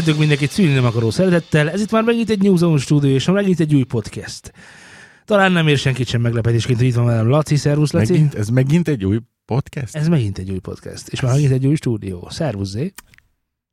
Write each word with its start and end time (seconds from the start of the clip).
Köszöntök 0.00 0.20
mindenkit 0.20 0.50
szülni 0.50 0.72
nem 0.72 0.84
akaró 0.84 1.10
szeretettel. 1.10 1.70
Ez 1.70 1.80
itt 1.80 1.90
már 1.90 2.02
megint 2.02 2.30
egy 2.30 2.42
New 2.42 2.56
Zone 2.56 2.78
stúdió, 2.78 3.14
és 3.14 3.26
megint 3.26 3.60
egy 3.60 3.74
új 3.74 3.82
podcast. 3.82 4.52
Talán 5.24 5.52
nem 5.52 5.68
ér 5.68 5.78
senkit 5.78 6.06
sem 6.06 6.20
meglepetésként, 6.20 6.78
hogy 6.78 6.86
itt 6.86 6.94
van 6.94 7.04
velem 7.04 7.28
Laci. 7.28 7.56
Szervusz, 7.56 7.92
Laci. 7.92 8.12
Megint, 8.12 8.34
ez 8.34 8.48
megint 8.48 8.88
egy 8.88 9.04
új 9.04 9.18
podcast? 9.44 9.96
Ez 9.96 10.08
megint 10.08 10.38
egy 10.38 10.50
új 10.50 10.58
podcast, 10.58 11.08
és 11.08 11.20
már 11.20 11.32
megint 11.32 11.52
egy 11.52 11.66
új 11.66 11.74
stúdió. 11.74 12.28
Szervusz, 12.30 12.68
Zé. 12.68 12.92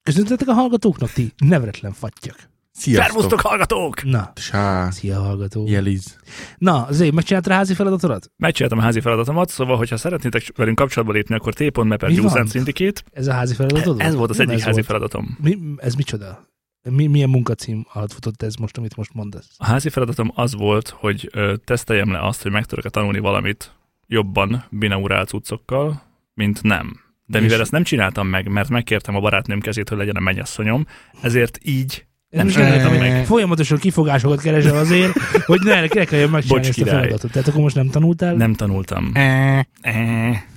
Köszöntetek 0.04 0.48
a 0.48 0.54
hallgatóknak, 0.54 1.12
ti 1.12 1.34
neveretlen 1.38 1.94
fattyak. 1.94 2.50
Sziasztok! 2.78 3.06
Szervusztok, 3.12 3.40
hallgatók! 3.42 4.04
Na, 4.04 4.32
Sá, 4.36 4.90
szia 4.90 5.20
hallgató. 5.20 5.66
jeliz. 5.68 6.18
Na, 6.58 6.88
Zé, 6.90 7.10
megcsináltad 7.10 7.52
a 7.52 7.56
házi 7.56 7.74
feladatodat? 7.74 8.32
Megcsináltam 8.38 8.80
a 8.80 8.82
házi 8.82 9.00
feladatomat, 9.02 9.50
szóval, 9.50 9.78
hogyha 9.78 9.98
szeretnétek 9.98 10.44
velünk 10.56 10.76
kapcsolatba 10.78 11.14
lépni, 11.14 11.36
akkor 11.36 11.54
t.me 11.54 11.98
per 11.98 12.12
Syndicate. 12.50 13.02
Ez 13.12 13.28
a 13.28 13.34
házi 13.34 13.54
feladatod? 13.54 14.00
Ez 14.02 14.16
volt 14.16 14.30
az 14.30 14.38
Nem 14.38 14.50
egyik 14.50 14.60
házi 14.62 14.74
volt. 14.74 14.86
feladatom. 14.86 15.38
Mi, 15.42 15.58
ez 15.78 15.94
micsoda? 15.94 16.48
Mi, 16.90 17.08
milyen 17.08 17.30
munkacím 17.30 17.86
alatt 17.94 18.14
futott 18.14 18.42
ez 18.42 18.56
most, 18.56 18.78
amit 18.78 18.96
most 18.96 19.14
mondasz? 19.14 19.48
A 19.58 19.66
házi 19.66 19.90
feladatom 19.90 20.32
az 20.36 20.56
volt, 20.56 20.90
hogy 20.90 21.30
ö, 21.34 21.54
teszteljem 21.64 22.12
le 22.12 22.20
azt, 22.28 22.42
hogy 22.42 22.52
meg 22.52 22.66
tudok-e 22.66 22.90
tanulni 22.90 23.20
valamit 23.20 23.72
jobban 24.08 24.64
binaurál 24.70 25.26
cuccokkal, 25.26 26.02
mint 26.34 26.64
nem. 26.64 27.00
De 27.26 27.40
mivel 27.40 27.56
És- 27.56 27.62
ezt 27.62 27.72
nem 27.72 27.84
csináltam 27.84 28.28
meg, 28.28 28.48
mert 28.50 28.70
megkértem 28.70 29.16
a 29.16 29.20
barátnőm 29.20 29.60
kezét, 29.60 29.90
hogy 29.90 29.98
legyen 29.98 30.16
a 30.16 30.20
mennyasszonyom, 30.20 30.86
ezért 31.22 31.58
így 31.64 32.06
Nem 32.30 32.48
nem- 32.48 32.98
meg. 32.98 33.26
Folyamatosan 33.26 33.78
kifogásokat 33.78 34.42
keresel 34.42 34.76
azért, 34.78 35.12
hogy 35.46 35.60
ne, 35.64 35.80
ne 35.80 35.88
kelljen 35.88 36.30
megcsinálni 36.30 36.48
Bocs, 36.48 36.68
ezt 36.68 36.82
a 36.82 36.86
feladatot. 36.86 37.32
Tehát 37.32 37.48
akkor 37.48 37.62
most 37.62 37.76
nem 37.76 37.90
tanultál? 37.90 38.34
nem 38.34 38.54
tanultam. 38.54 39.12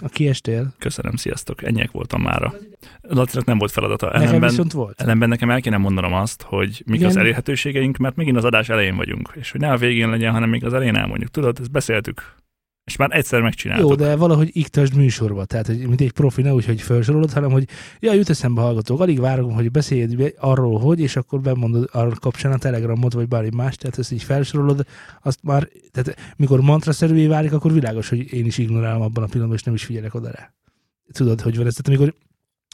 A 0.01 0.09
kiestél? 0.09 0.75
Köszönöm, 0.79 1.17
sziasztok. 1.17 1.63
Ennyiek 1.63 1.91
voltam 1.91 2.23
mára. 2.23 2.55
Lacinak 3.01 3.45
nem 3.45 3.59
volt 3.59 3.71
feladata. 3.71 4.07
Nekem 4.07 4.23
Ellenben, 4.23 4.49
viszont 4.49 4.73
volt. 4.73 5.01
ellenben 5.01 5.29
nekem 5.29 5.51
el 5.51 5.61
kéne 5.61 5.77
mondanom 5.77 6.13
azt, 6.13 6.43
hogy 6.43 6.83
mik 6.87 6.97
Igen. 6.99 7.09
az 7.09 7.17
elérhetőségeink, 7.17 7.97
mert 7.97 8.17
megint 8.17 8.37
az 8.37 8.45
adás 8.45 8.69
elején 8.69 8.97
vagyunk. 8.97 9.33
És 9.35 9.51
hogy 9.51 9.61
ne 9.61 9.71
a 9.71 9.77
végén 9.77 10.11
legyen, 10.11 10.33
hanem 10.33 10.49
még 10.49 10.65
az 10.65 10.75
elején 10.75 10.97
elmondjuk. 10.97 11.31
Tudod, 11.31 11.59
ezt 11.61 11.71
beszéltük. 11.71 12.35
És 12.91 12.97
már 12.97 13.09
egyszer 13.13 13.41
megcsináltuk. 13.41 13.89
Jó, 13.89 13.95
de 13.95 14.17
valahogy 14.17 14.51
iktasd 14.53 14.95
műsorba. 14.95 15.45
Tehát, 15.45 15.67
hogy 15.67 15.79
mint 15.79 16.01
egy 16.01 16.13
profi, 16.13 16.43
ne 16.43 16.55
úgy, 16.55 16.65
hogy 16.65 16.83
felsorolod, 16.83 17.33
hanem, 17.33 17.51
hogy 17.51 17.69
ja, 17.99 18.13
jut 18.13 18.31
eszembe 18.31 18.61
hallgatók, 18.61 19.01
alig 19.01 19.21
várom, 19.21 19.53
hogy 19.53 19.71
beszéljed 19.71 20.17
be 20.17 20.33
arról, 20.39 20.79
hogy, 20.79 21.01
és 21.01 21.17
akkor 21.17 21.41
bemondod 21.41 21.89
arra 21.93 22.11
kapcsán 22.11 22.53
a 22.53 22.59
telegramot, 22.59 23.13
vagy 23.13 23.29
bármi 23.29 23.51
más, 23.53 23.77
tehát 23.77 23.99
ezt 23.99 24.13
így 24.13 24.23
felsorolod, 24.23 24.87
azt 25.23 25.39
már, 25.43 25.69
tehát 25.91 26.35
mikor 26.37 26.61
mantraszerűvé 26.61 27.27
válik, 27.27 27.53
akkor 27.53 27.73
világos, 27.73 28.09
hogy 28.09 28.33
én 28.33 28.47
is 28.47 28.59
ignorálom 28.59 29.03
abban 29.03 29.25
a 29.25 29.27
pillanatban, 29.27 29.57
és 29.57 29.63
nem 29.63 29.75
is 29.75 29.85
figyelek 29.85 30.15
oda 30.15 30.31
rá. 30.31 30.53
Tudod, 31.13 31.41
hogy 31.41 31.57
van 31.57 31.67
ez? 31.67 31.75
Tehát 31.75 32.01
amikor 32.01 32.15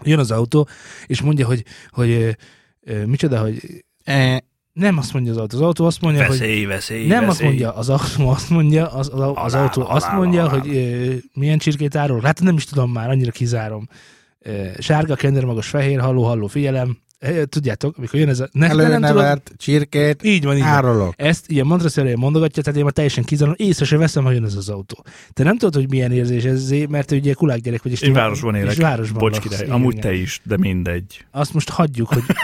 jön 0.04 0.18
az 0.18 0.30
autó, 0.30 0.68
és 1.06 1.20
mondja, 1.20 1.46
hogy, 1.46 1.64
hogy 1.90 2.36
ö, 2.80 3.04
micsoda, 3.04 3.40
hogy 3.40 3.84
eh, 4.04 4.36
nem 4.76 4.98
azt 4.98 5.12
mondja 5.12 5.32
az 5.32 5.38
autó, 5.38 5.56
az 5.56 5.62
autó 5.62 5.84
azt 5.84 6.00
mondja, 6.00 6.26
hogy 6.26 6.38
Veszély, 6.38 6.64
veszély, 6.64 7.06
nem 7.06 7.26
veszély. 7.26 7.28
azt 7.28 7.42
mondja, 7.42 7.72
az 7.72 7.88
autó 7.88 8.28
azt 8.28 8.50
mondja, 8.50 8.86
az, 8.86 9.10
az, 9.12 9.20
az 9.34 9.54
Alá, 9.54 9.62
autó 9.64 9.86
azt 9.88 10.06
alá, 10.06 10.16
mondja, 10.16 10.42
alá. 10.42 10.50
hogy 10.50 10.76
ö, 10.76 11.12
milyen 11.32 11.58
csirkét 11.58 11.96
árul. 11.96 12.20
Hát 12.20 12.40
nem 12.42 12.56
is 12.56 12.64
tudom 12.64 12.92
már, 12.92 13.10
annyira 13.10 13.30
kizárom. 13.30 13.88
Ö, 14.38 14.66
sárga, 14.78 15.14
kendermagos, 15.14 15.68
fehér, 15.68 16.00
halló, 16.00 16.22
halló, 16.24 16.46
figyelem. 16.46 16.98
Tudjátok, 17.48 17.96
amikor 17.98 18.18
jön 18.18 18.28
ez 18.28 18.40
a... 18.40 18.48
Ne, 18.52 18.66
ne, 18.66 18.74
nem 18.74 18.76
tudod, 18.84 18.92
előnevert 18.92 19.52
csirkét 19.56 20.24
így 20.24 20.44
van, 20.44 20.56
így 20.56 20.62
van. 20.62 20.70
árulok. 20.70 21.14
Ezt 21.16 21.50
ilyen 21.50 21.66
mantraszerűen 21.66 22.18
mondogatja, 22.18 22.62
tehát 22.62 22.78
én 22.78 22.84
már 22.84 22.92
teljesen 22.92 23.24
kizárom, 23.24 23.54
észre 23.56 23.84
se 23.84 23.96
veszem, 23.96 24.24
ha 24.24 24.30
jön 24.30 24.44
ez 24.44 24.54
az 24.54 24.68
autó. 24.68 25.04
Te 25.32 25.42
nem 25.42 25.58
tudod, 25.58 25.74
hogy 25.74 25.90
milyen 25.90 26.12
érzés 26.12 26.44
ez, 26.44 26.70
mert 26.88 27.06
te 27.06 27.16
ugye 27.16 27.32
kulák 27.32 27.60
gyerek 27.60 27.82
vagy. 27.82 27.92
És 27.92 28.00
Én 28.00 28.12
városban 28.12 28.54
élek. 28.54 28.72
És 28.72 28.78
városban 28.78 29.18
Bocs, 29.18 29.44
laksz. 29.44 29.64
Amúgy 29.68 29.98
te 29.98 30.12
is, 30.14 30.40
de 30.44 30.56
mindegy. 30.56 31.24
Azt 31.30 31.52
most 31.54 31.68
hagyjuk, 31.70 32.08
hogy... 32.08 32.22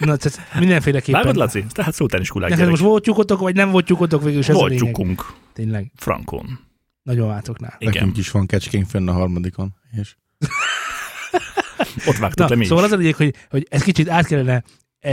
Na, 0.00 0.16
tehát 0.16 0.38
mindenféleképpen... 0.58 1.20
Vágod, 1.20 1.36
Laci? 1.36 1.64
Tehát 1.68 1.94
szóltál 1.94 2.20
is 2.20 2.28
kulák 2.28 2.50
Neked 2.50 2.68
most 2.68 2.82
volt 2.82 3.02
tyúkotok, 3.02 3.40
vagy 3.40 3.54
nem 3.54 3.70
volt 3.70 3.84
tyúkotok 3.84 4.22
végül 4.22 4.38
is 4.38 4.48
ez 4.48 4.54
Volt 4.54 4.70
lényeg. 4.70 4.84
tyukunk. 4.84 5.32
Tényleg, 5.52 5.92
Frankon. 5.96 6.58
nagyon 7.02 7.28
váltoknál. 7.28 7.74
Igen. 7.78 7.92
Nekünk 7.94 8.16
is 8.16 8.30
van 8.30 8.46
kecskénk 8.46 8.86
fönn 8.88 9.08
a 9.08 9.12
harmadikon. 9.12 9.74
És 10.00 10.14
Ott 12.06 12.16
vágtuk 12.16 12.38
Na, 12.38 12.48
le 12.48 12.56
mi 12.56 12.64
szóval 12.64 12.84
is. 12.84 12.90
az 12.90 12.96
a 12.96 13.00
lényeg, 13.00 13.14
hogy, 13.14 13.34
hogy 13.50 13.66
ezt 13.70 13.84
kicsit 13.84 14.08
át 14.08 14.26
kellene 14.26 14.62
e, 15.00 15.10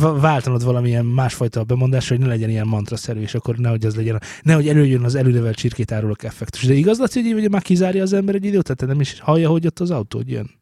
váltanod 0.00 0.64
valamilyen 0.64 1.04
másfajta 1.06 1.64
bemondásra, 1.64 2.16
hogy 2.16 2.24
ne 2.24 2.30
legyen 2.30 2.50
ilyen 2.50 2.66
mantraszerű, 2.66 3.20
és 3.20 3.34
akkor 3.34 3.56
nehogy 3.56 3.84
az 3.86 3.96
legyen, 3.96 4.20
nehogy 4.42 4.68
előjön 4.68 5.04
az 5.04 5.14
előrevel 5.14 5.54
csirkét 5.54 5.92
árulok 5.92 6.22
effektus. 6.24 6.66
De 6.66 6.74
igaz, 6.74 6.98
Laci, 6.98 7.30
hogy 7.30 7.42
így, 7.42 7.50
már 7.50 7.62
kizárja 7.62 8.02
az 8.02 8.12
ember 8.12 8.34
egy 8.34 8.44
időt, 8.44 8.62
tehát 8.62 8.78
te 8.78 8.86
nem 8.86 9.00
is 9.00 9.20
hallja, 9.20 9.48
hogy 9.48 9.66
ott 9.66 9.78
az 9.80 9.90
autó 9.90 10.18
hogy 10.18 10.30
jön. 10.30 10.59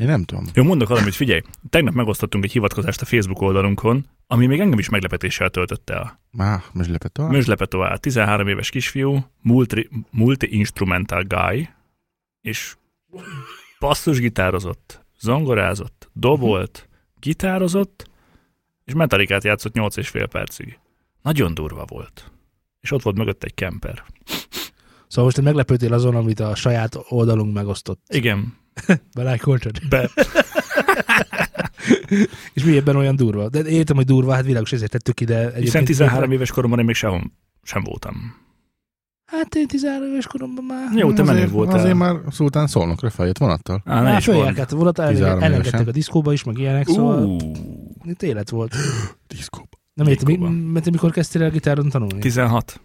Én 0.00 0.06
nem 0.06 0.24
tudom. 0.24 0.44
Jó, 0.54 0.62
mondok 0.62 0.88
valamit, 0.88 1.14
figyelj. 1.14 1.40
Tegnap 1.70 1.94
megosztottunk 1.94 2.44
egy 2.44 2.52
hivatkozást 2.52 3.00
a 3.00 3.04
Facebook 3.04 3.40
oldalunkon, 3.40 4.06
ami 4.26 4.46
még 4.46 4.60
engem 4.60 4.78
is 4.78 4.88
meglepetéssel 4.88 5.50
töltött 5.50 5.90
el. 5.90 6.20
Má, 6.30 6.62
tovább? 7.12 7.30
Mözslepetoá, 7.30 7.96
13 7.96 8.48
éves 8.48 8.70
kisfiú, 8.70 9.24
multi, 9.42 9.88
multi-instrumental 10.10 11.22
guy, 11.22 11.68
és 12.40 12.76
basszusgitározott, 13.80 15.06
zongorázott, 15.18 16.10
dobolt, 16.12 16.88
gitározott, 17.18 18.10
és 18.84 18.92
metalikát 18.92 19.44
játszott 19.44 19.72
8 19.72 19.96
és 19.96 20.08
fél 20.08 20.26
percig. 20.26 20.78
Nagyon 21.22 21.54
durva 21.54 21.84
volt. 21.84 22.30
És 22.80 22.90
ott 22.90 23.02
volt 23.02 23.16
mögött 23.16 23.44
egy 23.44 23.54
kemper. 23.54 24.04
Szóval 25.06 25.24
most 25.24 25.36
te 25.36 25.42
meglepődtél 25.42 25.92
azon, 25.92 26.14
amit 26.14 26.40
a 26.40 26.54
saját 26.54 26.96
oldalunk 27.08 27.54
megosztott. 27.54 28.00
Igen, 28.08 28.59
Belájkoltad? 29.14 29.88
be, 29.88 30.10
És 32.52 32.64
mi 32.64 32.76
ebben 32.76 32.96
olyan 32.96 33.16
durva? 33.16 33.48
De 33.48 33.64
értem, 33.64 33.96
hogy 33.96 34.04
durva, 34.04 34.32
hát 34.32 34.44
világos, 34.44 34.72
ezért 34.72 34.90
tettük 34.90 35.20
ide. 35.20 35.38
hiszen 35.38 35.54
Egyébként 35.54 35.86
13 35.86 36.32
éves 36.32 36.50
koromban 36.50 36.78
én 36.78 36.84
még 36.84 36.94
sehol 36.94 37.32
sem 37.62 37.82
voltam. 37.82 38.34
Hát 39.24 39.54
én 39.54 39.66
13 39.66 40.10
éves 40.10 40.26
koromban 40.26 40.64
már... 40.64 40.92
Jó, 40.94 41.12
te 41.12 41.22
menő 41.22 41.38
azért, 41.38 41.50
voltál. 41.50 41.78
Azért 41.78 41.94
már 41.94 42.16
szultán 42.30 42.66
szólnokra 42.66 43.10
feljött 43.10 43.38
vonattal. 43.38 43.82
Á, 43.84 44.02
ne 44.02 44.20
följárkált, 44.20 44.70
volt, 44.70 44.94
13 44.94 45.42
elengedtek 45.42 45.88
a 45.88 45.90
diszkóba 45.90 46.32
is, 46.32 46.44
meg 46.44 46.58
ilyenek, 46.58 46.86
szóval 46.86 47.24
Ú, 47.24 47.36
itt 48.04 48.22
élet 48.22 48.50
volt. 48.50 48.74
Diszkóba. 49.28 49.68
Nem 49.94 50.06
értem, 50.06 50.42
mert 50.42 50.90
mikor 50.90 51.10
kezdtél 51.10 51.42
el 51.42 51.50
gitáron 51.50 51.88
tanulni? 51.88 52.18
16. 52.18 52.80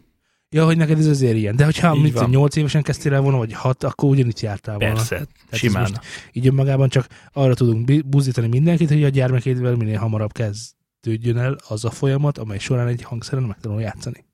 Ja, 0.55 0.66
hogy 0.66 0.77
neked 0.77 0.99
ez 0.99 1.05
azért 1.07 1.35
ilyen. 1.35 1.55
De 1.55 1.63
hogyha 1.66 1.95
mit, 1.95 2.13
van. 2.13 2.29
8 2.29 2.55
évesen 2.55 2.81
kezdtél 2.81 3.13
el 3.13 3.21
volna, 3.21 3.38
vagy 3.38 3.53
6, 3.53 3.83
akkor 3.83 4.09
ugyanitt 4.09 4.39
jártál 4.39 4.77
volna. 4.77 4.93
Persze, 4.93 5.25
ez 5.49 5.57
simán. 5.57 5.81
most- 5.81 5.99
Így 6.31 6.47
önmagában 6.47 6.89
csak 6.89 7.07
arra 7.33 7.53
tudunk 7.53 8.05
buzdítani 8.07 8.47
mindenkit, 8.47 8.89
hogy 8.89 9.03
a 9.03 9.09
gyermekédvel 9.09 9.75
minél 9.75 9.97
hamarabb 9.97 10.31
kezdődjön 10.31 11.38
el 11.38 11.57
az 11.67 11.85
a 11.85 11.89
folyamat, 11.89 12.38
amely 12.38 12.57
során 12.57 12.88
egy 12.88 13.01
hangszeren 13.01 13.44
megtanul 13.44 13.81
játszani. 13.81 14.25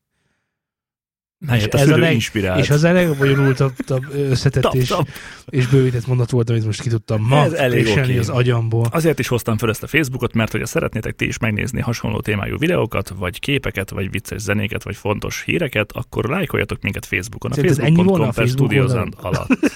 Na, 1.45 1.55
és 1.55 1.63
ez 1.63 1.89
a 1.89 1.97
leg- 1.97 2.13
inspirált. 2.13 2.59
És 2.59 2.69
az 2.69 2.83
a 2.83 2.91
legbonyolultabb 2.91 3.73
tabb 3.75 4.13
összetett 4.13 4.63
Tap, 4.63 4.75
és, 4.75 4.87
tap. 4.87 5.07
és 5.49 5.67
bővített 5.67 6.07
mondat 6.07 6.29
volt, 6.29 6.49
amit 6.49 6.65
most 6.65 6.81
ki 6.81 6.89
tudtam 6.89 7.21
ma 7.21 7.43
Ez 7.43 7.51
elég 7.51 7.87
oké. 7.87 8.17
az 8.17 8.29
agyamból. 8.29 8.87
Azért 8.91 9.19
is 9.19 9.27
hoztam 9.27 9.57
fel 9.57 9.69
ezt 9.69 9.83
a 9.83 9.87
Facebookot, 9.87 10.33
mert 10.33 10.51
hogyha 10.51 10.67
szeretnétek 10.67 11.15
ti 11.15 11.25
is 11.27 11.37
megnézni 11.37 11.81
hasonló 11.81 12.19
témájú 12.19 12.57
videókat, 12.57 13.09
vagy 13.09 13.39
képeket, 13.39 13.89
vagy 13.89 14.11
vicces 14.11 14.41
zenéket, 14.41 14.83
vagy 14.83 14.95
fontos 14.95 15.43
híreket, 15.45 15.91
akkor 15.91 16.25
lájkoljatok 16.29 16.81
minket 16.81 17.05
Facebookon. 17.05 17.51
A 17.51 17.55
facebook.com 17.55 18.31
per 18.31 18.47
oldalon? 18.57 19.13
alatt. 19.21 19.59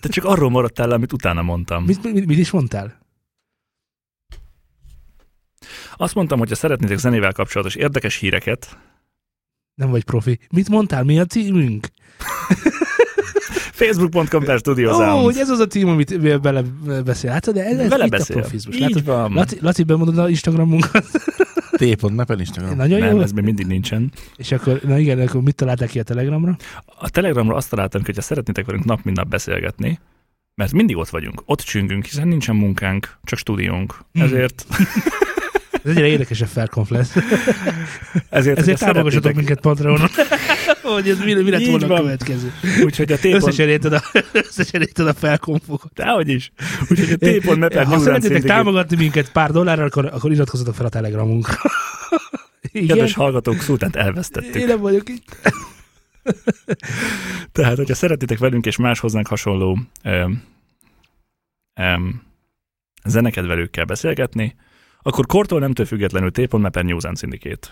Te 0.00 0.08
csak 0.08 0.24
arról 0.24 0.50
maradtál 0.50 0.90
amit 0.90 1.12
utána 1.12 1.42
mondtam. 1.42 1.84
Mit, 1.84 2.12
mit, 2.12 2.26
mit 2.26 2.38
is 2.38 2.50
mondtál? 2.50 2.99
Azt 6.00 6.14
mondtam, 6.14 6.38
hogy 6.38 6.48
ha 6.48 6.54
szeretnétek 6.54 6.98
zenével 6.98 7.32
kapcsolatos 7.32 7.74
érdekes 7.74 8.16
híreket, 8.16 8.78
Nem 9.74 9.90
vagy 9.90 10.04
profi. 10.04 10.38
Mit 10.50 10.68
mondtál? 10.68 11.04
Mi 11.04 11.18
a 11.18 11.24
címünk? 11.24 11.86
facebook.com 13.80 14.44
per 14.44 14.60
Ó, 14.68 15.22
hogy 15.22 15.36
ez 15.36 15.48
az 15.48 15.58
a 15.58 15.66
cím, 15.66 15.88
amit 15.88 16.40
bele 16.40 16.62
beszél. 17.04 17.30
Hát, 17.30 17.52
de 17.52 17.64
ez, 17.64 17.78
ez 17.78 17.88
Vele 17.88 18.04
itt 18.04 18.12
a 18.12 18.16
beszél. 18.16 18.36
profizmus. 18.36 18.74
Így 18.74 18.80
Látod, 18.80 19.04
van. 19.04 19.32
Laci, 19.32 19.58
Laci 19.60 19.82
bemondod 19.82 20.18
a 20.18 20.28
Instagramunkat. 20.28 21.06
T.Nepel 21.70 22.38
Instagram. 22.38 22.76
Nagyon 22.84 22.98
Nem, 23.00 23.16
jó. 23.16 23.20
ez 23.22 23.32
még 23.32 23.44
mindig 23.44 23.66
nincsen. 23.66 24.12
És 24.36 24.52
akkor, 24.52 24.80
na 24.82 24.98
igen, 24.98 25.20
akkor 25.20 25.42
mit 25.42 25.54
találták 25.54 25.88
ki 25.88 25.98
a 25.98 26.02
Telegramra? 26.02 26.56
A 26.98 27.10
Telegramra 27.10 27.54
azt 27.54 27.70
találtam, 27.70 28.02
hogy 28.04 28.14
ha 28.16 28.22
szeretnétek 28.22 28.66
velünk 28.66 28.84
nap 28.84 29.00
mint 29.02 29.16
nap 29.16 29.28
beszélgetni, 29.28 29.98
mert 30.54 30.72
mindig 30.72 30.96
ott 30.96 31.08
vagyunk, 31.08 31.42
ott 31.44 31.60
csüngünk, 31.60 32.04
hiszen 32.04 32.28
nincsen 32.28 32.56
munkánk, 32.56 33.18
csak 33.24 33.38
stúdiónk. 33.38 33.94
Hmm. 34.12 34.22
Ezért, 34.22 34.66
Ez 35.84 35.90
egyre 35.90 36.06
érdekesebb 36.06 36.48
felkonf 36.48 36.90
lesz. 36.90 37.16
ezért, 38.30 38.58
Ezért 38.58 38.78
támogassatok 38.78 39.34
minket 39.34 39.60
Patreonon. 39.60 40.08
hogy 40.82 41.08
ez 41.08 41.18
mi, 41.18 41.34
mi 41.34 41.50
lett 41.50 41.66
volna 41.66 41.94
a 41.94 42.00
következő. 42.00 42.52
Úgyhogy 42.84 43.12
a 43.12 43.18
t 43.18 43.24
Összecserélted 43.24 43.92
a, 43.92 44.02
összecserélted 44.32 45.06
a 45.06 45.14
felkonfokat. 45.14 45.92
Dehogy 45.94 46.28
is. 46.28 46.52
Úgyhogy 46.88 47.12
a 47.12 47.16
t.me 47.16 47.84
Ha 47.84 47.98
szeretnétek 47.98 48.42
támogatni 48.42 48.96
minket 48.96 49.32
pár 49.32 49.50
dollárral, 49.50 49.86
akkor, 49.86 50.04
akkor 50.04 50.32
iratkozzatok 50.32 50.74
fel 50.74 50.86
a 50.86 50.88
Telegramunkra. 50.88 51.58
Igen? 52.72 52.86
Kedves 52.86 53.14
hallgatók, 53.14 53.60
szultánt 53.60 53.96
elvesztettük. 53.96 54.54
Én 54.54 54.66
nem 54.66 54.80
vagyok 54.80 55.08
itt. 55.08 55.36
Tehát, 57.52 57.76
hogyha 57.76 57.94
szeretnétek 57.94 58.38
velünk 58.38 58.66
és 58.66 58.76
más 58.76 58.98
hozzánk 58.98 59.26
hasonló 59.26 59.78
ö, 60.02 60.30
em, 61.74 62.22
zenekedvelőkkel 63.04 63.84
beszélgetni, 63.84 64.54
akkor 65.02 65.26
kortól 65.26 65.60
nemtől 65.60 65.86
függetlenül 65.86 66.30
t.me 66.30 66.82
News 66.82 67.04
and 67.04 67.18
Syndicate. 67.18 67.68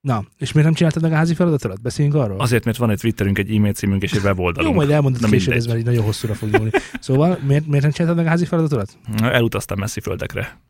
Na, 0.00 0.24
és 0.38 0.52
miért 0.52 0.68
nem 0.68 0.76
csináltad 0.76 1.02
meg 1.02 1.12
a 1.12 1.14
házi 1.14 1.34
feladatodat? 1.34 1.82
Beszéljünk 1.82 2.16
arról? 2.16 2.40
Azért, 2.40 2.64
mert 2.64 2.76
van 2.76 2.90
egy 2.90 2.98
Twitterünk, 2.98 3.38
egy 3.38 3.54
e-mail 3.54 3.72
címünk 3.72 4.02
és 4.02 4.12
egy 4.12 4.22
weboldalunk. 4.22 4.72
Jó, 4.72 4.80
majd 4.80 4.90
elmondod 4.90 5.20
Na 5.20 5.28
később, 5.28 5.54
ez 5.54 5.66
már 5.66 5.76
így 5.76 5.84
nagyon 5.84 6.04
hosszúra 6.04 6.34
fog 6.34 6.50
nyúlni. 6.50 6.70
Szóval, 7.00 7.38
miért, 7.42 7.66
miért 7.66 7.82
nem 7.82 7.92
csináltad 7.92 8.16
meg 8.16 8.26
a 8.26 8.28
házi 8.28 8.44
feladatodat? 8.44 8.98
Elutaztam 9.20 9.78
messzi 9.78 10.00
földekre. 10.00 10.60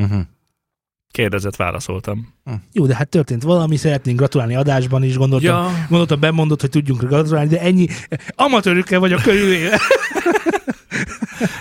Uh-huh. 0.00 0.20
Kérdezett, 1.10 1.56
válaszoltam. 1.56 2.34
Jó, 2.72 2.86
de 2.86 2.94
hát 2.94 3.08
történt 3.08 3.42
valami, 3.42 3.76
szeretnénk 3.76 4.18
gratulálni 4.18 4.54
adásban 4.54 5.02
is, 5.02 5.16
gondoltam. 5.16 5.64
Ja, 5.64 5.86
Gondoltam, 5.88 6.20
bemondod, 6.20 6.60
hogy 6.60 6.70
tudjunk 6.70 7.00
gratulálni, 7.00 7.48
de 7.48 7.60
ennyi 7.60 7.86
amatőrökkel 8.34 9.00
vagyok 9.00 9.22
körülvéve. 9.22 9.80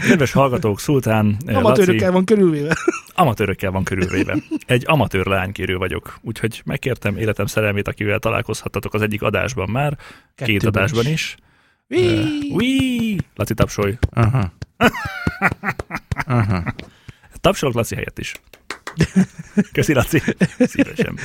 kedves 0.07 0.31
hallgatók, 0.31 0.79
Szultán, 0.79 1.37
eh, 1.45 1.57
Amatőrökkel 1.57 1.95
Laci, 1.95 2.13
van 2.13 2.25
körülvéve. 2.25 2.77
amatőrökkel 3.13 3.71
van 3.71 3.83
körülvéve. 3.83 4.37
Egy 4.65 4.83
amatőr 4.87 5.25
lánykérő 5.25 5.75
vagyok, 5.77 6.17
úgyhogy 6.21 6.61
megkértem 6.65 7.17
életem 7.17 7.45
szerelmét, 7.45 7.87
akivel 7.87 8.19
találkozhattatok 8.19 8.93
az 8.93 9.01
egyik 9.01 9.21
adásban 9.21 9.69
már, 9.69 9.97
két 10.35 10.47
Kettőben 10.47 10.67
adásban 10.67 11.05
is. 11.07 11.11
is. 11.11 11.35
Whee! 11.89 12.53
Ui! 12.53 13.17
Laci 13.35 13.53
tapsolj. 13.53 13.97
Aha. 14.11 14.53
Aha. 16.25 16.63
Tapsolok 17.41 17.75
Laci 17.75 17.95
helyett 17.95 18.19
is. 18.19 18.33
Köszi, 19.71 19.93
Laci. 19.93 20.21
Szívesen. 20.59 21.17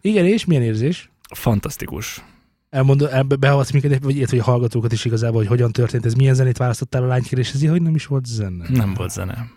Igen, 0.00 0.26
és 0.26 0.44
milyen 0.44 0.62
érzés? 0.62 1.10
Fantasztikus. 1.34 2.22
Elmondod, 2.70 3.08
el, 3.12 3.22
behatsz 3.22 3.70
minket, 3.70 4.02
vagy 4.02 4.16
ilyet, 4.16 4.30
hogy 4.30 4.38
a 4.38 4.42
hallgatókat 4.42 4.92
is 4.92 5.04
igazából, 5.04 5.38
hogy 5.38 5.46
hogyan 5.46 5.72
történt 5.72 6.06
ez, 6.06 6.14
milyen 6.14 6.34
zenét 6.34 6.56
választottál 6.56 7.02
a 7.02 7.06
lánykéréshez, 7.06 7.68
hogy 7.68 7.82
nem 7.82 7.94
is 7.94 8.06
volt 8.06 8.26
zene. 8.26 8.64
Nem 8.68 8.94
volt 8.94 9.10
zene. 9.10 9.50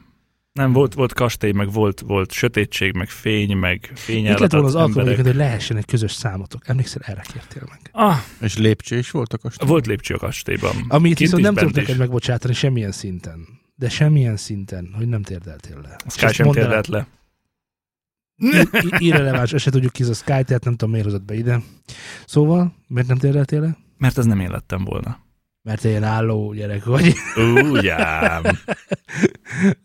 Nem, 0.54 0.74
volt, 0.74 0.94
volt 0.94 1.14
kastély, 1.14 1.52
meg 1.52 1.72
volt, 1.72 2.00
volt 2.00 2.32
sötétség, 2.32 2.94
meg 2.94 3.10
fény, 3.10 3.58
meg 3.58 3.92
Itt 4.08 4.38
lett 4.38 4.52
volna 4.52 4.68
az 4.68 4.76
alkalom, 4.76 5.16
hogy 5.16 5.36
lehessen 5.36 5.78
egy 5.78 5.86
közös 5.86 6.12
számotok. 6.12 6.68
Emlékszel, 6.68 7.02
erre 7.06 7.22
kértél 7.34 7.64
meg. 7.70 7.80
Ah, 7.92 8.18
És 8.42 8.58
lépcső 8.58 8.98
is 8.98 9.12
volt 9.12 9.34
a 9.34 9.38
kastély? 9.38 9.68
volt 9.68 9.86
lépcső 9.86 10.14
a 10.14 10.18
kastélyban. 10.18 10.72
Amit 10.88 11.16
Kint 11.16 11.20
viszont 11.20 11.40
is, 11.40 11.46
nem 11.46 11.56
tudok 11.56 11.76
neked 11.76 11.98
megbocsátani 11.98 12.54
semmilyen 12.54 12.92
szinten. 12.92 13.48
De 13.76 13.90
semmilyen 13.90 14.38
szinten, 14.38 14.90
hogy 14.96 15.08
nem 15.08 15.22
térdeltél 15.22 15.80
le. 15.82 15.96
A 15.98 16.04
És 16.06 16.14
Sky 16.14 16.26
ezt 16.26 16.34
sem 16.34 16.52
térdelt 16.52 16.88
le. 16.88 17.08
Irreleváns, 18.98 19.54
se 19.58 19.72
tudjuk 19.72 19.92
ki 19.92 20.04
ez 20.04 20.10
a 20.10 20.14
Sky, 20.14 20.26
tehát 20.26 20.64
nem 20.64 20.76
tudom, 20.76 20.90
miért 20.90 21.06
hozott 21.06 21.24
be 21.26 21.34
ide. 21.36 21.62
Szóval, 22.26 22.76
miért 22.88 23.08
nem 23.08 23.18
térdeltél 23.18 23.62
le? 23.62 23.78
Mert 23.98 24.18
ez 24.18 24.26
nem 24.26 24.40
én 24.40 24.52
lettem 24.52 24.84
volna. 24.84 25.20
Mert 25.62 25.84
ilyen 25.84 26.04
álló 26.04 26.54
gyerek 26.54 26.84
vagy. 26.86 27.14
Ugyám. 27.72 28.44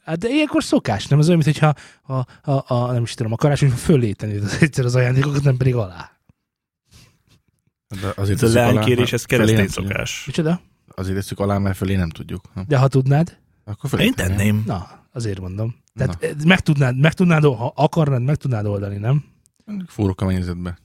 Hát 0.05 0.19
de 0.19 0.29
ilyenkor 0.29 0.65
szokás, 0.65 1.07
nem? 1.07 1.19
Ez 1.19 1.29
olyan, 1.29 1.41
mintha 1.45 1.75
ha, 2.03 2.27
ha, 2.43 2.65
ha, 2.67 2.93
nem 2.93 3.03
is 3.03 3.15
tudom, 3.15 3.33
a 3.33 3.37
karácsonyfa 3.37 3.77
fölé 3.77 4.13
tenni 4.13 4.37
az 4.37 4.59
egyszer 4.61 4.85
az 4.85 4.95
ajándékokat, 4.95 5.43
nem 5.43 5.57
pedig 5.57 5.75
alá. 5.75 6.11
De 8.01 8.13
azért 8.17 8.43
Ez 8.43 8.55
a 8.55 8.73
mert 8.73 9.13
ez 9.13 9.25
keresztény 9.25 9.69
szokás. 9.69 10.23
Micsoda? 10.27 10.61
Azért 10.95 11.17
tesszük 11.17 11.39
alá, 11.39 11.59
mert 11.59 11.77
fölé 11.77 11.95
nem 11.95 12.09
tudjuk. 12.09 12.43
Nem? 12.55 12.65
De 12.69 12.79
ha 12.79 12.89
tudnád, 12.89 13.39
Akkor 13.65 13.91
fölé 13.91 14.05
Én 14.05 14.15
tenném. 14.15 14.63
na, 14.67 15.07
azért 15.13 15.41
mondom. 15.41 15.75
Tehát 15.95 16.23
eh, 16.23 16.31
meg 16.45 16.61
tudnád, 16.61 16.99
meg 16.99 17.13
tudnád, 17.13 17.45
ha 17.45 17.73
akarnád, 17.77 18.23
meg 18.23 18.37
tudnád 18.37 18.67
oldani, 18.67 18.97
nem? 18.97 19.25
Fúrok 19.87 20.21
a 20.21 20.25
mennyezetbe. 20.25 20.79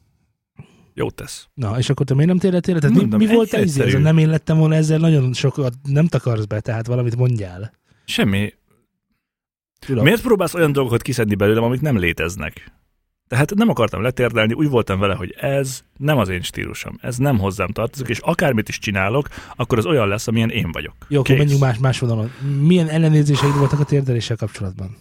Jót 0.94 1.16
tesz. 1.16 1.48
Na, 1.54 1.78
és 1.78 1.90
akkor 1.90 2.06
te 2.06 2.14
miért 2.14 2.30
nem 2.30 2.38
térdetél? 2.38 2.74
le? 2.74 2.80
Tehát 2.80 2.96
mi, 2.96 3.02
Mondom, 3.02 3.20
mi 3.20 3.36
volt 3.36 3.54
ez? 3.54 3.76
nem 3.76 4.18
én 4.18 4.30
lettem 4.30 4.58
volna 4.58 4.76
ezzel 4.76 4.98
nagyon 4.98 5.34
sokat 5.34 5.74
nem 5.84 6.08
takarsz 6.08 6.46
be, 6.46 6.60
tehát 6.60 6.88
valamit 6.88 7.16
mondjál. 7.16 7.72
Semmi. 8.06 8.54
Tudom. 9.80 10.04
Miért 10.04 10.22
próbálsz 10.22 10.54
olyan 10.54 10.72
dolgokat 10.72 11.02
kiszedni 11.02 11.36
belőlem, 11.36 11.64
amik 11.64 11.82
nem 11.82 11.98
léteznek? 11.98 12.72
Tehát 13.30 13.56
nem 13.56 13.70
akartam 13.70 14.02
letérdelni, 14.02 14.54
úgy 14.54 14.70
voltam 14.70 15.00
vele, 15.00 15.14
hogy 15.14 15.36
ez 15.40 15.84
nem 15.98 16.18
az 16.18 16.30
én 16.30 16.42
stílusom, 16.42 16.98
ez 17.02 17.18
nem 17.18 17.38
hozzám 17.38 17.68
tartozik, 17.68 18.08
és 18.08 18.20
akármit 18.20 18.70
is 18.70 18.80
csinálok, 18.80 19.28
akkor 19.56 19.78
az 19.78 19.86
olyan 19.86 20.08
lesz, 20.08 20.28
amilyen 20.28 20.50
én 20.50 20.72
vagyok. 20.72 20.96
Jó, 21.08 21.20
akkor 21.20 21.36
Kész. 21.36 21.44
menjünk 21.44 21.62
más, 21.62 21.78
más 21.78 22.00
vonalon. 22.00 22.32
Milyen 22.62 22.88
ellenérzéseid 22.88 23.58
voltak 23.58 23.80
a 23.80 23.84
térdeléssel 23.84 24.36
kapcsolatban? 24.36 24.98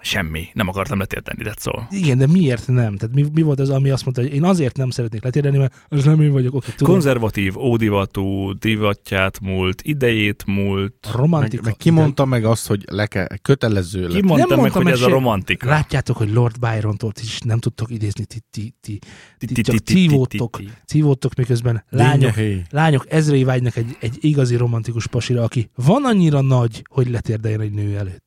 Semmi. 0.00 0.46
Nem 0.52 0.68
akartam 0.68 0.98
letérdelni, 0.98 1.42
de 1.42 1.54
szól. 1.58 1.86
Igen, 1.90 2.18
de 2.18 2.26
miért 2.26 2.66
nem? 2.68 2.96
Tehát 2.96 3.14
mi, 3.14 3.24
mi 3.32 3.42
volt 3.42 3.60
az, 3.60 3.70
ami 3.70 3.90
azt 3.90 4.04
mondta, 4.04 4.22
hogy 4.22 4.32
én 4.34 4.44
azért 4.44 4.76
nem 4.76 4.90
szeretnék 4.90 5.22
letérdelni, 5.24 5.58
mert 5.58 5.74
az 5.88 6.04
nem 6.04 6.20
én 6.20 6.30
vagyok. 6.32 6.54
Oké, 6.54 6.70
tudom. 6.76 6.92
Konzervatív, 6.92 7.56
ódivatú, 7.56 8.52
divatját 8.52 9.40
múlt, 9.40 9.82
idejét 9.82 10.44
múlt. 10.46 10.94
A 11.02 11.06
Meg, 11.08 11.16
romantika. 11.16 11.62
meg 11.64 11.76
ki 11.76 11.90
mondta 11.90 12.24
meg 12.24 12.44
azt, 12.44 12.66
hogy 12.66 12.84
le 12.90 13.06
kell, 13.06 13.26
kötelező 13.42 14.06
Ki 14.06 14.12
lett. 14.12 14.22
mondta 14.22 14.48
meg, 14.48 14.58
mondtam 14.58 14.82
hogy 14.82 14.92
ez 14.92 15.00
a 15.00 15.08
romantika? 15.08 15.68
Látjátok, 15.68 16.16
hogy 16.16 16.32
Lord 16.32 16.58
Byron-tól 16.58 17.12
is 17.22 17.38
nem 17.38 17.58
tudtok 17.58 17.90
idézni, 17.90 18.24
ti, 18.24 18.38
ti, 18.50 18.74
ti, 18.80 18.98
ti, 19.38 19.46
Ti- 19.46 19.62
csak 19.62 19.76
cívódtok, 19.76 20.60
cívódtok, 20.86 21.34
miközben 21.34 21.84
lányok, 21.88 22.34
lányok 22.70 23.06
ezrei 23.08 23.44
vágynak 23.44 23.76
egy, 23.76 23.96
egy 24.00 24.16
igazi 24.20 24.56
romantikus 24.56 25.06
pasira, 25.06 25.42
aki 25.42 25.70
van 25.74 26.04
annyira 26.04 26.40
nagy, 26.40 26.82
hogy 26.90 27.10
letérdeljen 27.10 27.60
egy 27.60 27.72
nő 27.72 27.96
előtt. 27.96 28.24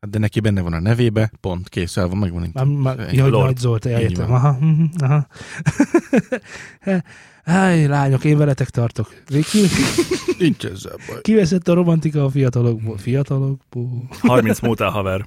Hát 0.00 0.10
De 0.10 0.18
neki 0.18 0.40
benne 0.40 0.60
van 0.60 0.72
a 0.72 0.80
nevébe, 0.80 1.30
pont, 1.40 1.68
kész, 1.68 1.96
el 1.96 2.08
van, 2.08 2.18
megvan. 2.18 2.50
Már, 2.52 2.64
már, 2.66 3.12
ja, 3.14 3.22
hogy. 3.22 3.32
Nagy 3.32 3.56
Zolt, 3.56 3.84
van. 3.84 4.30
Aha, 4.30 4.52
mhm, 4.60 4.84
aha. 4.98 5.26
Háj, 7.44 7.86
lányok, 7.86 8.24
én 8.24 8.38
veletek 8.38 8.70
tartok. 8.70 9.14
Ki, 9.26 9.58
Nincs 10.38 10.64
ezzel 10.64 10.96
baj. 11.08 11.20
kiveszett 11.20 11.68
a 11.68 11.74
romantika 11.74 12.24
a 12.24 12.30
fiatalokból? 12.30 12.98
Fiatalokból? 12.98 14.08
30 14.20 14.60
múltál 14.60 14.90
haver. 14.90 15.26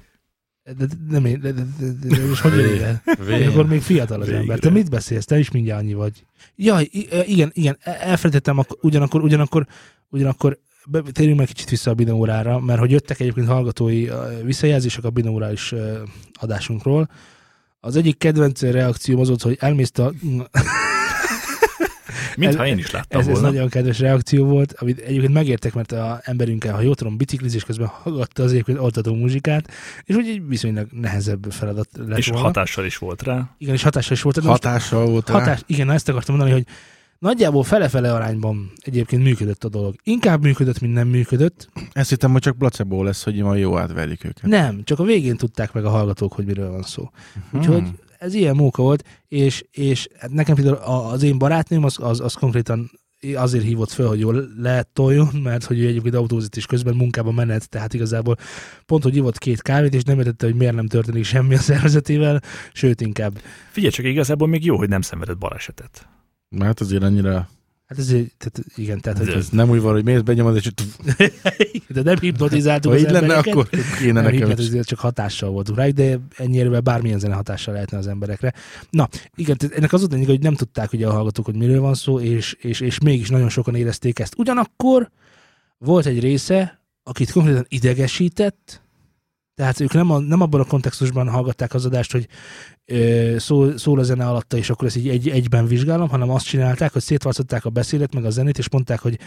De, 0.64 0.72
de, 0.86 0.86
nem 1.08 1.24
én, 1.24 1.40
de, 1.40 1.52
de, 1.52 1.62
de, 1.78 1.86
de, 2.02 2.16
de 2.16 2.26
most 2.26 2.40
hogy 2.40 2.58
ide? 2.74 3.02
Akkor 3.48 3.66
még 3.66 3.82
fiatal 3.82 4.20
az 4.20 4.26
Végre. 4.26 4.40
ember. 4.40 4.58
Te 4.58 4.70
mit 4.70 4.90
beszélsz? 4.90 5.24
Te 5.24 5.38
is 5.38 5.50
mindjárt 5.50 5.80
annyi 5.80 5.94
vagy. 5.94 6.24
Jaj, 6.56 6.88
igen, 7.26 7.50
igen, 7.52 7.76
e- 7.80 7.98
elfelejtettem, 8.00 8.58
akkor, 8.58 8.76
ugyanakkor, 8.80 9.22
ugyanakkor, 9.22 9.66
ugyanakkor 10.08 10.58
térjünk 11.12 11.38
meg 11.38 11.46
kicsit 11.46 11.68
vissza 11.70 11.90
a 11.90 11.94
binórára, 11.94 12.60
mert 12.60 12.78
hogy 12.78 12.90
jöttek 12.90 13.20
egyébként 13.20 13.46
hallgatói 13.46 14.08
visszajelzések 14.44 15.04
a 15.04 15.10
binórális 15.10 15.74
adásunkról. 16.32 17.08
Az 17.80 17.96
egyik 17.96 18.18
kedvenc 18.18 18.62
reakcióm 18.62 19.20
az 19.20 19.28
volt, 19.28 19.42
hogy 19.42 19.56
elmész 19.60 19.98
a... 19.98 20.12
Mintha 22.36 22.66
én 22.66 22.78
is 22.78 22.90
láttam 22.90 23.20
Ez, 23.20 23.26
ez 23.26 23.32
volna. 23.32 23.50
nagyon 23.50 23.68
kedves 23.68 23.98
reakció 23.98 24.44
volt, 24.44 24.72
amit 24.78 24.98
egyébként 24.98 25.32
megértek, 25.32 25.74
mert 25.74 25.92
a 25.92 26.20
emberünkkel, 26.22 26.74
ha 26.74 26.80
jól 26.80 26.94
tudom, 26.94 27.16
biciklizés 27.16 27.64
közben 27.64 27.86
hallgatta 27.86 28.42
az 28.42 28.50
egyébként 28.52 28.78
oltató 28.78 29.14
muzsikát, 29.14 29.70
és 30.04 30.14
úgy 30.14 30.28
egy 30.28 30.46
viszonylag 30.46 30.86
nehezebb 30.90 31.46
feladat 31.50 31.88
lett 32.06 32.18
És 32.18 32.26
volna. 32.26 32.44
hatással 32.44 32.84
is 32.84 32.98
volt 32.98 33.22
rá. 33.22 33.54
Igen, 33.58 33.74
és 33.74 33.82
hatással 33.82 34.12
is 34.16 34.22
volt. 34.22 34.40
De 34.40 34.48
most- 34.48 34.64
Hatással 34.64 35.06
volt 35.06 35.28
rá. 35.28 35.38
Hatás, 35.38 35.60
igen, 35.66 35.86
na 35.86 35.92
ezt 35.92 36.08
akartam 36.08 36.36
mondani, 36.36 36.56
hogy 36.58 36.66
nagyjából 37.22 37.62
fele-fele 37.64 38.14
arányban 38.14 38.72
egyébként 38.80 39.22
működött 39.22 39.64
a 39.64 39.68
dolog. 39.68 39.94
Inkább 40.02 40.42
működött, 40.42 40.80
mint 40.80 40.92
nem 40.94 41.08
működött. 41.08 41.68
Ezt 41.92 42.10
hittem, 42.10 42.32
hogy 42.32 42.40
csak 42.40 42.58
placebo 42.58 43.02
lesz, 43.02 43.24
hogy 43.24 43.42
majd 43.42 43.60
jó 43.60 43.78
átverjük 43.78 44.24
őket. 44.24 44.42
Nem, 44.46 44.84
csak 44.84 44.98
a 44.98 45.04
végén 45.04 45.36
tudták 45.36 45.72
meg 45.72 45.84
a 45.84 45.90
hallgatók, 45.90 46.32
hogy 46.32 46.44
miről 46.44 46.70
van 46.70 46.82
szó. 46.82 47.10
Úgyhogy 47.52 47.78
Hmm. 47.80 47.94
ez 48.18 48.34
ilyen 48.34 48.56
móka 48.56 48.82
volt, 48.82 49.04
és, 49.28 49.64
és 49.70 50.08
nekem 50.28 50.54
például 50.54 50.76
a- 50.76 51.10
az 51.10 51.22
én 51.22 51.38
barátnőm 51.38 51.84
az, 51.84 51.96
az, 52.00 52.20
az 52.20 52.34
konkrétan 52.34 52.90
azért 53.34 53.64
hívott 53.64 53.90
föl, 53.90 54.08
hogy 54.08 54.20
jól 54.20 54.48
letoljon, 54.58 55.28
mert 55.42 55.64
hogy 55.64 55.78
ő 55.80 55.86
egyébként 55.86 56.14
autózít 56.14 56.56
is 56.56 56.66
közben 56.66 56.94
munkába 56.94 57.32
menet, 57.32 57.68
tehát 57.68 57.94
igazából 57.94 58.36
pont, 58.86 59.02
hogy 59.02 59.16
ivott 59.16 59.38
két 59.38 59.62
kávét, 59.62 59.94
és 59.94 60.02
nem 60.02 60.18
értette, 60.18 60.46
hogy 60.46 60.54
miért 60.54 60.74
nem 60.74 60.86
történik 60.86 61.24
semmi 61.24 61.54
a 61.54 61.58
szervezetével, 61.58 62.40
sőt 62.72 63.00
inkább. 63.00 63.38
Figyelj 63.70 63.92
csak, 63.92 64.04
igazából 64.06 64.48
még 64.48 64.64
jó, 64.64 64.76
hogy 64.76 64.88
nem 64.88 65.00
szenvedett 65.00 65.38
balesetet. 65.38 66.06
Mert 66.52 66.80
azért 66.80 67.02
annyira, 67.02 67.48
Hát 67.92 68.00
ez, 68.00 68.06
tehát, 68.06 68.62
igen, 68.76 69.00
tehát, 69.00 69.18
hogy 69.18 69.28
ez 69.28 69.48
nem 69.48 69.70
úgy 69.70 69.80
van, 69.80 69.92
hogy 69.92 70.04
mész, 70.04 70.20
benyomod, 70.20 70.56
és 70.56 70.70
de 71.88 72.02
nem 72.02 72.18
hipnotizáltuk 72.18 72.90
ha 72.90 72.96
az 72.96 73.02
így 73.02 73.10
lenne, 73.10 73.18
embereket. 73.18 73.52
akkor 73.52 73.68
kéne 73.68 74.12
nem, 74.12 74.22
nekem. 74.22 74.32
is. 74.32 74.38
hipnotizáltuk, 74.38 74.84
csak 74.84 74.98
hatással 74.98 75.50
voltunk 75.50 75.78
rá, 75.78 75.88
de 75.88 76.18
ennyire 76.36 76.80
bármilyen 76.80 77.18
zene 77.18 77.34
hatással 77.34 77.74
lehetne 77.74 77.98
az 77.98 78.06
emberekre. 78.06 78.52
Na, 78.90 79.08
igen, 79.34 79.56
tehát 79.56 79.76
ennek 79.76 79.92
az 79.92 80.00
volt 80.00 80.12
lényeg, 80.12 80.28
hogy 80.28 80.40
nem 80.40 80.54
tudták 80.54 80.92
ugye 80.92 81.06
a 81.06 81.12
hallgatók, 81.12 81.44
hogy 81.44 81.56
miről 81.56 81.80
van 81.80 81.94
szó, 81.94 82.20
és, 82.20 82.52
és, 82.52 82.80
és 82.80 82.98
mégis 82.98 83.28
nagyon 83.28 83.48
sokan 83.48 83.74
érezték 83.74 84.18
ezt. 84.18 84.34
Ugyanakkor 84.38 85.10
volt 85.78 86.06
egy 86.06 86.20
része, 86.20 86.80
akit 87.02 87.32
konkrétan 87.32 87.66
idegesített, 87.68 88.82
Tehát 89.54 89.80
ők 89.80 89.92
nem, 89.92 90.10
a, 90.10 90.18
nem 90.18 90.40
abban 90.40 90.60
a 90.60 90.64
kontextusban 90.64 91.28
hallgatták 91.28 91.74
az 91.74 91.84
adást, 91.84 92.12
hogy 92.12 92.28
szól, 93.36 93.78
szól 93.78 93.98
a 93.98 94.02
zene 94.02 94.26
alatta, 94.26 94.56
és 94.56 94.70
akkor 94.70 94.86
ezt 94.86 94.96
így 94.96 95.08
egy, 95.08 95.28
egyben 95.28 95.66
vizsgálom, 95.66 96.08
hanem 96.08 96.30
azt 96.30 96.46
csinálták, 96.46 96.92
hogy 96.92 97.02
szétvarcották 97.02 97.64
a 97.64 97.70
beszédet, 97.70 98.14
meg 98.14 98.24
a 98.24 98.30
zenét, 98.30 98.58
és 98.58 98.70
mondták, 98.70 99.00
hogy 99.00 99.18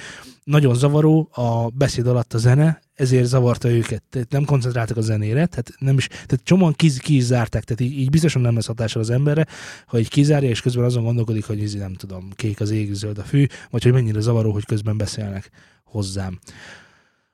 nagyon 0.43 0.75
zavaró 0.75 1.29
a 1.31 1.69
beszéd 1.69 2.07
alatt 2.07 2.33
a 2.33 2.37
zene, 2.37 2.81
ezért 2.93 3.25
zavarta 3.25 3.69
őket. 3.69 4.03
Tehát 4.09 4.31
nem 4.31 4.45
koncentráltak 4.45 4.97
a 4.97 5.01
zenére, 5.01 5.45
tehát 5.45 5.71
nem 5.79 5.97
is, 5.97 6.07
tehát 6.07 6.39
csomóan 6.43 6.73
ki, 6.73 6.99
ki 6.99 7.27
tehát 7.27 7.81
így, 7.81 7.99
így 7.99 8.09
biztosan 8.09 8.41
nem 8.41 8.55
lesz 8.55 8.65
hatással 8.65 9.01
az 9.01 9.09
emberre, 9.09 9.45
ha 9.85 9.99
így 9.99 10.09
kizárja, 10.09 10.49
és 10.49 10.61
közben 10.61 10.85
azon 10.85 11.03
gondolkodik, 11.03 11.45
hogy 11.45 11.63
ez 11.63 11.73
nem 11.73 11.93
tudom, 11.93 12.29
kék 12.35 12.59
az 12.59 12.71
ég, 12.71 12.93
zöld 12.93 13.17
a 13.17 13.23
fű, 13.23 13.45
vagy 13.69 13.83
hogy 13.83 13.93
mennyire 13.93 14.19
zavaró, 14.19 14.51
hogy 14.51 14.65
közben 14.65 14.97
beszélnek 14.97 15.49
hozzám. 15.83 16.39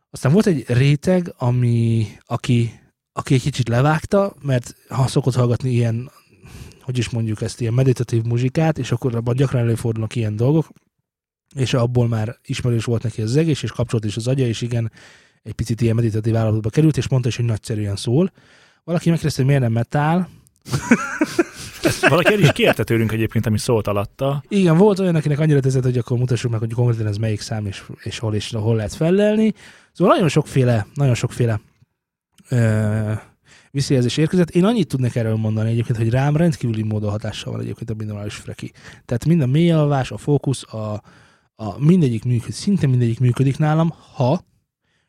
Aztán 0.09 0.31
volt 0.31 0.45
egy 0.45 0.63
réteg, 0.67 1.33
ami, 1.37 2.07
aki, 2.25 2.80
aki 3.13 3.33
egy 3.33 3.41
kicsit 3.41 3.67
levágta, 3.67 4.33
mert 4.41 4.75
ha 4.89 5.07
szokott 5.07 5.35
hallgatni 5.35 5.69
ilyen, 5.69 6.11
hogy 6.81 6.97
is 6.97 7.09
mondjuk 7.09 7.41
ezt, 7.41 7.61
ilyen 7.61 7.73
meditatív 7.73 8.23
muzsikát, 8.23 8.77
és 8.77 8.91
akkor 8.91 9.15
abban 9.15 9.35
gyakran 9.35 9.61
előfordulnak 9.61 10.15
ilyen 10.15 10.35
dolgok, 10.35 10.67
és 11.55 11.73
abból 11.73 12.07
már 12.07 12.37
ismerős 12.45 12.83
volt 12.83 13.03
neki 13.03 13.21
az 13.21 13.35
egész, 13.35 13.63
és 13.63 13.71
kapcsolat 13.71 14.05
is 14.05 14.15
az 14.15 14.27
agya, 14.27 14.45
és 14.45 14.61
igen, 14.61 14.91
egy 15.43 15.53
picit 15.53 15.81
ilyen 15.81 15.95
meditatív 15.95 16.35
állapotba 16.35 16.69
került, 16.69 16.97
és 16.97 17.07
mondta 17.07 17.27
is, 17.27 17.35
hogy 17.35 17.45
nagyszerűen 17.45 17.95
szól. 17.95 18.31
Valaki 18.83 19.09
megkérdezte, 19.09 19.41
hogy 19.41 19.49
miért 19.49 19.63
nem 19.63 19.71
metál. 19.71 20.29
Ezt 21.83 22.07
valaki 22.07 22.33
el 22.33 22.39
is 22.39 22.51
kérte 22.51 22.83
tőlünk 22.83 23.11
egyébként, 23.11 23.45
ami 23.45 23.57
szólt 23.57 23.87
alatta. 23.87 24.43
Igen, 24.47 24.77
volt 24.77 24.99
olyan, 24.99 25.15
akinek 25.15 25.39
annyira 25.39 25.59
tetszett, 25.59 25.83
hogy 25.83 25.97
akkor 25.97 26.17
mutassuk 26.17 26.51
meg, 26.51 26.59
hogy 26.59 26.73
konkrétan 26.73 27.07
ez 27.07 27.17
melyik 27.17 27.41
szám, 27.41 27.65
és, 27.65 27.83
és 28.03 28.19
hol, 28.19 28.35
és 28.35 28.51
hol 28.51 28.75
lehet 28.75 28.93
fellelni. 28.93 29.53
Szóval 29.91 30.13
nagyon 30.13 30.29
sokféle, 30.29 30.87
nagyon 30.93 31.15
sokféle 31.15 31.59
ö, 32.51 33.13
visszajelzés 33.71 34.17
érkezett. 34.17 34.49
Én 34.49 34.65
annyit 34.65 34.87
tudnék 34.87 35.15
erről 35.15 35.35
mondani 35.35 35.69
egyébként, 35.69 35.97
hogy 35.97 36.09
rám 36.09 36.35
rendkívüli 36.35 36.83
módon 36.83 37.09
hatással 37.09 37.51
van 37.51 37.61
egyébként 37.61 37.89
a 37.89 37.93
minimális 37.97 38.35
freki. 38.35 38.71
Tehát 39.05 39.25
mind 39.25 39.41
a 39.41 39.45
mély 39.45 39.71
alvás, 39.71 40.11
a 40.11 40.17
fókusz, 40.17 40.73
a, 40.73 41.01
a 41.55 41.79
mindegyik 41.79 42.23
működik, 42.23 42.55
szinte 42.55 42.87
mindegyik 42.87 43.19
működik 43.19 43.57
nálam, 43.57 43.93
ha, 44.15 44.45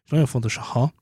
és 0.05 0.11
nagyon 0.11 0.27
fontos 0.27 0.57
a 0.57 0.61
ha, 0.61 0.93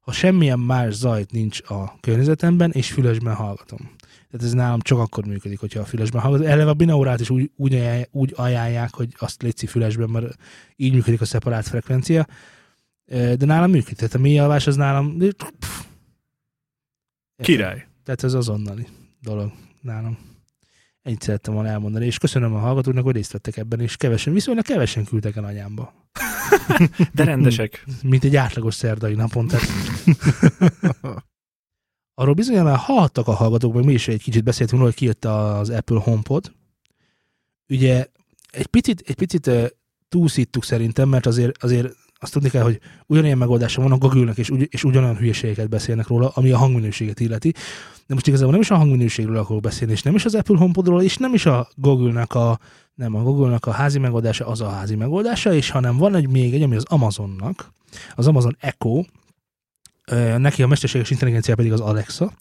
ha 0.00 0.12
semmilyen 0.12 0.58
más 0.58 0.94
zajt 0.94 1.32
nincs 1.32 1.60
a 1.62 1.98
környezetemben, 2.00 2.70
és 2.70 2.92
fülesben 2.92 3.34
hallgatom. 3.34 3.90
Tehát 4.30 4.46
ez 4.46 4.52
nálam 4.52 4.80
csak 4.80 4.98
akkor 4.98 5.26
működik, 5.26 5.60
hogyha 5.60 5.80
a 5.80 5.84
fülesben 5.84 6.22
hallgatom. 6.22 6.46
Eleve 6.46 6.70
a 6.70 6.74
binaurát 6.74 7.20
is 7.20 7.30
úgy, 7.30 7.50
úgy, 7.56 7.74
ajánlják, 7.74 8.08
úgy 8.12 8.32
ajánlják, 8.36 8.94
hogy 8.94 9.14
azt 9.18 9.42
létszi 9.42 9.66
fülesben, 9.66 10.10
mert 10.10 10.36
így 10.76 10.92
működik 10.92 11.20
a 11.20 11.24
szeparált 11.24 11.66
frekvencia. 11.66 12.26
De 13.10 13.44
nálam 13.44 13.70
működik. 13.70 13.96
Tehát 13.96 14.14
a 14.14 14.18
mély 14.18 14.38
alvás 14.38 14.66
az 14.66 14.76
nálam... 14.76 15.18
Pff. 15.18 15.84
Király. 17.36 17.86
Tehát 18.04 18.22
ez 18.22 18.34
azonnali 18.34 18.86
dolog 19.20 19.52
nálam. 19.80 20.18
Ennyit 21.02 21.22
szerettem 21.22 21.54
volna 21.54 21.68
elmondani, 21.68 22.06
és 22.06 22.18
köszönöm 22.18 22.54
a 22.54 22.58
hallgatóknak, 22.58 23.04
hogy 23.04 23.14
részt 23.14 23.32
vettek 23.32 23.56
ebben, 23.56 23.80
és 23.80 23.96
kevesen, 23.96 24.32
viszonylag 24.32 24.64
kevesen 24.64 25.04
küldtek 25.04 25.36
el 25.36 25.44
anyámba. 25.44 25.94
De 27.14 27.24
rendesek. 27.24 27.84
Mint 28.02 28.24
egy 28.24 28.36
átlagos 28.36 28.74
szerdai 28.74 29.14
napon. 29.14 29.46
Tehát... 29.46 29.66
Arról 32.14 32.34
bizonyára 32.34 32.64
már 32.64 32.78
hallhattak 32.78 33.28
a 33.28 33.32
hallgatók, 33.32 33.74
meg 33.74 33.84
mi 33.84 33.92
is 33.92 34.08
egy 34.08 34.22
kicsit 34.22 34.44
beszéltünk 34.44 34.78
róla, 34.78 34.84
hogy 34.84 34.98
kijött 34.98 35.24
az 35.24 35.70
Apple 35.70 36.00
HomePod. 36.00 36.52
Ugye 37.68 38.06
egy 38.50 38.66
picit, 38.66 39.02
egy 39.06 39.14
picit 39.14 39.50
túlszíttuk 40.08 40.64
szerintem, 40.64 41.08
mert 41.08 41.26
azért, 41.26 41.62
azért 41.62 41.94
azt 42.22 42.32
tudni 42.32 42.48
kell, 42.48 42.62
hogy 42.62 42.80
ugyanilyen 43.06 43.38
megoldása 43.38 43.82
van 43.82 43.92
a 43.92 43.96
Google-nek, 43.96 44.38
és, 44.38 44.50
ugy, 44.50 44.68
és 44.70 44.84
ugyanolyan 44.84 45.16
hülyeségeket 45.16 45.68
beszélnek 45.68 46.06
róla, 46.06 46.28
ami 46.28 46.50
a 46.50 46.58
hangminőséget 46.58 47.20
illeti. 47.20 47.52
De 48.06 48.14
most 48.14 48.26
igazából 48.26 48.52
nem 48.52 48.60
is 48.60 48.70
a 48.70 48.76
hangminőségről 48.76 49.36
akarok 49.36 49.62
beszélni, 49.62 49.92
és 49.92 50.02
nem 50.02 50.14
is 50.14 50.24
az 50.24 50.34
Apple 50.34 50.58
HomePodról, 50.58 51.02
és 51.02 51.16
nem 51.16 51.34
is 51.34 51.46
a 51.46 51.68
Google-nek 51.74 52.34
a, 52.34 52.58
nem 52.94 53.14
a 53.14 53.22
Google-nak 53.22 53.66
a 53.66 53.70
házi 53.70 53.98
megoldása 53.98 54.46
az 54.46 54.60
a 54.60 54.68
házi 54.68 54.96
megoldása, 54.96 55.52
és 55.52 55.70
hanem 55.70 55.96
van 55.96 56.14
egy 56.14 56.28
még 56.28 56.54
egy, 56.54 56.62
ami 56.62 56.76
az 56.76 56.84
Amazonnak, 56.88 57.72
az 58.14 58.26
Amazon 58.26 58.56
Echo, 58.60 59.02
neki 60.38 60.62
a 60.62 60.66
mesterséges 60.66 61.10
intelligencia 61.10 61.54
pedig 61.54 61.72
az 61.72 61.80
Alexa, 61.80 62.32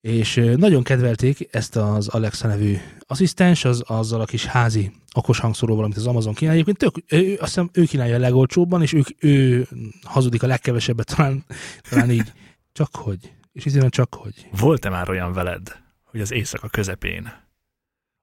és 0.00 0.34
nagyon 0.56 0.82
kedvelték 0.82 1.48
ezt 1.50 1.76
az 1.76 2.08
Alexa 2.08 2.48
nevű 2.48 2.76
asszisztens, 3.06 3.64
az, 3.64 3.82
azzal 3.86 4.20
a 4.20 4.24
kis 4.24 4.44
házi 4.44 4.92
okos 5.14 5.38
hangszóróval, 5.38 5.84
amit 5.84 5.96
az 5.96 6.06
Amazon 6.06 6.34
kínál. 6.34 6.54
Egyébként 6.54 6.78
tök, 6.78 6.94
ő, 7.08 7.32
azt 7.32 7.40
hiszem 7.54 7.70
ő 7.72 7.84
kínálja 7.84 8.14
a 8.14 8.18
legolcsóbban, 8.18 8.82
és 8.82 8.92
ők, 8.92 9.06
ő 9.18 9.66
hazudik 10.02 10.42
a 10.42 10.46
legkevesebbet, 10.46 11.14
talán, 11.16 11.44
talán 11.90 12.10
így. 12.10 12.32
Csak 12.72 12.96
hogy. 12.96 13.32
És 13.52 13.66
így 13.66 13.88
csak 13.88 14.14
hogy. 14.14 14.48
Volt-e 14.50 14.88
már 14.88 15.10
olyan 15.10 15.32
veled, 15.32 15.76
hogy 16.04 16.20
az 16.20 16.32
éjszaka 16.32 16.68
közepén 16.68 17.32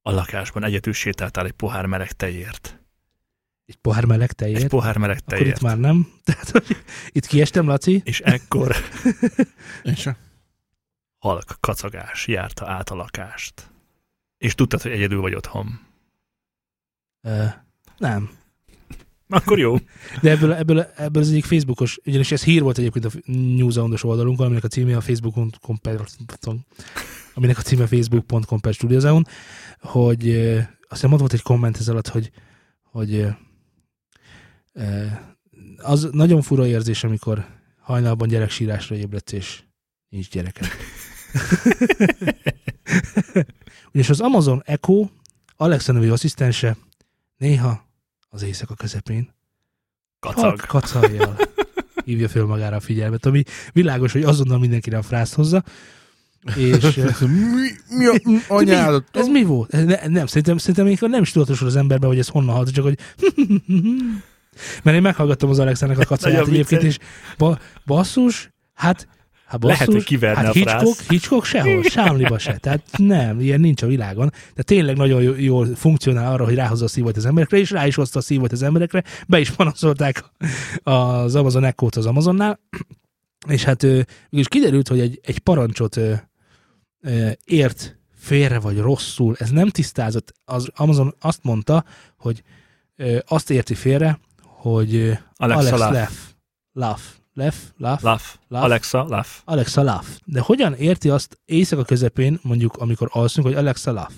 a 0.01 0.12
lakásban 0.12 0.63
egyetül 0.63 0.93
sétáltál 0.93 1.46
egy 1.46 1.51
pohár 1.51 1.86
meleg 1.86 2.12
tejért? 2.12 2.79
Egy 3.65 3.75
pohár 3.75 4.05
meleg 4.05 4.29
Egy 4.29 4.36
tejért. 4.36 4.67
pohár 4.67 4.98
meleg 4.98 5.17
Akkor 5.25 5.34
itt 5.34 5.39
tejért. 5.43 5.62
már 5.62 5.77
nem. 5.77 6.07
Tehát, 6.25 6.50
hogy 6.50 6.65
itt 7.12 7.25
kiestem, 7.25 7.67
Laci. 7.67 8.01
És 8.05 8.19
ekkor 8.19 8.75
És 9.84 10.10
halk 11.17 11.57
kacagás 11.59 12.27
járta 12.27 12.67
át 12.67 12.89
a 12.89 12.95
lakást. 12.95 13.71
És 14.38 14.55
tudtad, 14.55 14.81
hogy 14.81 14.91
egyedül 14.91 15.21
vagy 15.21 15.36
otthon. 15.36 15.79
Ö, 17.21 17.45
nem. 17.97 18.29
Akkor 19.29 19.59
jó. 19.59 19.75
De 20.21 20.31
ebből, 20.31 20.53
ebből, 20.53 20.79
ebből 20.79 21.21
az 21.21 21.29
egyik 21.29 21.45
Facebookos, 21.45 22.00
ugyanis 22.05 22.31
ez 22.31 22.43
hír 22.43 22.62
volt 22.62 22.77
egyébként 22.77 23.05
a 23.05 23.12
Newsoundos 23.31 24.03
oldalunkon, 24.03 24.45
aminek 24.45 24.63
a 24.63 24.67
címe 24.67 24.95
a 24.95 25.01
facebook.com 25.01 25.77
per, 25.77 26.00
aminek 27.33 27.57
a 27.57 27.62
címe 27.62 27.88
facebook.com 27.88 28.59
per 28.59 28.75
hogy 29.79 30.27
ö, 30.27 30.59
aztán 30.89 31.13
ott 31.13 31.19
volt 31.19 31.33
egy 31.33 31.41
komment 31.41 31.77
ez 31.77 31.89
alatt, 31.89 32.07
hogy, 32.07 32.31
hogy 32.83 33.27
az 35.77 36.09
nagyon 36.12 36.41
fura 36.41 36.67
érzés, 36.67 37.03
amikor 37.03 37.45
hajnalban 37.79 38.27
gyereksírásra 38.27 38.95
ébredsz, 38.95 39.31
és 39.31 39.63
nincs 40.09 40.29
gyereked. 40.29 40.67
Ugyanis 43.89 44.09
az 44.09 44.19
Amazon 44.19 44.61
Echo 44.65 45.09
Alexa 45.55 45.91
nevű 45.91 46.09
asszisztense 46.09 46.77
néha 47.37 47.85
az 48.29 48.43
éjszaka 48.43 48.73
közepén 48.73 49.35
Kacag. 50.19 50.43
Halk 50.43 50.65
kacajjal 50.67 51.37
hívja 52.07 52.29
föl 52.29 52.45
magára 52.45 52.75
a 52.75 52.79
figyelmet, 52.79 53.25
ami 53.25 53.43
világos, 53.71 54.11
hogy 54.11 54.23
azonnal 54.23 54.59
mindenkire 54.59 54.97
a 54.97 55.01
frászt 55.01 55.33
hozza. 55.33 55.63
És 56.55 56.95
mi, 57.19 57.69
mi 57.89 58.05
a 58.05 58.21
anyádat? 58.47 59.03
ez 59.11 59.27
mi 59.27 59.43
volt? 59.43 59.73
Ez 59.73 59.83
Ne, 59.83 60.07
nem, 60.07 60.25
szerintem, 60.25 60.57
szerintem 60.57 61.09
nem 61.11 61.21
is 61.21 61.31
tudatosul 61.31 61.67
az 61.67 61.75
emberben, 61.75 62.09
hogy 62.09 62.19
ez 62.19 62.27
honnan 62.27 62.55
halt, 62.55 62.71
csak 62.71 62.83
hogy 62.83 62.99
mert 64.83 64.95
én 64.95 65.01
meghallgattam 65.01 65.49
az 65.49 65.59
Alexának 65.59 65.99
a 65.99 66.05
kacaját 66.05 66.47
egyébként, 66.47 66.83
és 66.83 66.97
ba, 67.37 67.59
basszus, 67.85 68.51
hát 68.73 69.07
Hát 69.48 69.60
basszus, 69.60 69.77
Lehet, 69.77 69.94
hogy 69.94 70.04
kiverne 70.04 70.38
hát 70.38 70.56
a 70.56 70.60
frász. 70.60 70.82
Hitchcock, 70.82 71.10
Hitchcock 71.10 71.46
sehol, 71.46 71.84
sámliba 71.84 72.38
se. 72.39 72.58
Tehát 72.58 72.82
nem, 72.98 73.39
ilyen 73.39 73.60
nincs 73.60 73.82
a 73.82 73.88
világon. 73.88 74.32
De 74.54 74.63
tényleg 74.63 74.98
nagyon 74.98 75.22
jó- 75.22 75.36
jól 75.38 75.75
funkcionál 75.75 76.32
arra, 76.34 76.46
hogy 76.46 76.56
ráhozza 76.56 76.86
a 76.86 76.88
szívót 76.88 77.18
az 77.18 77.25
emberekre, 77.25 77.58
és 77.58 77.72
rá 77.72 77.88
is 77.88 77.96
hozta 77.96 78.20
a 78.20 78.22
szívót 78.22 78.51
az 78.51 78.62
emberekre. 78.63 79.04
Be 79.27 79.39
is 79.39 79.51
panaszolták 79.51 80.24
az 80.84 81.36
Amazon 81.36 81.63
Echo-t 81.63 81.96
az 81.96 82.06
Amazonnál. 82.06 82.60
És 83.48 83.63
hát 83.63 83.82
mégis 84.30 84.48
kiderült, 84.48 84.88
hogy 84.88 85.00
egy, 85.00 85.20
egy 85.24 85.39
parancsot 85.39 86.00
ért 87.44 87.98
félre 88.16 88.60
vagy 88.60 88.77
rosszul. 88.77 89.36
Ez 89.39 89.50
nem 89.50 89.70
tisztázott. 89.70 90.34
Az 90.46 90.70
Amazon 90.75 91.16
azt 91.20 91.39
mondta, 91.44 91.84
hogy 92.18 92.44
azt 93.25 93.50
érti 93.50 93.74
félre, 93.75 94.20
hogy 94.42 94.96
ö, 94.96 95.12
Alexa 95.36 95.75
Alex 95.75 95.80
laugh. 95.80 96.12
Leff. 96.74 97.01
Leff? 97.38 97.56
Laugh? 97.77 98.03
Laugh. 98.03 98.24
Laugh? 98.48 98.65
Alexa, 98.65 99.06
laugh. 99.10 99.29
Alexa 99.46 99.84
laugh. 99.84 100.08
De 100.25 100.39
hogyan 100.41 100.74
érti 100.74 101.10
azt 101.10 101.39
éjszaka 101.46 101.84
közepén, 101.84 102.39
mondjuk 102.41 102.75
amikor 102.77 103.08
alszunk, 103.12 103.48
hogy 103.48 103.56
Alexa 103.56 103.91
laugh? 103.91 104.12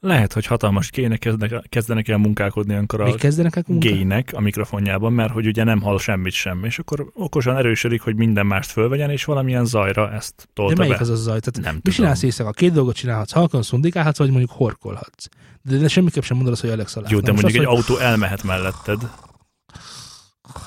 Lehet, 0.00 0.32
hogy 0.32 0.46
hatalmas 0.46 0.90
kéne 0.90 1.16
kezdenek, 1.16 1.64
kezdenek 1.68 2.08
el 2.08 2.16
munkálkodni 2.16 2.72
olyankor 2.72 3.00
a 3.00 3.14
kezdenek 3.14 3.56
el 3.56 3.64
gének 3.66 4.30
a 4.34 4.40
mikrofonjában, 4.40 5.12
mert 5.12 5.32
hogy 5.32 5.46
ugye 5.46 5.64
nem 5.64 5.80
hall 5.80 5.98
semmit 5.98 6.32
sem, 6.32 6.64
és 6.64 6.78
akkor 6.78 7.10
okosan 7.14 7.56
erősödik, 7.56 8.00
hogy 8.00 8.16
minden 8.16 8.46
mást 8.46 8.70
fölvegyen, 8.70 9.10
és 9.10 9.24
valamilyen 9.24 9.64
zajra 9.64 10.12
ezt 10.12 10.34
De 10.36 10.44
tolta 10.54 10.74
melyik 10.76 10.94
be. 10.94 11.00
az 11.00 11.08
a 11.08 11.14
zaj? 11.14 11.40
Tehát 11.40 11.60
Nem 11.60 11.74
mi 11.74 11.80
tudom. 11.80 11.94
csinálsz 11.94 12.22
éjszaka? 12.22 12.50
Két 12.50 12.72
dolgot 12.72 12.94
csinálhatsz. 12.94 13.32
Halkan 13.32 13.62
szundikálhatsz, 13.62 14.18
vagy 14.18 14.30
mondjuk 14.30 14.50
horkolhatsz. 14.50 15.26
De, 15.62 15.76
de 15.76 15.88
semmiképp 15.88 16.22
sem 16.22 16.36
mondod 16.36 16.52
azt, 16.52 16.62
hogy 16.62 16.70
Alexa. 16.70 17.02
Jó, 17.08 17.20
de 17.20 17.32
mondjuk 17.32 17.54
egy 17.62 17.64
autó 17.64 17.96
elmehet 17.98 18.42
melletted. 18.42 19.10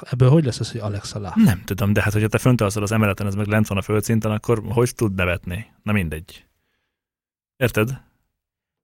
Ebből 0.01 0.29
hogy 0.29 0.45
lesz 0.45 0.59
az, 0.59 0.71
hogy 0.71 0.81
Alexa 0.81 1.19
laugh? 1.19 1.37
Nem 1.37 1.61
tudom, 1.65 1.93
de 1.93 2.01
hát 2.01 2.13
hogyha 2.13 2.27
te 2.27 2.37
fönt 2.37 2.61
alszol 2.61 2.83
az 2.83 2.91
emeleten, 2.91 3.27
ez 3.27 3.35
meg 3.35 3.47
lent 3.47 3.67
van 3.67 3.77
a 3.77 3.81
földszinten, 3.81 4.31
akkor 4.31 4.61
hogy 4.69 4.95
tud 4.95 5.15
nevetni? 5.15 5.65
Na 5.83 5.91
mindegy. 5.91 6.45
Érted? 7.57 8.01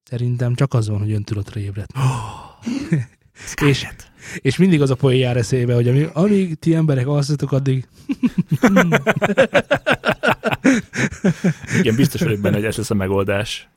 Szerintem 0.03 0.56
csak 0.56 0.74
az 0.74 0.88
van, 0.88 1.00
hogy 1.00 1.12
öntudatra 1.12 1.60
ébredt. 1.60 1.94
és, 3.65 3.88
És 4.36 4.58
mindig 4.58 4.82
az 4.82 4.89
a 4.89 4.96
poén 4.96 5.20
jár 5.20 5.38
eszébe, 5.38 5.74
hogy 5.74 5.88
ami, 5.88 6.08
amíg 6.13 6.60
ti 6.60 6.75
emberek 6.75 7.08
alszatok, 7.08 7.51
addig... 7.51 7.88
Igen, 11.80 11.96
biztos 11.96 12.22
vagyok 12.22 12.39
benne, 12.39 12.56
hogy 12.56 12.65
ez 12.65 12.77
lesz 12.77 12.89
a 12.89 12.94
megoldás. 12.94 13.70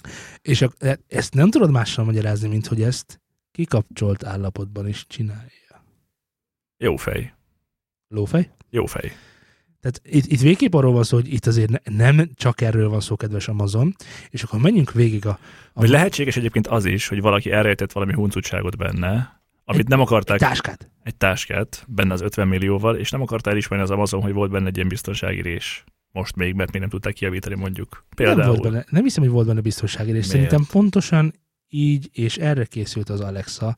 És 0.42 0.62
a, 0.62 0.72
ezt 1.08 1.34
nem 1.34 1.50
tudod 1.50 1.70
mással 1.70 2.04
magyarázni, 2.04 2.48
mint 2.48 2.66
hogy 2.66 2.82
ezt 2.82 3.20
kikapcsolt 3.50 4.24
állapotban 4.24 4.88
is 4.88 5.06
csinálja. 5.08 5.63
Jó 6.78 6.96
fej. 6.96 7.32
Lófej? 8.08 8.50
Jó 8.70 8.86
fej. 8.86 9.12
Tehát 9.80 10.00
itt, 10.04 10.26
itt 10.26 10.40
végképp 10.40 10.74
arról 10.74 10.92
van 10.92 11.02
szó, 11.04 11.16
hogy 11.16 11.32
itt 11.32 11.46
azért 11.46 11.70
ne, 11.70 12.10
nem 12.10 12.30
csak 12.34 12.60
erről 12.60 12.88
van 12.88 13.00
szó, 13.00 13.16
kedves 13.16 13.48
Amazon, 13.48 13.94
és 14.30 14.42
akkor 14.42 14.60
menjünk 14.60 14.92
végig 14.92 15.26
a... 15.26 15.38
a 15.72 15.80
Vagy 15.80 15.88
lehetséges 15.88 16.36
egyébként 16.36 16.66
az 16.66 16.84
is, 16.84 17.08
hogy 17.08 17.20
valaki 17.20 17.50
elrejtett 17.50 17.92
valami 17.92 18.12
huncutságot 18.12 18.76
benne, 18.76 19.42
amit 19.64 19.88
nem 19.88 20.00
akarták, 20.00 20.34
egy 20.34 20.48
táskát. 20.48 20.90
egy 21.02 21.16
táskát 21.16 21.84
benne 21.88 22.12
az 22.12 22.20
50 22.20 22.48
millióval, 22.48 22.96
és 22.96 23.10
nem 23.10 23.22
akarta 23.22 23.50
elismerni 23.50 23.84
az 23.84 23.90
Amazon, 23.90 24.22
hogy 24.22 24.32
volt 24.32 24.50
benne 24.50 24.66
egy 24.66 24.76
ilyen 24.76 24.88
biztonsági 24.88 25.42
rés. 25.42 25.84
Most 26.12 26.36
még, 26.36 26.54
mert 26.54 26.72
még 26.72 26.80
nem 26.80 26.90
tudták 26.90 27.12
kijavítani 27.12 27.54
mondjuk. 27.54 28.06
Például. 28.16 28.38
Nem, 28.38 28.48
volt 28.48 28.62
benne, 28.62 28.84
nem 28.88 29.02
hiszem, 29.02 29.22
hogy 29.22 29.32
volt 29.32 29.46
benne 29.46 29.60
biztonsági 29.60 30.12
rész. 30.12 30.32
Miért? 30.32 30.50
Szerintem 30.50 30.66
pontosan 30.80 31.34
így, 31.68 32.08
és 32.12 32.36
erre 32.36 32.64
készült 32.64 33.08
az 33.08 33.20
Alexa, 33.20 33.76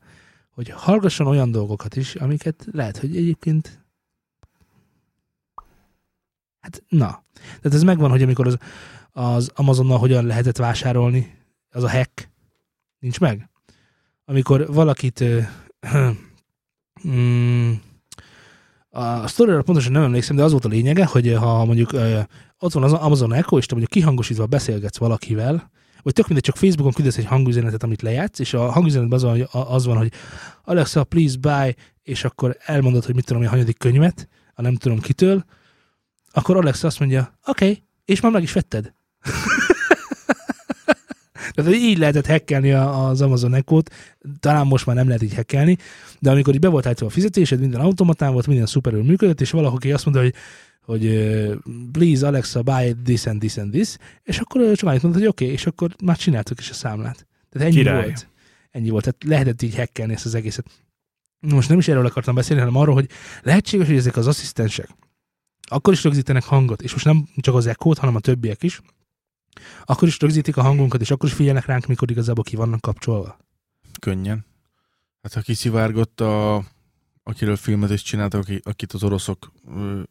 hogy 0.57 0.69
hallgasson 0.69 1.27
olyan 1.27 1.51
dolgokat 1.51 1.95
is, 1.95 2.15
amiket 2.15 2.67
lehet, 2.71 2.97
hogy 2.97 3.17
egyébként 3.17 3.85
hát 6.59 6.83
na. 6.87 7.23
Tehát 7.33 7.73
ez 7.73 7.83
megvan, 7.83 8.09
hogy 8.09 8.21
amikor 8.21 8.47
az, 8.47 8.57
az 9.11 9.51
Amazonnal 9.55 9.97
hogyan 9.97 10.25
lehetett 10.25 10.57
vásárolni, 10.57 11.35
az 11.69 11.83
a 11.83 11.89
hack, 11.89 12.29
nincs 12.99 13.19
meg? 13.19 13.49
Amikor 14.25 14.73
valakit 14.73 15.19
ö, 15.19 15.39
mm, 17.07 17.71
a 18.89 19.27
sztoriról 19.27 19.63
pontosan 19.63 19.91
nem 19.91 20.03
emlékszem, 20.03 20.35
de 20.35 20.43
az 20.43 20.51
volt 20.51 20.65
a 20.65 20.69
lényege, 20.69 21.05
hogy 21.05 21.33
ha 21.33 21.65
mondjuk 21.65 21.91
ö, 21.91 22.19
ott 22.59 22.73
van 22.73 22.83
az 22.83 22.93
Amazon 22.93 23.33
Echo, 23.33 23.57
és 23.57 23.65
te 23.65 23.75
mondjuk 23.75 23.93
kihangosítva 23.93 24.45
beszélgetsz 24.45 24.97
valakivel, 24.97 25.71
vagy 26.07 26.15
tök 26.15 26.27
mindegy, 26.27 26.43
csak 26.43 26.55
Facebookon 26.55 26.91
küldesz 26.91 27.17
egy 27.17 27.25
hangüzenetet, 27.25 27.83
amit 27.83 28.01
lejátsz, 28.01 28.39
és 28.39 28.53
a 28.53 28.71
hangüzenetben 28.71 29.17
az 29.17 29.23
van, 29.23 29.47
az 29.51 29.85
van, 29.85 29.97
hogy 29.97 30.11
Alexa, 30.63 31.03
please 31.03 31.37
buy, 31.37 31.75
és 32.03 32.23
akkor 32.23 32.57
elmondod, 32.59 33.05
hogy 33.05 33.15
mit 33.15 33.25
tudom, 33.25 33.43
a 33.43 33.49
hanyadik 33.49 33.77
könyvet, 33.77 34.27
a 34.53 34.61
nem 34.61 34.75
tudom 34.75 34.99
kitől, 34.99 35.45
akkor 36.31 36.57
Alexa 36.57 36.87
azt 36.87 36.99
mondja, 36.99 37.39
oké, 37.45 37.65
okay, 37.65 37.83
és 38.05 38.19
már 38.19 38.31
meg 38.31 38.41
is 38.41 38.51
vetted. 38.51 38.93
Tehát 41.51 41.73
így 41.73 41.97
lehetett 41.97 42.27
hackelni 42.27 42.71
a- 42.71 43.07
az 43.07 43.21
Amazon 43.21 43.53
Echo-t, 43.53 43.91
talán 44.39 44.67
most 44.67 44.85
már 44.85 44.95
nem 44.95 45.07
lehet 45.07 45.23
így 45.23 45.35
hackelni, 45.35 45.77
de 46.19 46.31
amikor 46.31 46.53
így 46.53 46.59
be 46.59 46.67
volt 46.67 46.85
állítva 46.85 47.05
a 47.05 47.09
fizetésed, 47.09 47.59
minden 47.59 47.81
automatán 47.81 48.33
volt, 48.33 48.47
minden 48.47 48.65
szuperül 48.65 49.03
működött, 49.03 49.41
és 49.41 49.51
valaki 49.51 49.91
azt 49.91 50.05
mondta, 50.05 50.23
hogy 50.23 50.33
hogy 50.81 51.03
please 51.91 52.27
Alexa 52.27 52.61
buy 52.61 52.95
this 53.03 53.25
and 53.25 53.39
this 53.39 53.57
and 53.57 53.71
this, 53.71 53.97
és 54.23 54.39
akkor 54.39 54.75
csak 54.75 54.89
annyit 54.89 55.01
mondta, 55.01 55.19
hogy 55.19 55.29
oké, 55.29 55.43
okay, 55.43 55.55
és 55.55 55.65
akkor 55.65 55.95
már 56.03 56.17
csináltuk 56.17 56.59
is 56.59 56.69
a 56.69 56.73
számlát. 56.73 57.27
Tehát 57.49 57.67
ennyi 57.67 57.77
Király. 57.77 58.03
volt. 58.03 58.27
Ennyi 58.71 58.89
volt. 58.89 59.03
Tehát 59.03 59.23
lehetett 59.25 59.61
így 59.61 59.75
hackelni 59.75 60.13
ezt 60.13 60.25
az 60.25 60.35
egészet. 60.35 60.65
Most 61.39 61.69
nem 61.69 61.77
is 61.77 61.87
erről 61.87 62.05
akartam 62.05 62.35
beszélni, 62.35 62.61
hanem 62.61 62.77
arról, 62.79 62.93
hogy 62.93 63.09
lehetséges, 63.41 63.87
hogy 63.87 63.95
ezek 63.95 64.17
az 64.17 64.27
asszisztensek 64.27 64.89
akkor 65.67 65.93
is 65.93 66.03
rögzítenek 66.03 66.43
hangot, 66.43 66.81
és 66.81 66.91
most 66.91 67.05
nem 67.05 67.27
csak 67.35 67.55
az 67.55 67.67
echo 67.67 67.93
hanem 67.99 68.15
a 68.15 68.19
többiek 68.19 68.63
is, 68.63 68.81
akkor 69.85 70.07
is 70.07 70.19
rögzítik 70.19 70.57
a 70.57 70.61
hangunkat, 70.61 71.01
és 71.01 71.11
akkor 71.11 71.29
is 71.29 71.35
figyelnek 71.35 71.65
ránk, 71.65 71.85
mikor 71.85 72.11
igazából 72.11 72.43
ki 72.43 72.55
vannak 72.55 72.81
kapcsolva. 72.81 73.37
Könnyen. 73.99 74.45
Hát 75.21 75.33
ha 75.33 75.41
kiszivárgott 75.41 76.21
a, 76.21 76.63
akiről 77.23 77.55
filmet 77.55 77.89
is 77.89 78.01
csináltak, 78.01 78.41
aki, 78.41 78.59
akit 78.63 78.93
az 78.93 79.03
oroszok 79.03 79.51
ö, 79.75 80.01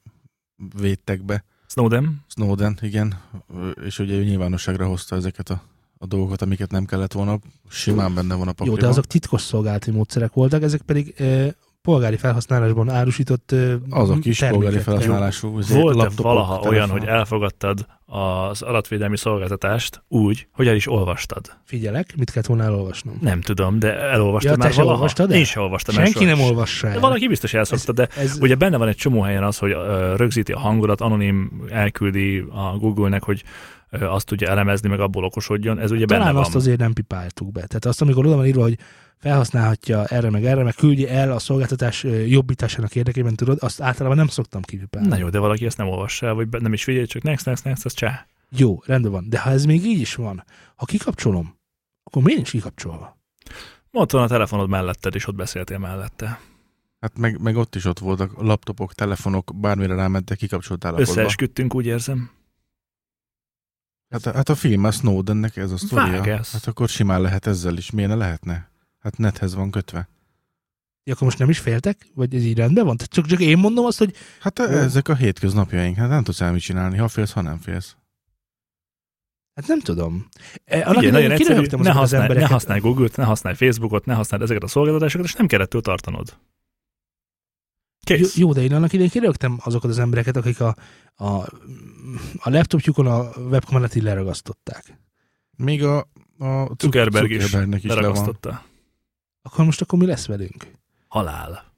védtek 0.76 1.25
be, 1.25 1.45
Snowden? 1.69 2.25
Snowden, 2.28 2.78
igen, 2.80 3.21
ö, 3.49 3.69
és 3.71 3.99
ugye 3.99 4.15
ő 4.15 4.25
nyilvánosságra 4.25 4.87
hozta 4.87 5.17
ezeket 5.17 5.50
a, 5.50 5.63
a 5.99 6.06
dolgokat, 6.06 6.43
amiket 6.43 6.71
nem 6.71 6.85
kellett 6.85 7.13
volna, 7.13 7.39
simán 7.69 8.15
benne 8.15 8.35
van 8.35 8.43
a 8.43 8.47
Jó, 8.47 8.52
pakliban. 8.52 8.80
de 8.80 8.87
azok 8.87 9.06
titkos 9.06 9.43
szolgálati 9.43 9.91
módszerek 9.91 10.32
voltak, 10.32 10.63
ezek 10.63 10.82
pedig 10.82 11.15
e, 11.21 11.54
polgári 11.86 12.16
felhasználásban 12.16 12.90
árusított 12.90 13.54
Azok 13.90 14.25
is 14.25 14.38
polgári 14.44 14.78
felhasználású. 14.78 15.49
Volt-e 15.50 15.96
laptopok, 15.99 16.25
valaha 16.25 16.54
olyan, 16.54 16.72
telefonok. 16.72 16.99
hogy 16.99 17.08
elfogadtad 17.08 17.86
az 18.06 18.62
adatvédelmi 18.62 19.16
szolgáltatást 19.16 20.02
úgy, 20.08 20.49
hogy 20.52 20.66
el 20.68 20.75
is 20.75 20.88
olvastad? 20.88 21.56
Figyelek, 21.64 22.14
mit 22.16 22.30
kellett 22.30 22.46
volna 22.49 22.62
elolvasnom. 22.64 23.18
Nem 23.20 23.40
tudom, 23.40 23.78
de 23.78 23.94
elolvastad 24.00 24.50
Ja, 24.50 24.56
te 24.56 24.62
már 24.64 24.72
se 24.72 24.78
valaha? 24.80 24.96
olvastad 24.96 25.30
el? 25.30 25.36
Én 25.38 25.44
sem 25.44 25.62
olvastam 25.62 25.96
el 25.96 26.04
Senki 26.04 26.18
soha. 26.25 26.36
nem 26.36 26.44
olvassa 26.44 26.86
De 26.86 26.92
el. 26.92 27.00
valaki 27.00 27.28
biztos 27.28 27.54
elszokta, 27.54 27.92
de 27.92 28.08
ez, 28.16 28.38
ugye 28.40 28.54
benne 28.54 28.76
van 28.76 28.88
egy 28.88 28.96
csomó 28.96 29.20
helyen 29.20 29.42
az, 29.44 29.58
hogy 29.58 29.76
rögzíti 30.16 30.52
a 30.52 30.58
hangodat, 30.58 31.00
anonim 31.00 31.62
elküldi 31.70 32.38
a 32.38 32.76
Google-nek, 32.78 33.22
hogy 33.22 33.42
azt 34.00 34.26
tudja 34.26 34.49
elemezni, 34.49 34.88
meg 34.88 35.00
abból 35.00 35.25
okosodjon. 35.25 35.78
Ez 35.78 35.90
ugye 35.90 36.04
talán 36.04 36.26
benne 36.26 36.38
azt 36.40 36.52
van. 36.52 36.60
azért 36.62 36.78
nem 36.78 36.92
pipáltuk 36.92 37.52
be. 37.52 37.60
Tehát 37.66 37.84
azt, 37.84 38.02
amikor 38.02 38.26
oda 38.26 38.36
van 38.36 38.46
írva, 38.46 38.62
hogy 38.62 38.78
felhasználhatja 39.19 40.05
erre 40.05 40.31
meg 40.31 40.45
erre, 40.45 40.63
meg 40.63 40.75
küldje 40.75 41.09
el 41.09 41.33
a 41.33 41.39
szolgáltatás 41.39 42.02
jobbításának 42.26 42.95
érdekében, 42.95 43.35
tudod, 43.35 43.59
azt 43.61 43.81
általában 43.81 44.17
nem 44.17 44.26
szoktam 44.29 44.63
kipipálni. 44.63 45.09
Na 45.09 45.17
jó, 45.17 45.29
de 45.29 45.39
valaki 45.39 45.67
ezt 45.67 45.76
nem 45.76 45.89
olvassa 45.89 46.26
el, 46.26 46.35
vagy 46.35 46.49
nem 46.49 46.73
is 46.73 46.85
figyelj, 46.85 47.07
csak 47.07 47.23
next, 47.23 47.47
next, 47.47 47.65
next, 47.65 47.85
az 47.85 47.93
csá. 47.93 48.26
Jó, 48.49 48.83
rendben 48.85 49.13
van. 49.13 49.29
De 49.29 49.41
ha 49.41 49.50
ez 49.50 49.65
még 49.65 49.85
így 49.85 50.00
is 50.00 50.15
van, 50.15 50.45
ha 50.75 50.85
kikapcsolom, 50.85 51.57
akkor 52.05 52.23
miért 52.23 52.37
nincs 52.37 52.50
kikapcsolva? 52.50 53.19
Ott 53.93 54.13
van 54.13 54.23
a 54.23 54.29
telefonod 54.29 54.69
melletted, 54.69 55.15
és 55.15 55.26
ott 55.26 55.35
beszéltél 55.35 55.79
mellette. 55.79 56.41
Hát 57.00 57.19
meg, 57.19 57.41
meg 57.41 57.57
ott 57.57 57.75
is 57.75 57.85
ott 57.85 57.99
voltak 57.99 58.43
laptopok, 58.43 58.95
telefonok, 58.95 59.52
bármire 59.55 59.95
rámentek, 59.95 60.39
kikapcsolt 60.39 60.85
állapotba. 60.85 61.11
Összeesküdtünk, 61.11 61.75
úgy 61.75 61.87
érzem. 61.87 62.31
Hát, 64.11 64.25
hát 64.25 64.49
a 64.49 64.55
film 64.55 64.85
a 64.85 64.91
Snowdennek 64.91 65.57
ez 65.57 65.71
a 65.71 65.76
sztoria. 65.76 66.23
Hát 66.37 66.67
akkor 66.67 66.89
simán 66.89 67.21
lehet 67.21 67.47
ezzel 67.47 67.76
is. 67.76 67.91
Miért 67.91 68.11
ne 68.11 68.17
lehetne? 68.17 68.71
Hát 69.06 69.19
nethez 69.19 69.54
van 69.54 69.71
kötve. 69.71 70.08
Ja, 71.04 71.12
akkor 71.12 71.26
most 71.26 71.38
nem 71.38 71.49
is 71.50 71.58
féltek? 71.58 72.06
Vagy 72.14 72.34
ez 72.34 72.42
így 72.42 72.56
rendben 72.56 72.84
van? 72.84 72.97
Tehát 72.97 73.12
csak, 73.12 73.26
csak 73.26 73.40
én 73.40 73.58
mondom 73.58 73.84
azt, 73.84 73.99
hogy 73.99 74.14
Hát 74.40 74.58
Jó. 74.58 74.64
ezek 74.64 75.08
a 75.08 75.14
hétköznapjaink. 75.14 75.97
Hát 75.97 76.08
nem 76.08 76.23
tudsz 76.23 76.40
el 76.40 76.52
mit 76.52 76.60
csinálni, 76.60 76.97
ha 76.97 77.08
félsz, 77.08 77.32
ha 77.32 77.40
nem 77.40 77.58
félsz. 77.58 77.97
hát 79.54 79.66
nem 79.66 79.80
tudom. 79.80 80.28
E, 80.64 80.90
Ugye, 80.90 81.10
nagyon 81.10 81.30
egyszerű, 81.30 81.66
ne 81.76 81.92
használj, 81.92 82.34
ne 82.38 82.47
használj 82.47 82.80
Google-t, 82.80 83.16
ne 83.16 83.25
használj 83.25 83.54
Facebookot, 83.56 84.04
ne 84.04 84.14
használd 84.14 84.42
ezeket 84.42 84.62
a 84.62 84.66
szolgáltatásokat, 84.66 85.26
és 85.26 85.34
nem 85.34 85.47
kell 85.47 85.60
ettől 85.60 85.80
tartanod. 85.80 86.38
Jó, 88.06 88.16
Kész. 88.16 88.36
jó, 88.36 88.52
de 88.52 88.62
én 88.62 88.75
annak 88.75 88.92
idején 88.92 89.10
kirögtem 89.10 89.58
azokat 89.64 89.90
az 89.90 89.99
embereket, 89.99 90.36
akik 90.36 90.60
a, 90.60 90.76
a, 91.14 91.25
a 92.36 92.50
laptopjukon 92.50 93.06
a 93.06 93.28
webkamerát 93.38 93.95
így 93.95 94.02
leragasztották. 94.02 94.99
Még 95.56 95.84
a, 95.84 95.99
a 96.38 96.75
Zuckerberg 96.78 97.30
is 97.30 97.42
Zuckerbergnek 97.42 97.84
is 97.84 97.95
le 97.95 98.08
van. 98.08 98.38
Akkor 99.47 99.65
most 99.65 99.80
akkor 99.80 99.99
mi 99.99 100.06
lesz 100.06 100.26
velünk? 100.26 100.71
Halál. 101.09 101.73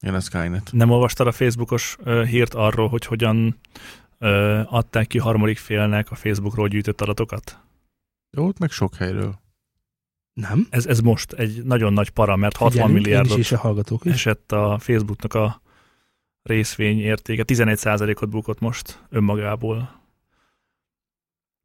Jön 0.00 0.14
a 0.14 0.20
Skynet. 0.20 0.70
Nem 0.72 0.90
olvastad 0.90 1.26
a 1.26 1.32
Facebookos 1.32 1.96
hírt 2.04 2.54
arról, 2.54 2.88
hogy 2.88 3.04
hogyan 3.04 3.58
ö, 4.18 4.60
adták 4.66 5.06
ki 5.06 5.18
harmadik 5.18 5.58
félnek 5.58 6.10
a 6.10 6.14
Facebookról 6.14 6.68
gyűjtött 6.68 7.00
adatokat? 7.00 7.58
Jó, 8.30 8.46
ott 8.46 8.58
meg 8.58 8.70
sok 8.70 8.94
helyről. 8.94 9.40
Nem? 10.32 10.66
Ez, 10.70 10.86
ez 10.86 11.00
most 11.00 11.32
egy 11.32 11.62
nagyon 11.62 11.92
nagy 11.92 12.10
para, 12.10 12.36
mert 12.36 12.56
60 12.56 12.70
Figyelünk, 12.70 13.04
milliárdot 13.04 13.32
Én 13.32 13.38
is, 13.38 13.50
és 13.50 13.58
a 13.58 13.74
is. 14.02 14.12
esett 14.12 14.52
a 14.52 14.78
Facebooknak 14.78 15.34
a 15.34 15.60
részvény 16.42 17.00
értéke. 17.00 17.42
11%-ot 17.46 18.28
bukott 18.28 18.60
most 18.60 19.04
önmagából. 19.08 20.03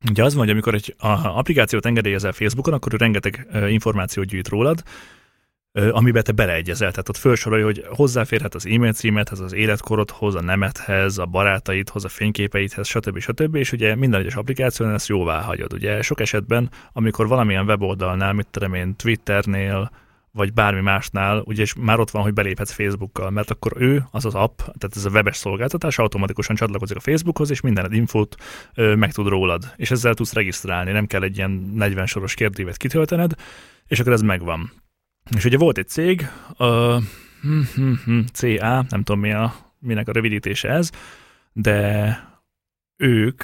Ugye 0.10 0.24
az 0.24 0.34
van, 0.34 0.44
hogy 0.44 0.52
amikor 0.52 0.74
egy 0.74 0.96
applikációt 1.24 1.86
engedélyezel 1.86 2.32
Facebookon, 2.32 2.74
akkor 2.74 2.94
ő 2.94 2.98
rengeteg 2.98 3.48
információt 3.70 4.26
gyűjt 4.26 4.48
rólad, 4.48 4.84
amiben 5.92 6.24
te 6.24 6.32
beleegyezel. 6.32 6.90
Tehát 6.90 7.10
ott 7.10 7.18
felsorolja, 7.18 7.66
hogy 7.66 7.86
hozzáférhet 7.90 8.56
az 8.56 8.66
e-mail 8.66 8.94
címedhez, 8.94 9.40
az 9.40 9.54
életkorodhoz, 9.54 10.36
a 10.36 10.42
nemedhez, 10.42 11.18
a 11.18 11.26
barátaidhoz, 11.26 12.06
a 12.06 12.10
fényképeidhez, 12.10 12.88
stb. 12.88 13.20
stb. 13.20 13.56
És 13.56 13.72
ugye 13.72 13.96
minden 13.96 14.20
egyes 14.20 14.36
applikáción 14.36 14.94
ezt 14.94 15.08
jóvá 15.08 15.42
hagyod. 15.42 15.74
Ugye 15.74 16.02
sok 16.02 16.20
esetben, 16.20 16.70
amikor 16.92 17.28
valamilyen 17.28 17.66
weboldalnál, 17.66 18.34
mit 18.34 18.48
tudom 18.52 18.74
én, 18.74 18.96
Twitternél, 18.96 19.92
vagy 20.40 20.54
bármi 20.54 20.82
másnál, 20.82 21.42
ugye 21.46 21.62
és 21.62 21.74
már 21.74 22.00
ott 22.00 22.10
van, 22.10 22.22
hogy 22.22 22.34
beléphetsz 22.34 22.72
Facebookkal, 22.72 23.30
mert 23.30 23.52
akkor 23.52 23.74
ő, 23.76 24.04
az 24.12 24.26
az 24.26 24.36
app, 24.36 24.58
tehát 24.58 24.96
ez 24.96 25.06
a 25.06 25.10
webes 25.10 25.38
szolgáltatás 25.38 25.98
automatikusan 25.98 26.56
csatlakozik 26.56 26.98
a 26.98 27.00
Facebookhoz, 27.00 27.50
és 27.50 27.62
minden 27.62 27.94
infót 27.94 28.36
ö, 28.74 28.96
meg 28.96 29.12
tud 29.12 29.28
rólad, 29.28 29.74
és 29.76 29.92
ezzel 29.92 30.14
tudsz 30.14 30.34
regisztrálni, 30.34 30.92
nem 30.92 31.06
kell 31.06 31.24
egy 31.24 31.38
ilyen 31.38 31.72
40 31.76 32.06
soros 32.06 32.34
kérdévet 32.34 32.78
kitöltened, 32.78 33.34
és 33.88 34.00
akkor 34.00 34.12
ez 34.12 34.22
megvan. 34.22 34.72
És 35.36 35.46
ugye 35.46 35.58
volt 35.58 35.78
egy 35.78 35.88
cég, 35.88 36.30
ö, 36.58 36.98
hm, 37.42 37.62
hm, 37.76 37.94
hm, 38.06 38.20
CA, 38.34 38.86
nem 38.90 39.04
tudom 39.04 39.20
mi 39.20 39.32
a, 39.32 39.54
minek 39.80 40.08
a 40.08 40.12
rövidítése 40.12 40.70
ez, 40.70 40.90
de 41.54 42.18
ők 42.98 43.44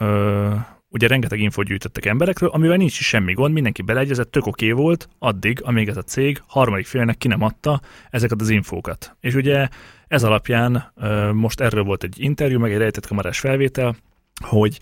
ö, 0.00 0.54
ugye 0.90 1.06
rengeteg 1.06 1.40
infót 1.40 1.66
gyűjtöttek 1.66 2.04
emberekről, 2.04 2.48
amivel 2.48 2.76
nincs 2.76 2.98
is 2.98 3.06
semmi 3.06 3.32
gond, 3.32 3.52
mindenki 3.52 3.82
beleegyezett, 3.82 4.30
tök 4.30 4.46
oké 4.46 4.70
volt, 4.70 5.08
addig, 5.18 5.62
amíg 5.62 5.88
ez 5.88 5.96
a 5.96 6.02
cég 6.02 6.42
harmadik 6.46 6.86
félnek 6.86 7.18
ki 7.18 7.28
nem 7.28 7.42
adta 7.42 7.80
ezeket 8.10 8.40
az 8.40 8.48
infókat. 8.48 9.16
És 9.20 9.34
ugye 9.34 9.68
ez 10.08 10.22
alapján 10.22 10.92
most 11.32 11.60
erről 11.60 11.82
volt 11.82 12.02
egy 12.02 12.20
interjú, 12.20 12.58
meg 12.58 12.72
egy 12.72 12.78
rejtett 12.78 13.06
kamerás 13.06 13.38
felvétel, 13.38 13.96
hogy 14.44 14.78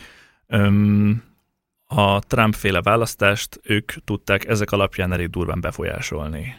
öm, 0.46 1.22
a 1.86 2.20
Trump-féle 2.20 2.80
választást 2.82 3.60
ők 3.62 3.92
tudták 4.04 4.48
ezek 4.48 4.70
alapján 4.70 5.12
elég 5.12 5.30
durván 5.30 5.60
befolyásolni. 5.60 6.54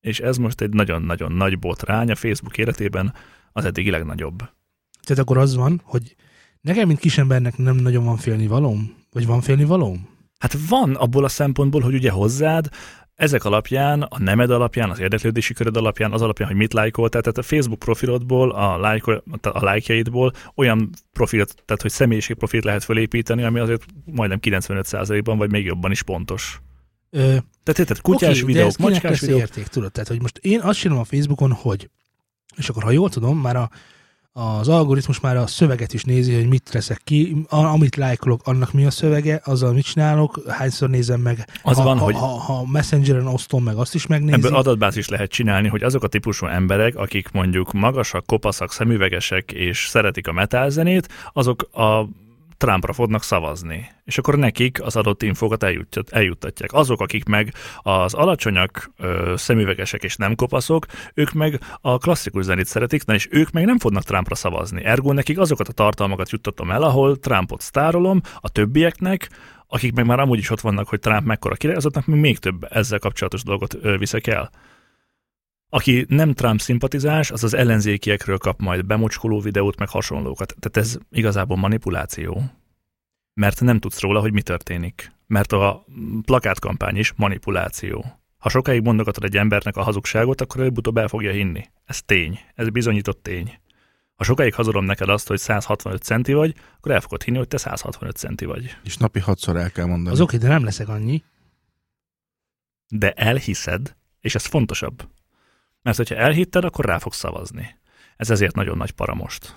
És 0.00 0.20
ez 0.20 0.36
most 0.36 0.60
egy 0.60 0.72
nagyon-nagyon 0.72 1.32
nagy 1.32 1.58
botrány 1.58 2.10
a 2.10 2.14
Facebook 2.14 2.58
életében, 2.58 3.14
az 3.52 3.64
eddigi 3.64 3.90
legnagyobb. 3.90 4.38
Tehát 5.02 5.22
akkor 5.22 5.38
az 5.38 5.56
van, 5.56 5.80
hogy 5.84 6.16
nekem, 6.62 6.86
mint 6.86 6.98
kisembernek 6.98 7.56
nem 7.56 7.76
nagyon 7.76 8.04
van 8.04 8.16
félni 8.16 8.46
valóm? 8.46 8.94
Vagy 9.12 9.26
van 9.26 9.40
félni 9.40 9.64
valóm? 9.64 10.08
Hát 10.38 10.56
van 10.68 10.94
abból 10.94 11.24
a 11.24 11.28
szempontból, 11.28 11.80
hogy 11.80 11.94
ugye 11.94 12.10
hozzád 12.10 12.68
ezek 13.14 13.44
alapján, 13.44 14.02
a 14.02 14.18
nemed 14.18 14.50
alapján, 14.50 14.90
az 14.90 15.00
érdeklődési 15.00 15.54
köröd 15.54 15.76
alapján, 15.76 16.12
az 16.12 16.22
alapján, 16.22 16.48
hogy 16.48 16.56
mit 16.56 16.72
lájkoltál, 16.72 17.20
tehát 17.20 17.38
a 17.38 17.42
Facebook 17.42 17.78
profilodból, 17.78 18.50
a, 18.50 18.78
lájkol, 18.78 19.24
a 19.42 19.64
lájkjaidból 19.64 20.32
olyan 20.54 20.90
profilt, 21.12 21.54
tehát 21.64 21.82
hogy 21.82 21.90
személyiség 21.90 22.36
profilt 22.36 22.64
lehet 22.64 22.84
felépíteni, 22.84 23.42
ami 23.42 23.58
azért 23.58 23.84
majdnem 24.04 24.38
95%-ban, 24.42 25.38
vagy 25.38 25.50
még 25.50 25.64
jobban 25.64 25.90
is 25.90 26.02
pontos. 26.02 26.60
Ö, 27.10 27.18
tehát 27.62 27.78
érted, 27.78 28.00
kutyás 28.00 28.42
okay, 28.42 28.52
videók, 28.52 28.76
macskás 28.76 29.20
videók. 29.20 29.40
érték, 29.40 29.66
tudod? 29.66 29.92
Tehát, 29.92 30.08
hogy 30.08 30.20
most 30.20 30.38
én 30.38 30.60
azt 30.60 30.78
csinálom 30.78 31.02
a 31.02 31.06
Facebookon, 31.06 31.52
hogy 31.52 31.90
és 32.56 32.68
akkor, 32.68 32.82
ha 32.82 32.90
jól 32.90 33.08
tudom, 33.08 33.38
már 33.38 33.56
a, 33.56 33.70
az 34.32 34.68
algoritmus 34.68 35.20
már 35.20 35.36
a 35.36 35.46
szöveget 35.46 35.92
is 35.92 36.04
nézi, 36.04 36.34
hogy 36.34 36.48
mit 36.48 36.70
teszek 36.70 37.00
ki, 37.04 37.36
amit 37.48 37.96
lájkolok, 37.96 38.40
annak 38.44 38.72
mi 38.72 38.84
a 38.84 38.90
szövege, 38.90 39.40
azzal 39.44 39.72
mit 39.72 39.84
csinálok, 39.84 40.40
hányszor 40.48 40.88
nézem 40.88 41.20
meg. 41.20 41.46
Az 41.62 41.76
ha, 41.76 41.82
van, 41.82 41.98
ha, 41.98 42.04
hogy 42.04 42.14
ha, 42.14 42.26
ha 42.26 42.66
messengeren 42.66 43.26
osztom 43.26 43.64
meg, 43.64 43.76
azt 43.76 43.94
is 43.94 44.06
megnézi. 44.06 44.34
Ebből 44.34 44.54
adatbázis 44.54 45.08
lehet 45.08 45.30
csinálni, 45.30 45.68
hogy 45.68 45.82
azok 45.82 46.02
a 46.02 46.08
típusú 46.08 46.46
emberek, 46.46 46.96
akik 46.96 47.30
mondjuk 47.30 47.72
magasak, 47.72 48.26
kopaszak, 48.26 48.72
szemüvegesek 48.72 49.52
és 49.52 49.86
szeretik 49.88 50.28
a 50.28 50.32
metálzenét, 50.32 51.08
azok 51.32 51.62
a 51.72 52.08
Trumpra 52.62 52.92
fognak 52.92 53.22
szavazni. 53.22 53.90
És 54.04 54.18
akkor 54.18 54.38
nekik 54.38 54.82
az 54.82 54.96
adott 54.96 55.22
infókat 55.22 55.62
eljuttatják. 56.10 56.72
Azok, 56.72 57.00
akik 57.00 57.24
meg 57.24 57.52
az 57.82 58.14
alacsonyak, 58.14 58.90
ö, 58.98 59.34
szemüvegesek 59.36 60.02
és 60.02 60.16
nem 60.16 60.34
kopaszok, 60.34 60.86
ők 61.14 61.32
meg 61.32 61.60
a 61.80 61.98
klasszikus 61.98 62.44
zenét 62.44 62.66
szeretik, 62.66 63.04
na 63.04 63.14
és 63.14 63.28
ők 63.30 63.50
meg 63.50 63.64
nem 63.64 63.78
fognak 63.78 64.02
Trumpra 64.02 64.34
szavazni. 64.34 64.84
Ergo 64.84 65.12
nekik 65.12 65.38
azokat 65.38 65.68
a 65.68 65.72
tartalmakat 65.72 66.30
juttatom 66.30 66.70
el, 66.70 66.82
ahol 66.82 67.16
Trumpot 67.16 67.60
sztárolom, 67.60 68.20
a 68.40 68.48
többieknek, 68.48 69.28
akik 69.68 69.92
meg 69.92 70.06
már 70.06 70.20
amúgy 70.20 70.38
is 70.38 70.50
ott 70.50 70.60
vannak, 70.60 70.88
hogy 70.88 71.00
Trump 71.00 71.24
mekkora 71.24 71.54
király, 71.54 71.76
azoknak 71.76 72.06
még, 72.06 72.38
több 72.38 72.66
ezzel 72.70 72.98
kapcsolatos 72.98 73.42
dolgot 73.42 73.76
viszek 73.98 74.26
el. 74.26 74.50
Aki 75.74 76.04
nem 76.08 76.32
Trump 76.32 76.60
szimpatizás, 76.60 77.30
az 77.30 77.44
az 77.44 77.54
ellenzékiekről 77.54 78.38
kap 78.38 78.60
majd 78.60 78.86
bemocskoló 78.86 79.40
videót, 79.40 79.78
meg 79.78 79.88
hasonlókat. 79.88 80.54
Tehát 80.60 80.88
ez 80.88 80.98
igazából 81.10 81.56
manipuláció. 81.56 82.42
Mert 83.34 83.60
nem 83.60 83.78
tudsz 83.78 84.00
róla, 84.00 84.20
hogy 84.20 84.32
mi 84.32 84.42
történik. 84.42 85.12
Mert 85.26 85.52
a 85.52 85.84
plakátkampány 86.22 86.96
is 86.96 87.12
manipuláció. 87.16 88.04
Ha 88.38 88.48
sokáig 88.48 88.82
mondogatod 88.82 89.24
egy 89.24 89.36
embernek 89.36 89.76
a 89.76 89.82
hazugságot, 89.82 90.40
akkor 90.40 90.60
előbb-utóbb 90.60 90.96
el 90.96 91.08
fogja 91.08 91.32
hinni. 91.32 91.64
Ez 91.84 92.02
tény. 92.02 92.38
Ez 92.54 92.68
bizonyított 92.68 93.22
tény. 93.22 93.58
Ha 94.14 94.24
sokáig 94.24 94.54
hazudom 94.54 94.84
neked 94.84 95.08
azt, 95.08 95.28
hogy 95.28 95.38
165 95.38 96.02
centi 96.02 96.32
vagy, 96.32 96.54
akkor 96.76 96.92
el 96.92 97.00
fogod 97.00 97.22
hinni, 97.22 97.36
hogy 97.36 97.48
te 97.48 97.56
165 97.56 98.16
centi 98.16 98.44
vagy. 98.44 98.76
És 98.84 98.96
napi 98.96 99.20
hatszor 99.20 99.56
el 99.56 99.70
kell 99.70 99.86
mondani. 99.86 100.14
Az 100.14 100.20
oké, 100.20 100.36
de 100.36 100.48
nem 100.48 100.64
leszek 100.64 100.88
annyi. 100.88 101.22
De 102.88 103.12
elhiszed, 103.12 103.96
és 104.20 104.34
ez 104.34 104.46
fontosabb. 104.46 105.11
Mert 105.82 105.96
hogyha 105.96 106.14
elhitted, 106.14 106.64
akkor 106.64 106.84
rá 106.84 106.98
fogsz 106.98 107.16
szavazni. 107.18 107.78
Ez 108.16 108.30
ezért 108.30 108.54
nagyon 108.54 108.76
nagy 108.76 108.90
para 108.90 109.14
most. 109.14 109.56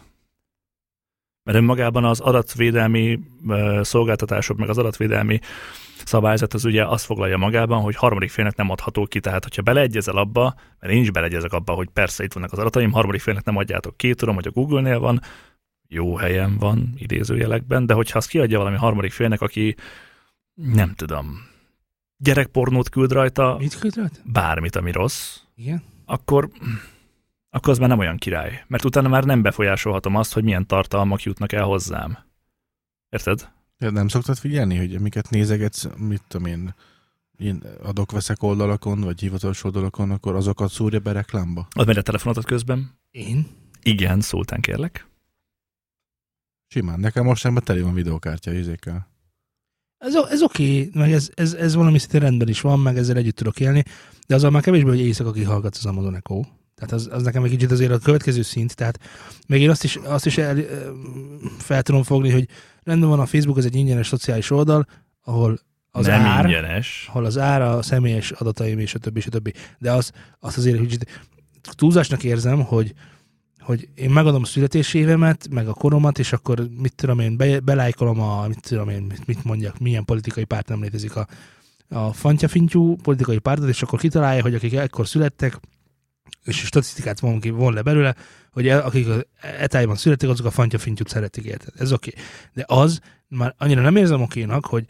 Mert 1.44 1.58
önmagában 1.58 2.06
az 2.06 2.20
adatvédelmi 2.20 3.20
szolgáltatások, 3.82 4.58
meg 4.58 4.70
az 4.70 4.78
adatvédelmi 4.78 5.40
szabályzat 6.06 6.54
az 6.54 6.66
ugye 6.66 6.86
azt 6.86 7.06
foglalja 7.06 7.38
magában, 7.38 7.82
hogy 7.82 7.96
harmadik 7.96 8.30
félnek 8.30 8.56
nem 8.56 8.70
adható 8.70 9.06
ki. 9.06 9.20
Tehát, 9.20 9.44
hogyha 9.44 9.62
beleegyezel 9.62 10.18
abba, 10.18 10.56
mert 10.80 10.94
én 10.94 11.02
is 11.02 11.12
beleegyezek 11.12 11.54
abba, 11.54 11.74
hogy 11.74 11.90
persze 11.90 12.24
itt 12.24 12.34
vannak 12.34 12.52
az 12.52 12.60
adataim, 12.60 12.92
harmadik 12.92 13.22
félnek 13.22 13.44
nem 13.44 13.58
adjátok 13.58 13.98
ki, 13.98 14.14
tudom, 14.14 14.36
hogy 14.36 14.48
a 14.48 14.52
Google-nél 14.52 15.00
van, 15.00 15.22
jó 15.88 16.16
helyen 16.16 16.58
van, 16.58 16.94
idézőjelekben, 16.98 17.86
de 17.86 17.94
hogyha 17.94 18.18
azt 18.18 18.30
kiadja 18.30 18.58
valami 18.58 18.78
harmadik 18.78 19.12
félnek, 19.12 19.42
aki 19.42 19.76
nem 20.54 20.94
tudom, 20.94 21.48
gyerekpornót 22.18 22.90
küld 22.90 23.12
rajta, 23.12 23.56
Mit 23.60 23.80
küld 23.80 23.96
rajta? 23.96 24.20
bármit, 24.24 24.76
ami 24.76 24.92
rossz, 24.92 25.38
Igen 25.56 25.94
akkor, 26.06 26.50
akkor 27.50 27.70
az 27.70 27.78
már 27.78 27.90
nem 27.90 28.00
olyan 28.00 28.18
király. 28.18 28.64
Mert 28.68 28.86
utána 28.86 29.08
már 29.08 29.24
nem 29.24 29.42
befolyásolhatom 29.42 30.16
azt, 30.16 30.34
hogy 30.34 30.44
milyen 30.44 30.68
tartalmak 30.68 31.24
jutnak 31.24 31.52
el 31.52 31.64
hozzám. 31.64 32.18
Érted? 33.10 33.50
Ja, 33.78 33.90
nem 33.90 34.08
szoktad 34.08 34.38
figyelni, 34.38 34.78
hogy 34.78 34.96
amiket 34.96 35.30
nézegetsz, 35.30 35.88
mit 35.98 36.22
tudom 36.28 36.48
én, 36.48 36.74
én 37.38 37.64
adok-veszek 37.84 38.44
oldalakon, 38.44 39.02
vagy 39.02 39.20
hivatalos 39.20 39.64
oldalakon, 39.64 40.12
akkor 40.12 40.36
azokat 40.36 40.72
szúrja 40.72 41.00
be 41.00 41.12
reklámba? 41.12 41.68
Az 41.70 41.86
megy 41.86 41.98
a 41.98 42.02
telefonodat 42.02 42.46
közben? 42.46 42.92
Én? 43.12 43.48
Igen, 43.82 44.22
szóltán 44.22 44.62
kérlek. 44.62 45.08
Simán. 46.68 47.00
Nekem 47.00 47.24
most 47.24 47.50
már 47.50 47.64
teli 47.64 47.82
van 47.82 47.94
videókártya 47.94 48.54
izékkel. 48.54 49.15
Ez, 49.98 50.16
ez 50.30 50.42
oké, 50.42 50.90
meg 50.94 51.12
ez, 51.12 51.30
ez, 51.34 51.54
ez 51.54 51.76
valami 51.76 51.98
szintén 51.98 52.20
rendben 52.22 52.48
is 52.48 52.62
van, 52.62 52.80
meg 52.80 52.98
ezzel 52.98 53.18
együtt 53.18 53.36
tudok 53.36 53.60
élni, 53.60 53.84
de 54.28 54.36
azzal 54.36 54.52
már 54.52 54.62
kevésbé, 54.62 54.90
hogy 54.90 55.00
éjszaka 55.00 55.32
kihallgatsz 55.32 55.78
az 55.78 55.86
Amazon 55.86 56.16
Echo. 56.16 56.42
Tehát 56.76 56.92
az, 56.94 57.10
az 57.12 57.24
nekem 57.24 57.44
egy 57.44 57.50
kicsit 57.50 57.72
azért 57.72 57.92
a 57.92 57.98
következő 57.98 58.42
szint, 58.42 58.76
tehát 58.76 59.00
még 59.48 59.62
én 59.62 59.70
azt 59.70 59.84
is, 59.84 59.96
azt 59.96 60.26
is 60.26 60.38
el, 60.38 60.58
fel 61.58 61.82
tudom 61.82 62.04
fogni, 62.04 62.32
hogy 62.32 62.48
rendben 62.84 63.10
van 63.10 63.20
a 63.20 63.26
Facebook, 63.26 63.58
ez 63.58 63.66
egy 63.66 63.76
ingyenes 63.76 64.08
szociális 64.08 64.52
oldal, 64.52 64.86
ahol 65.24 65.60
az 65.92 66.06
Nem 66.06 66.22
ár, 66.22 66.46
ingyenes. 66.46 67.06
ahol 67.10 67.26
az 67.26 67.38
ár, 67.38 67.62
a 67.62 67.82
személyes 67.82 68.32
adataim 68.32 68.80
és 68.80 68.94
a 68.96 69.00
többi, 69.00 69.20
és 69.20 69.28
a 69.28 69.30
többi. 69.30 69.54
De 69.78 69.92
az, 69.92 70.12
azt 70.40 70.58
azért 70.58 70.80
kicsit 70.80 71.24
túlzásnak 71.76 72.24
érzem, 72.24 72.64
hogy, 72.64 72.94
hogy 73.66 73.90
én 73.96 74.10
megadom 74.10 74.42
a 74.42 74.46
születési 74.46 74.98
évemet, 74.98 75.48
meg 75.50 75.68
a 75.68 75.74
koromat, 75.74 76.20
és 76.20 76.34
akkor 76.34 76.68
mit 76.78 76.96
tudom 76.96 77.20
én, 77.20 77.38
be, 77.38 77.60
belájkolom 77.60 78.20
a, 78.20 78.48
mit 78.48 78.62
tudom 78.62 78.90
én, 78.90 79.02
mit, 79.02 79.28
mit 79.28 79.44
mondjak, 79.44 79.80
milyen 79.80 80.06
politikai 80.06 80.44
párt 80.44 80.68
nem 80.68 80.82
létezik 80.82 81.16
a, 81.16 81.28
a 81.90 82.14
fantyafintyú 82.14 82.96
politikai 82.96 83.40
pártot, 83.40 83.68
és 83.68 83.82
akkor 83.82 84.00
kitalálja, 84.00 84.42
hogy 84.42 84.56
akik 84.56 84.74
ekkor 84.74 85.08
születtek, 85.08 85.60
és 86.44 86.58
statisztikát 86.58 87.20
von, 87.20 87.40
ki, 87.40 87.50
von 87.50 87.74
le 87.74 87.82
belőle, 87.82 88.16
hogy 88.52 88.70
akik 88.70 89.08
etájban 89.42 89.96
születtek, 89.96 90.30
azok 90.30 90.46
a 90.46 90.52
fantyafintyút 90.52 91.10
szeretik, 91.10 91.44
érted? 91.44 91.74
Ez 91.78 91.92
oké. 91.92 92.10
Okay. 92.10 92.24
De 92.54 92.64
az, 92.68 93.00
már 93.28 93.56
annyira 93.58 93.82
nem 93.82 93.96
érzem 93.96 94.22
okénak, 94.22 94.66
hogy 94.66 94.86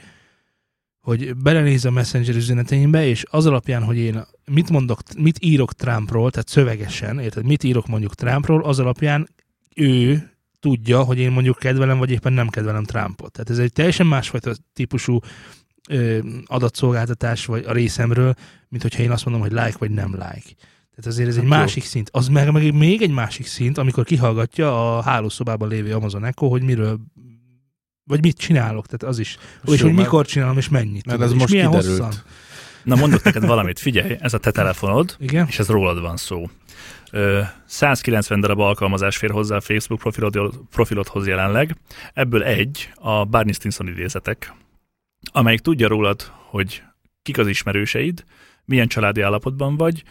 hogy 1.06 1.36
belenéz 1.36 1.86
a 1.86 1.92
Messenger 1.92 2.36
üzeneteimbe, 2.36 3.08
és 3.08 3.24
az 3.30 3.46
alapján, 3.46 3.84
hogy 3.84 3.98
én 3.98 4.26
mit 4.52 4.70
mondok, 4.70 5.00
mit 5.18 5.38
írok 5.42 5.74
Trumpról, 5.74 6.32
tehát 6.32 6.48
szövegesen, 6.48 7.20
érted, 7.20 7.46
mit 7.46 7.64
írok 7.64 7.88
mondjuk 7.88 8.16
Trumpról, 8.16 8.64
az 8.64 8.80
alapján 8.80 9.30
ő 9.76 10.30
tudja, 10.60 11.04
hogy 11.04 11.20
én 11.20 11.32
mondjuk 11.32 11.58
kedvelem, 11.58 11.98
vagy 11.98 12.12
éppen 12.12 12.34
nem 12.34 12.48
kedvelem 12.48 12.84
Trumpot. 12.84 13.32
Tehát 13.32 13.50
ez 13.50 13.58
egy 13.58 13.72
teljesen 13.72 14.08
másfajta 14.08 14.54
típusú 14.74 15.20
ö, 15.90 16.20
adatszolgáltatás 16.46 17.46
vagy 17.46 17.66
a 17.66 17.72
részemről, 17.72 18.34
mint 18.70 18.84
hogyha 18.84 19.04
én 19.04 19.12
azt 19.12 19.26
mondom, 19.26 19.44
hogy 19.44 19.52
like 19.52 19.76
vagy 19.80 19.92
nem 19.92 20.12
like. 20.12 20.54
Tehát 20.96 21.06
azért 21.06 21.28
ez 21.28 21.36
egy 21.36 21.44
Hát 21.44 21.52
jó. 21.52 21.58
másik 21.58 21.84
szint. 21.84 22.10
Az 22.12 22.28
meg, 22.28 22.52
meg 22.52 22.74
még 22.74 23.02
egy 23.02 23.12
másik 23.12 23.46
szint, 23.46 23.78
amikor 23.78 24.04
kihallgatja 24.06 24.98
a 24.98 25.02
hálószobában 25.02 25.70
lévő 25.70 25.94
Amazon 25.94 26.26
Echo, 26.26 26.48
hogy 26.48 26.62
miről 26.62 27.00
vagy 28.08 28.22
mit 28.22 28.38
csinálok, 28.38 28.86
tehát 28.86 29.04
az 29.04 29.20
is. 29.20 29.38
És 29.66 29.82
hogy 29.82 29.94
mikor 29.94 30.26
csinálom, 30.26 30.58
és 30.58 30.70
mennyit. 30.70 31.06
Mert 31.06 31.22
ez 31.22 31.34
most 31.34 31.52
milyen 31.52 31.70
kiderült. 31.70 32.00
hosszan. 32.00 32.22
Na 32.84 32.96
mondok 32.96 33.24
neked 33.24 33.46
valamit, 33.46 33.80
figyelj, 33.80 34.16
ez 34.20 34.34
a 34.34 34.38
te 34.38 34.52
telefonod, 34.52 35.16
Igen? 35.20 35.48
és 35.48 35.60
ez 35.60 35.68
rólad 35.70 36.02
van 36.02 36.18
szó. 36.18 36.50
Ö, 37.12 37.42
190 37.66 38.40
darab 38.40 38.60
alkalmazás 38.60 39.18
fér 39.18 39.32
hozzá 39.32 39.56
a 39.56 39.62
Facebook 39.62 40.00
profilod, 40.00 40.60
profilodhoz 40.72 41.28
jelenleg, 41.28 41.76
ebből 42.14 42.44
egy 42.44 42.92
a 42.96 43.26
Barney 43.26 43.54
Stinson 43.54 43.88
idézetek, 43.88 44.54
amelyik 45.32 45.60
tudja 45.60 45.88
rólad, 45.88 46.22
hogy 46.50 46.84
kik 47.22 47.38
az 47.38 47.48
ismerőseid, 47.48 48.24
milyen 48.66 48.88
családi 48.88 49.22
állapotban 49.22 49.78
vagy, 49.78 50.04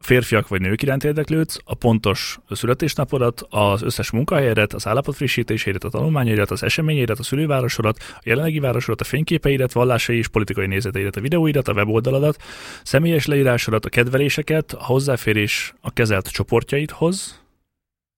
férfiak 0.00 0.48
vagy 0.48 0.60
nők 0.60 0.82
iránt 0.82 1.04
érdeklődsz, 1.04 1.58
a 1.64 1.74
pontos 1.74 2.38
születésnapodat, 2.50 3.46
az 3.48 3.82
összes 3.82 4.10
munkahelyedet, 4.10 4.72
az 4.72 4.86
állapot 4.86 5.14
frissítésédet, 5.14 5.84
a 5.84 5.88
tanulmányaidat, 5.88 6.50
az 6.50 6.62
eseményeidet, 6.62 7.18
a 7.18 7.22
szülővárosodat, 7.22 7.96
a 7.98 8.20
jelenlegi 8.24 8.58
városodat, 8.58 9.00
a 9.00 9.04
fényképeidet, 9.04 9.72
vallásai 9.72 10.16
és 10.16 10.28
politikai 10.28 10.66
nézeteidet, 10.66 11.16
a 11.16 11.20
videóidat, 11.20 11.68
a 11.68 11.72
weboldaladat, 11.72 12.42
személyes 12.82 13.26
leírásodat, 13.26 13.84
a 13.84 13.88
kedveléseket, 13.88 14.72
a 14.72 14.84
hozzáférés 14.84 15.74
a 15.80 15.92
kezelt 15.92 16.30
csoportjaidhoz, 16.30 17.40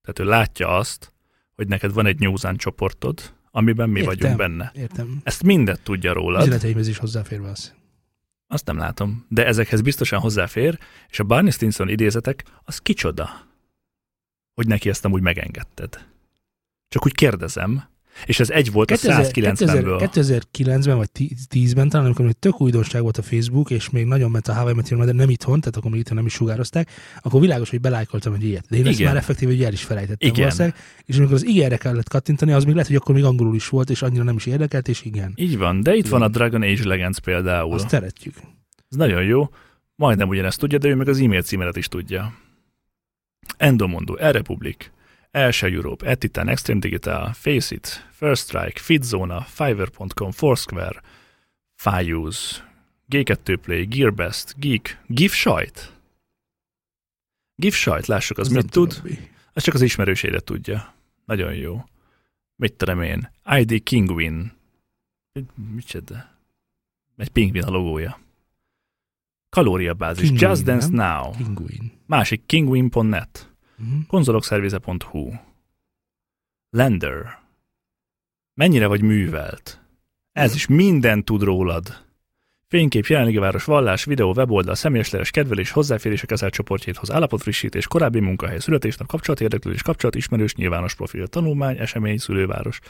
tehát 0.02 0.18
ő 0.18 0.24
látja 0.24 0.68
azt, 0.76 1.12
hogy 1.54 1.68
neked 1.68 1.92
van 1.92 2.06
egy 2.06 2.18
Newsan 2.18 2.56
csoportod, 2.56 3.32
amiben 3.50 3.88
mi 3.88 4.00
Értem. 4.00 4.14
vagyunk 4.14 4.36
benne. 4.36 4.72
Értem. 4.74 5.20
Ezt 5.22 5.42
mindet 5.42 5.80
tudja 5.82 6.12
rólad. 6.12 6.40
Üzeneteimhez 6.40 6.88
is 6.88 6.98
hozzáfér 6.98 7.40
az. 7.40 7.74
Azt 8.52 8.66
nem 8.66 8.78
látom. 8.78 9.26
De 9.28 9.46
ezekhez 9.46 9.80
biztosan 9.80 10.20
hozzáfér, 10.20 10.78
és 11.08 11.18
a 11.18 11.24
Barney 11.24 11.50
Stinson 11.50 11.88
idézetek, 11.88 12.44
az 12.64 12.78
kicsoda, 12.78 13.30
hogy 14.54 14.66
neki 14.66 14.88
ezt 14.88 15.04
amúgy 15.04 15.22
megengedted. 15.22 16.06
Csak 16.88 17.04
úgy 17.04 17.12
kérdezem, 17.14 17.84
és 18.26 18.40
ez 18.40 18.50
egy 18.50 18.72
volt 18.72 18.90
a 18.90 18.96
190-ből. 18.96 20.10
2009-ben 20.14 20.96
vagy 20.96 21.08
10-ben 21.50 21.88
talán, 21.88 22.06
amikor 22.06 22.24
még 22.24 22.34
tök 22.38 22.60
újdonság 22.60 23.02
volt 23.02 23.18
a 23.18 23.22
Facebook, 23.22 23.70
és 23.70 23.90
még 23.90 24.04
nagyon 24.04 24.30
ment 24.30 24.48
a 24.48 24.54
How 24.54 24.68
I 24.68 24.72
Met 24.72 24.88
Your 24.88 25.02
Mother, 25.02 25.18
nem 25.18 25.30
itthon, 25.30 25.60
tehát 25.60 25.76
akkor 25.76 25.90
még 25.90 26.00
itthon 26.00 26.16
nem 26.16 26.26
is 26.26 26.32
sugározták, 26.32 26.90
akkor 27.22 27.40
világos, 27.40 27.70
hogy 27.70 27.80
belájkoltam 27.80 28.34
egy 28.34 28.44
ilyet. 28.44 28.64
De 28.68 28.76
én 28.76 28.86
ezt 28.86 28.98
Igen. 28.98 29.12
már 29.12 29.22
effektív, 29.22 29.48
hogy 29.48 29.62
el 29.62 29.72
is 29.72 29.82
felejtettem 29.82 30.28
Igen. 30.28 30.40
valószínűleg. 30.40 30.76
És 31.04 31.16
amikor 31.16 31.34
az 31.34 31.46
igenre 31.46 31.76
kellett 31.76 32.08
kattintani, 32.08 32.52
az 32.52 32.64
még 32.64 32.72
lehet, 32.72 32.88
hogy 32.88 32.96
akkor 32.96 33.14
még 33.14 33.24
angolul 33.24 33.54
is 33.54 33.68
volt, 33.68 33.90
és 33.90 34.02
annyira 34.02 34.22
nem 34.22 34.36
is 34.36 34.46
érdekelt, 34.46 34.88
és 34.88 35.04
igen. 35.04 35.32
Így 35.36 35.58
van, 35.58 35.82
de 35.82 35.94
itt 35.94 36.08
van 36.08 36.22
a 36.22 36.28
Dragon 36.28 36.62
Age 36.62 36.88
Legends 36.88 37.18
például. 37.20 37.72
Azt 37.74 37.88
szeretjük. 37.88 38.34
Ez 38.90 38.96
nagyon 38.96 39.22
jó. 39.24 39.48
Majdnem 39.94 40.28
ugyanezt 40.28 40.58
tudja, 40.58 40.78
de 40.78 40.88
ő 40.88 40.94
meg 40.94 41.08
az 41.08 41.20
e-mail 41.20 41.42
címeret 41.42 41.76
is 41.76 41.88
tudja. 41.88 42.32
Endomondo, 43.56 44.14
E-Republic, 44.14 44.90
Elsa 45.32 45.66
Europe, 45.68 46.06
Etitan, 46.06 46.48
Extreme 46.48 46.80
Digital, 46.80 47.32
Faceit, 47.32 47.86
First 48.10 48.42
Strike, 48.42 48.80
Fitzona, 48.80 49.40
Fiverr.com, 49.40 50.30
Foursquare, 50.32 51.00
Fiuse, 51.74 52.62
G2 53.10 53.58
Play, 53.62 53.84
Gearbest, 53.86 54.54
Geek, 54.58 54.98
GIF 55.06 55.34
sajt. 55.34 55.92
GIF 57.54 57.74
sajt, 57.74 58.06
lássuk, 58.06 58.38
az, 58.38 58.46
Az 58.46 58.52
mit 58.52 58.70
tud. 58.70 58.88
tudom, 58.88 59.04
mi. 59.10 59.30
Az 59.52 59.62
csak 59.62 59.74
az 59.74 59.82
ismerősére 59.82 60.40
tudja. 60.40 60.94
Nagyon 61.24 61.54
jó. 61.54 61.84
Mit 62.56 62.74
tudom 62.74 63.02
én? 63.02 63.30
ID 63.58 63.82
Kingwin. 63.82 64.52
Csinál? 65.86 66.38
Egy 67.16 67.28
pingvin 67.28 67.62
a 67.62 67.70
logója. 67.70 68.20
Kalóriabázis. 69.48 70.28
Kinguin, 70.28 70.48
Just 70.48 70.64
Dance 70.64 70.88
nem? 70.88 70.96
Now. 70.96 71.30
Kinguin. 71.30 71.92
Másik 72.06 72.46
kingwin.net. 72.46 73.51
Mhm. 73.82 74.00
Konzolokszervize.hu. 74.08 75.32
Lender. 76.70 77.38
Mennyire 78.54 78.86
vagy 78.86 79.02
művelt? 79.02 79.80
Ez 80.32 80.54
is 80.54 80.66
minden 80.66 81.24
tud 81.24 81.42
rólad. 81.42 82.04
Fénykép, 82.68 83.06
jelenlegi 83.06 83.38
város, 83.38 83.64
vallás, 83.64 84.04
videó, 84.04 84.32
weboldal, 84.32 84.74
személyesleges 84.74 85.30
kedvelés, 85.30 85.70
hozzáférés 85.70 86.22
a 86.22 86.26
kezelt 86.26 86.52
csoportjaithoz, 86.52 87.10
állapotfrissítés, 87.10 87.86
korábbi 87.86 88.20
munkahely, 88.20 88.58
születésnap, 88.58 89.08
kapcsolat, 89.08 89.40
érdeklődés, 89.40 89.82
kapcsolat, 89.82 90.14
ismerős, 90.14 90.54
nyilvános 90.54 90.94
profil, 90.94 91.26
tanulmány, 91.26 91.78
esemény, 91.78 92.18
szülőváros. 92.18 92.80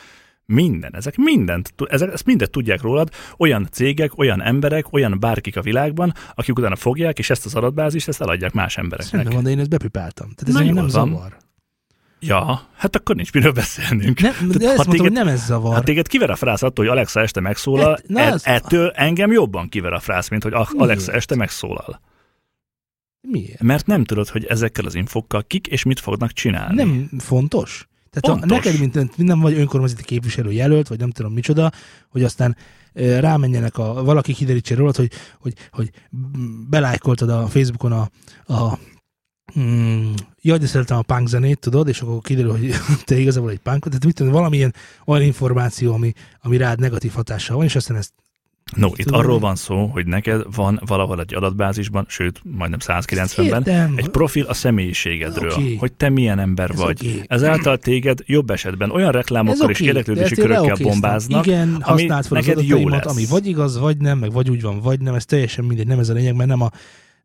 Minden, 0.46 0.94
ezek 0.94 1.16
mindent, 1.16 1.74
ezek, 1.88 2.12
ezt 2.12 2.24
mindet 2.26 2.50
tudják 2.50 2.80
rólad, 2.80 3.08
olyan 3.38 3.68
cégek, 3.70 4.18
olyan 4.18 4.42
emberek, 4.42 4.92
olyan 4.92 5.16
bárkik 5.20 5.56
a 5.56 5.62
világban, 5.62 6.12
akik 6.34 6.58
utána 6.58 6.76
fogják, 6.76 7.18
és 7.18 7.30
ezt 7.30 7.44
az 7.46 7.54
adatbázist, 7.54 8.08
ezt 8.08 8.20
eladják 8.20 8.52
más 8.52 8.66
Ez 8.70 8.76
rendben 8.76 8.98
embereknek. 9.00 9.32
van, 9.34 9.42
de 9.44 9.50
én 9.50 9.58
ezt 9.58 9.68
bepipáltam. 9.68 10.30
Tehát 10.34 10.48
ez 10.48 10.54
Na, 10.54 10.72
nem 10.72 10.74
van. 10.74 10.88
zavar. 10.88 11.36
Ja, 12.20 12.68
hát 12.76 12.96
akkor 12.96 13.16
nincs 13.16 13.32
miről 13.32 13.52
beszélnünk. 13.52 14.20
Nem, 14.20 14.32
de 14.32 14.38
ezt 14.38 14.60
ha 14.60 14.66
mondtam, 14.66 14.84
téged- 14.84 15.00
hogy 15.00 15.12
nem 15.12 15.28
ez 15.28 15.44
zavar. 15.44 15.74
Hát 15.74 15.84
téged 15.84 16.06
kiver 16.06 16.30
a 16.30 16.36
frász 16.36 16.62
attól, 16.62 16.84
hogy 16.84 16.94
Alexa 16.94 17.20
este 17.20 17.40
megszólal, 17.40 17.90
Hát, 17.90 18.08
na 18.08 18.20
e- 18.20 18.32
az- 18.32 18.46
ettől 18.46 18.88
engem 18.90 19.32
jobban 19.32 19.68
kiver 19.68 19.92
a 19.92 20.00
frász, 20.00 20.28
mint 20.28 20.42
hogy 20.42 20.52
Alexa 20.52 20.76
Miért? 20.94 21.08
este 21.08 21.34
megszólal. 21.36 22.00
Miért? 23.20 23.62
Mert 23.62 23.86
nem 23.86 24.04
tudod, 24.04 24.28
hogy 24.28 24.44
ezekkel 24.44 24.84
az 24.84 24.94
infokkal 24.94 25.42
kik 25.46 25.66
és 25.66 25.82
mit 25.82 26.00
fognak 26.00 26.32
csinálni. 26.32 26.74
Nem 26.74 27.08
fontos. 27.18 27.88
Tehát 28.12 28.40
Fontos. 28.40 28.50
A, 28.50 28.54
neked, 28.54 28.78
mint, 28.78 29.16
nem 29.16 29.40
vagy 29.40 29.58
önkormányzati 29.58 30.02
képviselő 30.02 30.52
jelölt, 30.52 30.88
vagy 30.88 30.98
nem 30.98 31.10
tudom 31.10 31.32
micsoda, 31.32 31.72
hogy 32.08 32.24
aztán 32.24 32.56
rámenjenek 32.94 33.78
a, 33.78 34.04
valaki 34.04 34.32
kiderítse 34.32 34.74
rólad, 34.74 34.96
hogy, 34.96 35.12
hogy, 35.38 35.54
hogy 35.70 35.90
belájkoltad 36.68 37.28
a 37.28 37.46
Facebookon 37.46 37.92
a, 37.92 38.10
a 38.52 38.78
mm, 39.58 40.12
jaj, 40.40 40.58
de 40.58 40.66
szeretem 40.66 40.96
a 40.96 41.02
punk 41.02 41.28
zenét, 41.28 41.58
tudod, 41.58 41.88
és 41.88 42.00
akkor 42.00 42.20
kiderül, 42.20 42.50
hogy 42.50 42.74
te 43.04 43.18
igazából 43.18 43.50
egy 43.50 43.60
punk, 43.60 43.84
tehát 43.84 44.04
mit 44.04 44.14
tudom, 44.14 44.32
valamilyen 44.32 44.74
olyan 45.04 45.22
információ, 45.22 45.92
ami, 45.92 46.12
ami 46.40 46.56
rád 46.56 46.80
negatív 46.80 47.12
hatással 47.12 47.56
van, 47.56 47.64
és 47.64 47.76
aztán 47.76 47.96
ezt 47.96 48.12
No, 48.76 48.88
itt 48.96 49.04
tudom, 49.04 49.20
arról 49.20 49.38
van 49.38 49.56
szó, 49.56 49.86
hogy 49.86 50.06
neked 50.06 50.42
van 50.56 50.80
valahol 50.86 51.20
egy 51.20 51.34
adatbázisban, 51.34 52.04
sőt, 52.08 52.40
majdnem 52.56 52.78
190-ben, 52.82 53.44
Értem. 53.44 53.92
egy 53.96 54.08
profil 54.08 54.44
a 54.44 54.54
személyiségedről, 54.54 55.50
Oké. 55.52 55.76
hogy 55.76 55.92
te 55.92 56.08
milyen 56.08 56.38
ember 56.38 56.70
Ez 56.70 56.78
vagy. 56.78 56.98
oké. 57.00 57.22
Ezáltal 57.26 57.78
téged 57.78 58.18
jobb 58.26 58.50
esetben 58.50 58.90
olyan 58.90 59.12
reklámokkal 59.12 59.70
és 59.70 59.76
oké, 59.80 59.88
érdeklődési 59.88 60.34
körökkel 60.34 60.76
bombáznak, 60.82 61.46
Igen, 61.46 61.76
ami 61.80 62.06
fel 62.06 62.16
az 62.18 62.28
neked 62.28 62.62
jó 62.62 62.88
lesz. 62.88 63.06
ami 63.06 63.24
vagy 63.26 63.46
igaz, 63.46 63.78
vagy 63.78 63.96
nem, 63.96 64.18
meg 64.18 64.32
vagy 64.32 64.50
úgy 64.50 64.62
van, 64.62 64.80
vagy 64.80 65.00
nem, 65.00 65.14
ez 65.14 65.24
teljesen 65.24 65.64
mindegy, 65.64 65.86
nem 65.86 65.98
ez 65.98 66.08
a 66.08 66.12
lényeg, 66.12 66.34
mert 66.34 66.48
nem 66.48 66.60
a, 66.60 66.70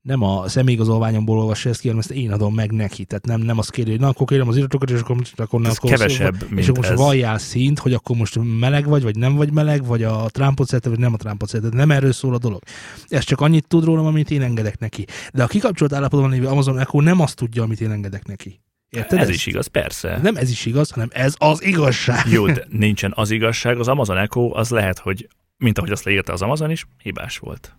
nem 0.08 0.24
a 0.24 0.48
személyigazolványomból 0.48 1.40
olvassa 1.40 1.70
ezt 1.70 1.80
ki, 1.80 1.88
hanem 1.88 2.02
ezt 2.02 2.12
én 2.12 2.32
adom 2.32 2.54
meg 2.54 2.72
neki. 2.72 3.06
Tehát 3.06 3.26
nem, 3.26 3.42
nem 3.42 3.58
azt 3.58 3.72
kéri, 3.72 3.90
hogy 3.90 4.00
na, 4.00 4.08
akkor 4.08 4.28
kérem 4.28 4.48
az 4.48 4.58
iratokat, 4.58 4.90
és 4.90 5.00
akkor, 5.00 5.18
akkor 5.36 5.62
nem, 5.62 5.70
ez 5.70 5.78
akkor 5.78 5.90
kevesebb, 5.90 6.36
és 6.42 6.50
mint 6.50 6.68
akkor 6.68 6.78
most 6.78 6.90
ez. 6.90 6.98
valljál 6.98 7.38
szint, 7.38 7.80
hogy 7.80 7.94
akkor 7.94 8.16
most 8.16 8.40
meleg 8.60 8.86
vagy, 8.88 9.04
vagy 9.04 9.16
nem 9.16 9.36
vagy 9.36 9.52
meleg, 9.52 9.86
vagy 9.86 10.04
a 10.04 10.26
Trumpot 10.30 10.68
szereted, 10.68 10.92
vagy 10.92 11.00
nem 11.00 11.14
a 11.14 11.18
Trumpot 11.18 11.50
szereted. 11.50 11.74
Nem 11.74 11.92
erről 11.92 12.12
szól 12.12 12.34
a 12.34 12.38
dolog. 12.38 12.62
Ez 13.08 13.24
csak 13.24 13.42
annyit 13.42 13.68
tud 13.68 13.84
rólam, 13.84 14.06
amit 14.06 14.32
én 14.32 14.42
engedek 14.42 14.80
neki. 14.80 15.06
De 15.34 15.44
a 15.44 15.48
kikapcsolt 15.48 15.94
állapotban 15.94 16.30
lévő 16.30 16.46
Amazon 16.48 16.80
Echo 16.80 17.02
nem 17.02 17.20
azt 17.20 17.36
tudja, 17.36 17.64
amit 17.64 17.82
én 17.82 17.92
engedek 17.92 18.26
neki. 18.26 18.62
Érted 18.90 19.20
Ez 19.20 19.28
ezt? 19.28 19.38
is 19.38 19.46
igaz, 19.46 19.68
persze. 19.68 20.20
Nem 20.22 20.36
ez 20.36 20.50
is 20.50 20.66
igaz, 20.66 20.90
hanem 20.90 21.10
ez 21.12 21.36
az 21.38 21.64
igazság. 21.64 22.28
Jó, 22.30 22.46
de 22.46 22.66
nincsen 22.70 23.12
az 23.16 23.32
igazság. 23.32 23.80
Az 23.80 23.88
Amazon 23.88 24.18
Echo 24.18 24.58
az 24.58 24.70
lehet, 24.70 25.00
hogy, 25.00 25.28
mint 25.58 25.78
ahogy 25.78 25.92
azt 25.92 26.04
leírta 26.04 26.34
az 26.34 26.42
Amazon 26.42 26.72
is, 26.72 26.86
hibás 27.04 27.38
volt. 27.38 27.76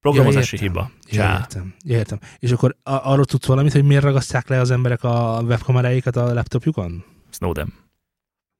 Programozási 0.00 0.56
Ja, 0.56 0.62
értem. 0.62 0.82
hiba. 0.82 0.90
Ja, 1.24 1.38
értem, 1.40 1.74
értem. 1.84 2.18
És 2.38 2.50
akkor 2.52 2.76
a- 2.82 3.10
arról 3.10 3.24
tudsz 3.24 3.46
valamit, 3.46 3.72
hogy 3.72 3.84
miért 3.84 4.02
ragasztják 4.02 4.48
le 4.48 4.60
az 4.60 4.70
emberek 4.70 5.04
a 5.04 5.42
webkameráikat 5.44 6.16
a 6.16 6.34
laptopjukon? 6.34 7.04
Snowden. 7.30 7.72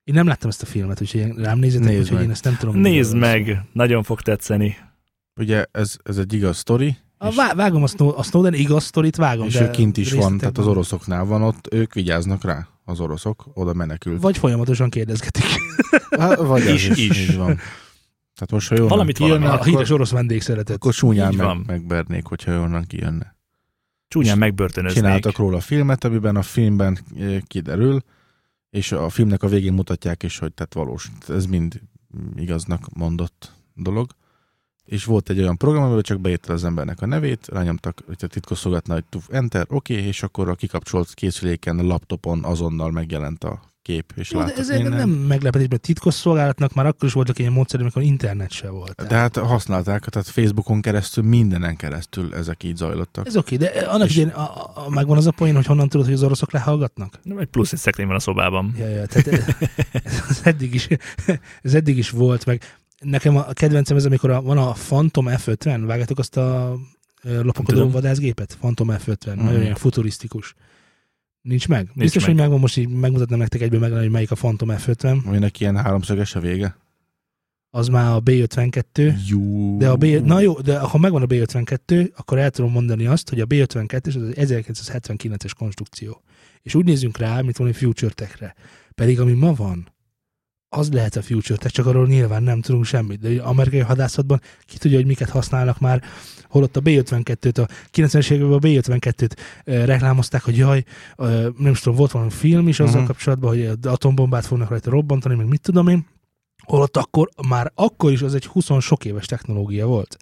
Én 0.05 0.15
nem 0.15 0.27
láttam 0.27 0.49
ezt 0.51 0.63
a 0.63 0.67
filmet, 0.67 1.01
úgyhogy 1.01 1.21
én- 1.21 1.35
rám 1.37 1.59
nézzetek, 1.59 1.87
Nézd 1.89 2.01
úgyhogy 2.01 2.17
meg. 2.17 2.25
én 2.25 2.31
ezt 2.31 2.45
nem 2.45 2.57
tudom. 2.59 2.77
Nézd 2.77 3.17
meg, 3.17 3.45
szól. 3.47 3.67
nagyon 3.73 4.03
fog 4.03 4.21
tetszeni. 4.21 4.77
Ugye 5.41 5.65
ez, 5.73 5.97
ez 6.03 6.19
egy 6.19 6.33
igaz 6.33 6.57
sztori, 6.57 6.97
A, 7.19 7.31
vá- 7.35 7.55
vágom 7.55 7.83
a, 7.83 7.87
Snow, 7.87 8.19
a 8.19 8.23
Snowden 8.23 8.55
igaz 8.55 8.85
sztorit, 8.85 9.17
vágom. 9.17 9.47
és 9.47 9.53
de 9.55 9.63
ő 9.67 9.71
kint 9.71 9.97
is 9.97 10.13
van, 10.13 10.39
tehát 10.39 10.59
az 10.59 10.67
oroszoknál 10.67 11.25
van 11.25 11.43
ott, 11.43 11.73
ők 11.75 11.93
vigyáznak 11.95 12.45
rá, 12.45 12.69
az 12.85 13.01
oroszok, 13.01 13.47
oda 13.55 13.73
menekült. 13.75 14.21
Vagy 14.23 14.39
folyamatosan 14.39 14.91
kérdezgetik. 14.91 15.45
Há, 16.19 16.35
vagy 16.35 16.63
az 16.67 16.73
Is, 16.73 16.89
is, 16.89 16.99
is. 17.29 17.35
van. 17.35 17.59
Tehát 18.39 18.53
most, 18.53 18.69
ha 18.69 18.75
jönnek 18.75 18.91
Valamit 18.91 19.17
kijönne, 19.17 19.47
valami. 19.47 19.61
A 19.61 19.65
híres 19.65 19.91
orosz 19.91 20.11
vendég 20.11 20.43
szeretett. 20.43 20.77
akkor 20.77 20.95
csúnyán 20.95 21.35
meg, 21.35 21.47
van. 21.47 21.65
megvernék, 21.67 22.27
hogyha 22.27 22.61
onnan 22.61 22.85
kijönne. 22.85 23.37
Csúnyán 24.09 24.39
megbörtönöznék. 24.39 25.03
Csináltak 25.03 25.37
róla 25.37 25.61
filmet, 25.61 26.05
amiben 26.05 26.37
a 26.37 26.43
filmben 26.43 26.99
eh, 27.19 27.39
kiderül, 27.47 28.03
és 28.71 28.93
a 28.93 29.09
filmnek 29.09 29.43
a 29.43 29.49
végén 29.49 29.73
mutatják 29.73 30.23
is, 30.23 30.39
hogy 30.39 30.53
tehát 30.53 30.75
valós. 30.75 31.11
Ez 31.29 31.47
mind 31.47 31.81
igaznak 32.37 32.89
mondott 32.95 33.53
dolog. 33.75 34.11
És 34.85 35.05
volt 35.05 35.31
egy 35.31 35.39
olyan 35.39 35.57
program, 35.57 35.83
amiben 35.83 36.03
csak 36.03 36.21
beírta 36.21 36.53
az 36.53 36.65
embernek 36.65 37.01
a 37.03 37.07
nevét, 37.07 37.49
rányomtak, 37.49 38.03
hogyha 38.07 38.27
titkosszolgatna, 38.27 38.95
hogy 38.95 39.05
tuf, 39.05 39.29
enter, 39.31 39.67
oké, 39.69 39.95
okay, 39.95 40.07
és 40.07 40.23
akkor 40.23 40.49
a 40.49 40.55
kikapcsolt 40.55 41.15
készüléken, 41.15 41.79
a 41.79 41.83
laptopon 41.83 42.45
azonnal 42.45 42.91
megjelent 42.91 43.45
a 43.45 43.61
kép, 43.89 44.13
és 44.17 44.31
Jó, 44.31 44.39
de 44.39 44.45
látott 44.45 44.61
ez 44.61 44.69
minden. 44.69 44.93
nem 44.93 45.09
meglepetés, 45.11 45.67
mert 45.69 45.83
titkos 45.83 46.15
szolgálatnak 46.15 46.75
már 46.75 46.87
akkor 46.87 47.09
is 47.09 47.15
voltak 47.15 47.39
ilyen 47.39 47.53
módszerek, 47.53 47.83
amikor 47.83 48.03
internet 48.03 48.51
se 48.51 48.69
volt. 48.69 49.07
De 49.09 49.15
hát 49.17 49.37
használták, 49.37 50.05
tehát 50.05 50.29
Facebookon 50.29 50.81
keresztül, 50.81 51.25
mindenen 51.25 51.77
keresztül 51.77 52.35
ezek 52.35 52.63
így 52.63 52.77
zajlottak. 52.77 53.27
Ez 53.27 53.37
oké, 53.37 53.57
de 53.57 53.67
annak 53.67 54.09
És- 54.09 54.17
idején 54.17 54.31
a, 54.33 54.43
a, 54.87 54.91
megvan 54.91 55.17
az 55.17 55.27
a 55.27 55.31
poén, 55.31 55.55
hogy 55.55 55.67
honnan 55.67 55.89
tudod, 55.89 56.07
hogy 56.07 56.15
az 56.15 56.23
oroszok 56.23 56.53
lehallgatnak? 56.53 57.19
Nem, 57.23 57.39
egy 57.39 57.47
plusz 57.47 57.73
egy 57.73 57.79
szekrény 57.79 58.07
van 58.07 58.17
a 58.17 58.21
szobában. 58.21 58.75
Ja, 58.79 58.89
ja, 58.89 59.07
tehát 59.07 59.45
ez 60.29 60.41
eddig 60.43 60.75
is, 60.75 60.89
ez 61.63 61.75
eddig 61.75 61.99
is 61.99 62.11
volt, 62.11 62.47
meg 62.47 62.63
nekem 63.01 63.37
a 63.37 63.53
kedvencem 63.53 63.97
ez, 63.97 64.05
amikor 64.05 64.31
a, 64.31 64.43
van 64.43 64.59
a 64.59 64.73
Phantom 64.73 65.27
F50, 65.29 65.83
vágjátok 65.87 66.19
azt 66.19 66.37
a 66.37 66.77
lopakodó 67.43 67.91
vadászgépet? 67.91 68.57
Phantom 68.61 68.89
F50, 68.91 69.35
Mhm. 69.35 69.45
nagyon 69.45 69.63
ilyen 69.63 69.75
futurisztikus. 69.75 70.55
Nincs 71.43 71.69
meg? 71.69 71.91
Biztos, 71.95 72.23
meg. 72.23 72.31
hogy 72.31 72.41
megvan, 72.41 72.61
most 72.61 72.77
így 72.77 72.89
megmutatnám 72.89 73.39
nektek 73.39 73.61
egyben 73.61 73.81
meg, 73.81 73.93
hogy 73.93 74.11
melyik 74.11 74.31
a 74.31 74.35
Phantom 74.35 74.69
F50. 74.73 75.25
Aminek 75.25 75.61
ilyen 75.61 75.77
háromszöges 75.77 76.35
a 76.35 76.41
vége. 76.41 76.77
Az 77.71 77.89
már 77.89 78.15
a 78.15 78.23
B52. 78.23 79.15
Jó. 79.29 79.77
De 79.77 79.89
a 79.89 79.97
B, 79.97 80.05
na 80.05 80.41
jó, 80.41 80.61
de 80.61 80.79
ha 80.79 80.99
megvan 80.99 81.23
a 81.23 81.27
B52, 81.27 82.15
akkor 82.17 82.39
el 82.39 82.51
tudom 82.51 82.73
mondani 82.73 83.07
azt, 83.07 83.29
hogy 83.29 83.41
a 83.41 83.47
B52 83.47 84.07
az 84.07 84.17
az 84.17 84.33
1979-es 84.37 85.51
konstrukció. 85.59 86.23
És 86.63 86.75
úgy 86.75 86.85
nézzünk 86.85 87.19
rá, 87.19 87.41
mint 87.41 87.57
valami 87.57 87.77
Future 87.77 88.13
Tech-re. 88.13 88.55
Pedig 88.95 89.21
ami 89.21 89.33
ma 89.33 89.55
van, 89.55 89.93
az 90.69 90.93
lehet 90.93 91.17
a 91.17 91.23
Future 91.23 91.59
Tech, 91.59 91.75
csak 91.75 91.87
arról 91.87 92.07
nyilván 92.07 92.43
nem 92.43 92.61
tudunk 92.61 92.85
semmit. 92.85 93.21
De 93.21 93.43
amerikai 93.43 93.81
hadászatban 93.81 94.41
ki 94.67 94.79
tudja, 94.79 94.97
hogy 94.97 95.07
miket 95.07 95.29
használnak 95.29 95.79
már, 95.79 96.03
holott 96.49 96.77
a 96.77 96.81
B52-t, 96.81 97.63
a 97.63 97.69
90-es 97.93 98.31
években 98.31 98.53
a 98.53 98.59
B52-t 98.59 99.37
e, 99.65 99.85
reklámozták, 99.85 100.43
hogy 100.43 100.57
jaj, 100.57 100.85
e, 101.17 101.25
nem 101.59 101.73
is 101.73 101.81
tudom, 101.81 101.99
volt 101.99 102.11
valami 102.11 102.31
film 102.31 102.69
is 102.69 102.81
azzal 102.81 102.93
uh-huh. 102.93 103.07
kapcsolatban, 103.07 103.51
hogy 103.51 103.71
atombomát 103.83 104.47
fognak 104.47 104.69
rajta 104.69 104.91
robbantani, 104.91 105.35
meg 105.35 105.47
mit 105.47 105.61
tudom 105.61 105.89
én, 105.89 106.07
Holott 106.69 106.97
akkor, 106.97 107.29
már 107.49 107.73
akkor 107.75 108.13
is 108.13 108.23
az 108.23 108.35
egy 108.35 108.47
20 108.47 108.67
sok 108.81 109.05
éves 109.05 109.27
technológia 109.27 109.87
volt. 109.87 110.17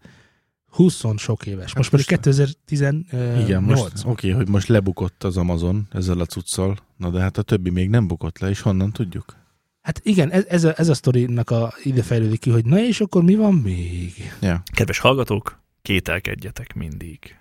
20 0.71 1.03
sok 1.17 1.47
éves. 1.47 1.75
Most 1.75 1.91
Hát 1.91 2.01
pedig 2.01 2.07
most- 2.11 2.57
2018. 2.65 3.41
Igen, 3.41 3.63
most 3.63 3.93
oké, 4.05 4.31
hogy 4.31 4.49
most 4.49 4.69
lebukott 4.69 5.25
az 5.25 5.37
Amazon 5.37 5.87
ezzel 5.93 6.21
a 6.21 6.27
cuccal, 6.27 6.77
na 6.97 7.11
de 7.11 7.21
hát 7.21 7.39
a 7.39 7.43
többi 7.43 7.71
még 7.71 7.89
nem 7.89 8.07
bukott 8.07 8.39
le, 8.39 8.49
és 8.49 8.61
honnan 8.61 8.93
tudjuk? 8.93 9.37
Hát 9.87 10.01
igen, 10.03 10.31
ez, 10.31 10.45
ez, 10.49 10.65
a, 10.65 10.73
ez 10.77 10.89
a 10.89 10.95
sztorinak 10.95 11.51
a, 11.51 11.75
ide 11.83 12.03
fejlődik 12.03 12.41
ki, 12.41 12.51
hogy 12.51 12.65
na 12.65 12.79
és 12.79 13.01
akkor 13.01 13.23
mi 13.23 13.35
van 13.35 13.55
még? 13.55 14.33
Ja. 14.41 14.63
Kedves 14.73 14.99
hallgatók, 14.99 15.61
kételkedjetek 15.83 16.75
mindig. 16.75 17.37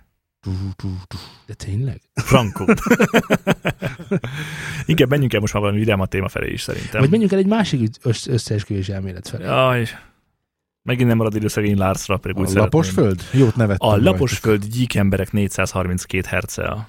De 1.46 1.54
tényleg? 1.54 2.00
Frankó. 2.14 2.64
Inkább 4.86 5.08
menjünk 5.08 5.32
el 5.32 5.40
most 5.40 5.52
már 5.52 5.62
valami 5.62 5.78
vidám 5.78 6.00
a 6.00 6.06
téma 6.06 6.28
felé 6.28 6.52
is 6.52 6.60
szerintem. 6.60 7.00
Vagy 7.00 7.10
menjünk 7.10 7.32
el 7.32 7.38
egy 7.38 7.46
másik 7.46 7.96
összeesküvés 8.26 8.88
elmélet 8.88 9.28
felé. 9.28 9.44
Jaj, 9.44 9.88
megint 10.82 11.08
nem 11.08 11.16
marad 11.16 11.34
idő 11.34 11.48
szegény 11.48 11.76
Larsra, 11.76 12.16
pedig 12.16 12.38
úgy 12.38 12.56
A 12.56 12.58
lapos 12.60 12.86
szeretném. 12.86 13.04
föld? 13.06 13.40
Jót 13.40 13.56
nevettem. 13.56 13.88
A 13.88 13.96
lapos 13.96 14.38
föld 14.38 14.64
gyík 14.64 14.94
emberek 14.94 15.32
432 15.32 16.26
herce 16.28 16.88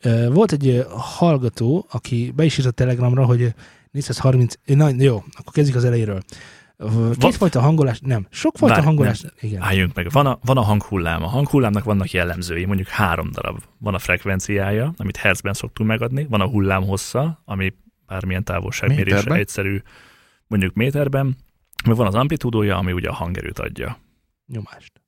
Ö, 0.00 0.30
Volt 0.32 0.52
egy 0.52 0.84
hallgató, 0.88 1.86
aki 1.90 2.32
be 2.36 2.44
is 2.44 2.58
írt 2.58 2.66
a 2.66 2.70
Telegramra, 2.70 3.24
hogy 3.24 3.54
430, 3.90 4.54
ö, 4.66 4.74
na 4.74 4.88
jó, 4.88 5.24
akkor 5.32 5.52
kezdjük 5.52 5.76
az 5.76 5.84
elejéről. 5.84 6.22
Kétfajta 7.18 7.60
hangolás, 7.60 8.00
nem, 8.00 8.26
sokfajta 8.30 8.74
Várj, 8.74 8.86
hangolás, 8.86 9.24
igen. 9.40 9.62
Álljunk 9.62 9.94
meg. 9.94 10.10
Van 10.10 10.26
a, 10.26 10.38
van 10.44 10.56
a 10.56 10.60
hanghullám. 10.60 11.22
A 11.22 11.26
hanghullámnak 11.26 11.84
vannak 11.84 12.10
jellemzői, 12.10 12.64
mondjuk 12.64 12.88
három 12.88 13.30
darab. 13.32 13.62
Van 13.78 13.94
a 13.94 13.98
frekvenciája, 13.98 14.94
amit 14.96 15.16
hertzben 15.16 15.52
szoktunk 15.52 15.88
megadni, 15.88 16.26
van 16.28 16.40
a 16.40 16.46
hullám 16.46 16.84
hossza, 16.84 17.42
ami 17.44 17.74
bármilyen 18.06 18.44
távolságmérésre 18.44 19.34
egyszerű, 19.34 19.82
mondjuk 20.46 20.74
méterben, 20.74 21.36
meg 21.84 21.96
van 21.96 22.06
az 22.06 22.14
amplitúdója, 22.14 22.76
ami 22.76 22.92
ugye 22.92 23.08
a 23.08 23.14
hangerőt 23.14 23.58
adja. 23.58 23.98
Nyomást. 24.46 25.02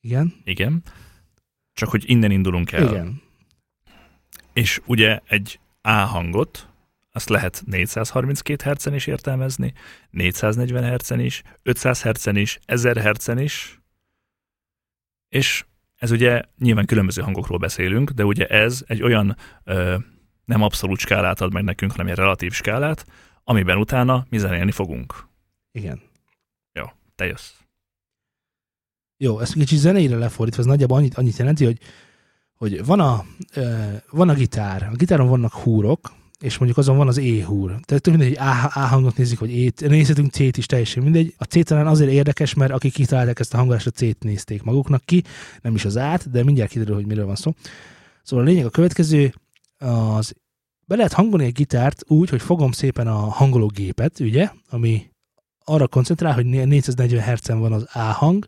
Igen? 0.00 0.34
Igen. 0.44 0.82
Csak 1.72 1.88
hogy 1.88 2.10
innen 2.10 2.30
indulunk 2.30 2.72
el. 2.72 2.88
Igen. 2.88 3.22
És 4.52 4.80
ugye 4.86 5.20
egy 5.26 5.60
A 5.80 5.90
hangot, 5.90 6.68
azt 7.12 7.28
lehet 7.28 7.62
432 7.66 8.64
hercen 8.64 8.94
is 8.94 9.06
értelmezni, 9.06 9.72
440 10.10 10.84
hercen 10.84 11.20
is, 11.20 11.42
500 11.62 12.02
hercen 12.02 12.36
is, 12.36 12.58
1000 12.64 12.96
hercen 12.96 13.38
is, 13.38 13.80
és 15.28 15.64
ez 15.96 16.10
ugye 16.10 16.42
nyilván 16.58 16.86
különböző 16.86 17.22
hangokról 17.22 17.58
beszélünk, 17.58 18.10
de 18.10 18.24
ugye 18.24 18.46
ez 18.46 18.82
egy 18.86 19.02
olyan 19.02 19.36
ö, 19.64 19.96
nem 20.44 20.62
abszolút 20.62 20.98
skálát 20.98 21.40
ad 21.40 21.52
meg 21.52 21.64
nekünk, 21.64 21.90
hanem 21.90 22.06
egy 22.06 22.16
relatív 22.16 22.52
skálát, 22.52 23.06
amiben 23.44 23.76
utána 23.76 24.26
mi 24.28 24.38
zenélni 24.38 24.70
fogunk. 24.70 25.26
Igen. 25.72 26.10
Te 27.22 27.28
jössz. 27.28 27.52
Jó, 29.16 29.38
ezt 29.40 29.52
kicsit 29.52 29.78
zeneire 29.78 30.16
lefordítva, 30.16 30.60
ez 30.60 30.68
nagyjából 30.68 30.96
annyit, 30.96 31.14
annyit 31.14 31.36
jelenti, 31.36 31.64
hogy, 31.64 31.78
hogy 32.54 32.84
van, 32.84 33.00
a, 33.00 33.24
ö, 33.54 33.92
van 34.10 34.28
a 34.28 34.34
gitár, 34.34 34.82
a 34.82 34.96
gitáron 34.96 35.28
vannak 35.28 35.52
húrok, 35.52 36.12
és 36.42 36.58
mondjuk 36.58 36.78
azon 36.78 36.96
van 36.96 37.08
az 37.08 37.18
E 37.18 37.44
húr. 37.44 37.68
Tehát 37.68 38.02
tök 38.02 38.16
mindegy, 38.16 38.36
hogy 38.36 38.46
A, 38.46 38.70
A 38.74 38.86
hangot 38.86 39.16
nézik, 39.16 39.38
vagy 39.38 39.66
E-t, 39.66 39.88
nézhetünk 39.88 40.30
C-t 40.32 40.56
is, 40.56 40.66
teljesen 40.66 41.02
mindegy. 41.02 41.34
A 41.38 41.44
C 41.44 41.64
talán 41.64 41.86
azért 41.86 42.10
érdekes, 42.10 42.54
mert 42.54 42.72
akik 42.72 42.92
kitalálták 42.92 43.38
ezt 43.38 43.54
a 43.54 43.56
hangolást, 43.56 43.86
a 43.86 43.90
C-t 43.90 44.22
nézték 44.22 44.62
maguknak 44.62 45.04
ki, 45.04 45.22
nem 45.62 45.74
is 45.74 45.84
az 45.84 45.96
át, 45.96 46.30
de 46.30 46.44
mindjárt 46.44 46.70
kiderül, 46.70 46.94
hogy 46.94 47.06
miről 47.06 47.26
van 47.26 47.36
szó. 47.36 47.54
Szóval 48.22 48.44
a 48.44 48.48
lényeg 48.48 48.64
a 48.64 48.70
következő, 48.70 49.34
az 49.78 50.34
be 50.86 50.96
lehet 50.96 51.12
hangolni 51.12 51.44
egy 51.44 51.52
gitárt 51.52 52.02
úgy, 52.06 52.28
hogy 52.28 52.42
fogom 52.42 52.72
szépen 52.72 53.06
a 53.06 53.18
hangológépet, 53.18 54.20
ugye, 54.20 54.50
ami 54.70 55.10
arra 55.64 55.88
koncentrál, 55.88 56.34
hogy 56.34 56.46
440 56.46 57.22
Hz-en 57.22 57.60
van 57.60 57.72
az 57.72 57.86
A 57.92 57.98
hang, 57.98 58.46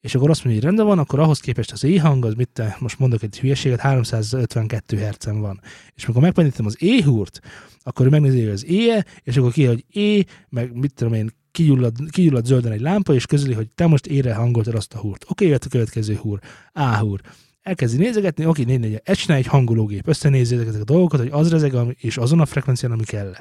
és 0.00 0.14
akkor 0.14 0.30
azt 0.30 0.44
mondja, 0.44 0.62
hogy 0.62 0.70
rendben 0.70 0.96
van, 0.96 1.04
akkor 1.04 1.18
ahhoz 1.18 1.40
képest 1.40 1.72
az 1.72 1.84
E 1.84 2.00
hang, 2.00 2.24
az 2.24 2.34
mit 2.34 2.48
te, 2.48 2.76
most 2.80 2.98
mondok 2.98 3.22
egy 3.22 3.38
hülyeséget, 3.38 3.80
352 3.80 4.96
Hz-en 4.96 5.40
van. 5.40 5.60
És 5.94 6.04
amikor 6.04 6.22
megpenítem 6.22 6.66
az 6.66 6.76
E 6.80 7.04
húrt, 7.04 7.40
akkor 7.80 8.06
ő 8.06 8.08
megnézi, 8.08 8.40
hogy 8.40 8.52
az 8.52 8.64
E, 8.64 9.04
és 9.22 9.36
akkor 9.36 9.52
ki, 9.52 9.64
hogy 9.64 9.84
E, 9.94 10.24
meg 10.48 10.72
mit 10.76 10.94
tudom 10.94 11.12
én, 11.12 11.30
kigyullad, 11.50 11.96
kigyullad 12.10 12.44
zölden 12.44 12.72
egy 12.72 12.80
lámpa, 12.80 13.14
és 13.14 13.26
közöli, 13.26 13.52
hogy 13.52 13.68
te 13.68 13.86
most 13.86 14.06
ére 14.06 14.34
hangoltad 14.34 14.74
azt 14.74 14.94
a 14.94 14.98
húrt. 14.98 15.24
Oké, 15.28 15.46
jött 15.46 15.64
a 15.64 15.68
következő 15.68 16.14
húr, 16.14 16.38
A 16.72 16.96
húr. 16.96 17.20
Elkezdi 17.62 17.96
nézegetni, 17.96 18.46
oké, 18.46 18.62
négy, 18.62 18.80
négy, 18.80 19.00
ezt 19.04 19.20
csinál 19.20 19.38
egy 19.38 19.46
hangológép, 19.46 20.08
összenézi 20.08 20.54
ezeket 20.54 20.80
a 20.80 20.84
dolgokat, 20.84 21.20
hogy 21.20 21.28
az 21.32 21.50
rezeg, 21.50 21.96
és 21.98 22.16
azon 22.16 22.40
a 22.40 22.46
frekvencián, 22.46 22.92
ami 22.92 23.04
kell. 23.04 23.34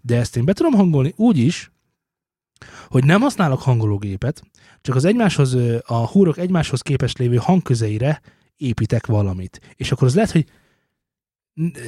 De 0.00 0.16
ezt 0.16 0.36
én 0.36 0.44
be 0.44 0.52
tudom 0.52 0.72
hangolni 0.72 1.12
úgy 1.16 1.38
is, 1.38 1.72
hogy 2.92 3.04
nem 3.04 3.20
használok 3.20 3.62
hangológépet, 3.62 4.42
csak 4.80 4.94
az 4.94 5.04
egymáshoz, 5.04 5.56
a 5.86 6.06
húrok 6.06 6.38
egymáshoz 6.38 6.80
képest 6.80 7.18
lévő 7.18 7.36
hangközeire 7.36 8.20
építek 8.56 9.06
valamit. 9.06 9.60
És 9.76 9.92
akkor 9.92 10.06
az 10.06 10.14
lehet, 10.14 10.30
hogy 10.30 10.46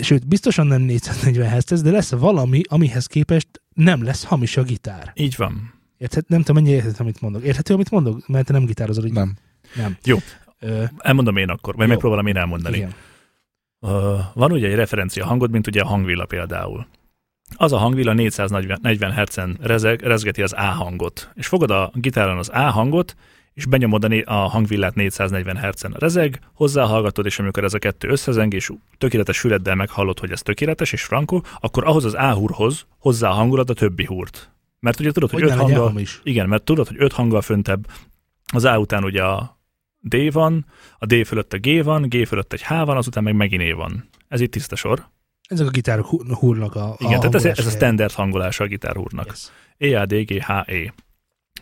sőt, 0.02 0.26
biztosan 0.28 0.66
nem 0.66 0.82
440 0.82 1.50
Hz, 1.56 1.82
de 1.82 1.90
lesz 1.90 2.10
valami, 2.10 2.60
amihez 2.68 3.06
képest 3.06 3.48
nem 3.74 4.02
lesz 4.04 4.24
hamis 4.24 4.56
a 4.56 4.62
gitár. 4.62 5.12
Így 5.14 5.34
van. 5.36 5.72
Érthet, 5.98 6.28
nem 6.28 6.42
tudom, 6.42 6.62
mennyire 6.62 6.76
érthető, 6.76 7.02
amit 7.02 7.20
mondok. 7.20 7.42
Érthető, 7.42 7.74
amit 7.74 7.90
mondok? 7.90 8.28
Mert 8.28 8.46
te 8.46 8.52
nem 8.52 8.64
gitározol, 8.64 9.04
így 9.04 9.12
Nem. 9.12 9.34
nem. 9.76 9.96
Jó. 10.04 10.18
Ö, 10.58 10.84
Elmondom 10.98 11.36
én 11.36 11.48
akkor, 11.48 11.74
vagy 11.76 11.88
megpróbálom 11.88 12.26
én 12.26 12.36
elmondani. 12.36 12.76
igen. 12.76 12.94
Ö, 13.80 14.16
van 14.34 14.52
ugye 14.52 14.68
egy 14.68 14.74
referencia 14.74 15.26
hangod, 15.26 15.50
mint 15.50 15.66
ugye 15.66 15.80
a 15.80 15.86
hangvilla 15.86 16.26
például. 16.26 16.86
Az 17.57 17.72
a 17.72 17.76
hangvilla 17.76 18.12
440 18.12 19.12
Hz-en 19.12 19.59
rezeg, 19.61 20.00
rezgeti 20.02 20.42
az 20.42 20.52
A 20.52 20.61
hangot. 20.61 21.30
És 21.35 21.46
fogod 21.46 21.70
a 21.70 21.90
gitáron 21.94 22.38
az 22.38 22.48
A 22.48 22.59
hangot, 22.59 23.16
és 23.54 23.66
benyomod 23.66 24.04
a, 24.04 24.22
a 24.24 24.48
hangvillát 24.48 24.94
440 24.94 25.57
Hz-en 25.57 25.94
rezeg, 25.98 26.40
hozzáhallgatod, 26.54 27.26
és 27.26 27.38
amikor 27.38 27.64
ez 27.64 27.74
a 27.74 27.78
kettő 27.78 28.09
összezeng, 28.09 28.54
és 28.54 28.70
tökéletes 28.98 29.38
füleddel 29.40 29.74
meghallod, 29.74 30.18
hogy 30.18 30.30
ez 30.30 30.42
tökéletes 30.42 30.92
és 30.92 31.02
frankó, 31.02 31.44
akkor 31.61 31.85
ahhoz 31.87 32.04
az 32.04 32.14
A 32.14 32.33
húrhoz 32.33 32.87
hozzáhangolod 32.98 33.70
a 33.70 33.74
többi 33.74 34.04
húrt. 34.04 34.52
Mert 34.80 35.00
ugye 35.00 35.12
tudod, 35.12 35.30
hogy, 35.30 35.42
Hogy 35.42 35.50
öt 35.50 35.57
hanggal, 35.57 35.87
hamis. 35.87 36.20
igen, 36.22 36.48
mert 36.48 36.62
tudod, 36.62 36.87
hogy 36.87 36.96
öt 36.98 37.12
hanggal 37.12 37.40
föntebb 37.40 37.87
az 38.52 38.64
A 38.64 38.78
után 38.78 39.04
ugye 39.04 39.22
a 39.22 39.59
D 40.00 40.33
van, 40.33 40.66
a 40.98 41.07
D 41.07 41.26
fölött 41.26 41.52
a 41.52 41.59
G 41.59 41.85
van, 41.85 42.02
G 42.09 42.26
fölött 42.26 42.52
egy 42.52 42.62
H 42.62 42.68
van, 42.68 42.96
azután 42.96 43.22
meg 43.22 43.35
megint 43.35 43.62
E 43.62 43.74
van. 43.74 44.09
Ez 44.28 44.40
itt 44.40 44.50
tiszta 44.50 44.76
sor. 44.76 45.09
Ezek 45.48 45.66
a 45.66 45.70
gitárok 45.70 46.07
hú- 46.07 46.33
húrnak 46.33 46.74
a, 46.74 46.94
Igen, 46.98 47.16
a 47.16 47.18
tehát 47.18 47.35
ez, 47.35 47.44
ez 47.44 47.66
a 47.66 47.70
standard 47.70 48.12
hangolása 48.12 48.64
a 48.64 48.66
gitárhúrnak. 48.66 49.26
Yes. 49.26 49.50
E, 49.92 50.00
A, 50.00 50.07
D, 50.07 50.14
G, 50.14 50.42
H, 50.42 50.50
E. 50.50 50.94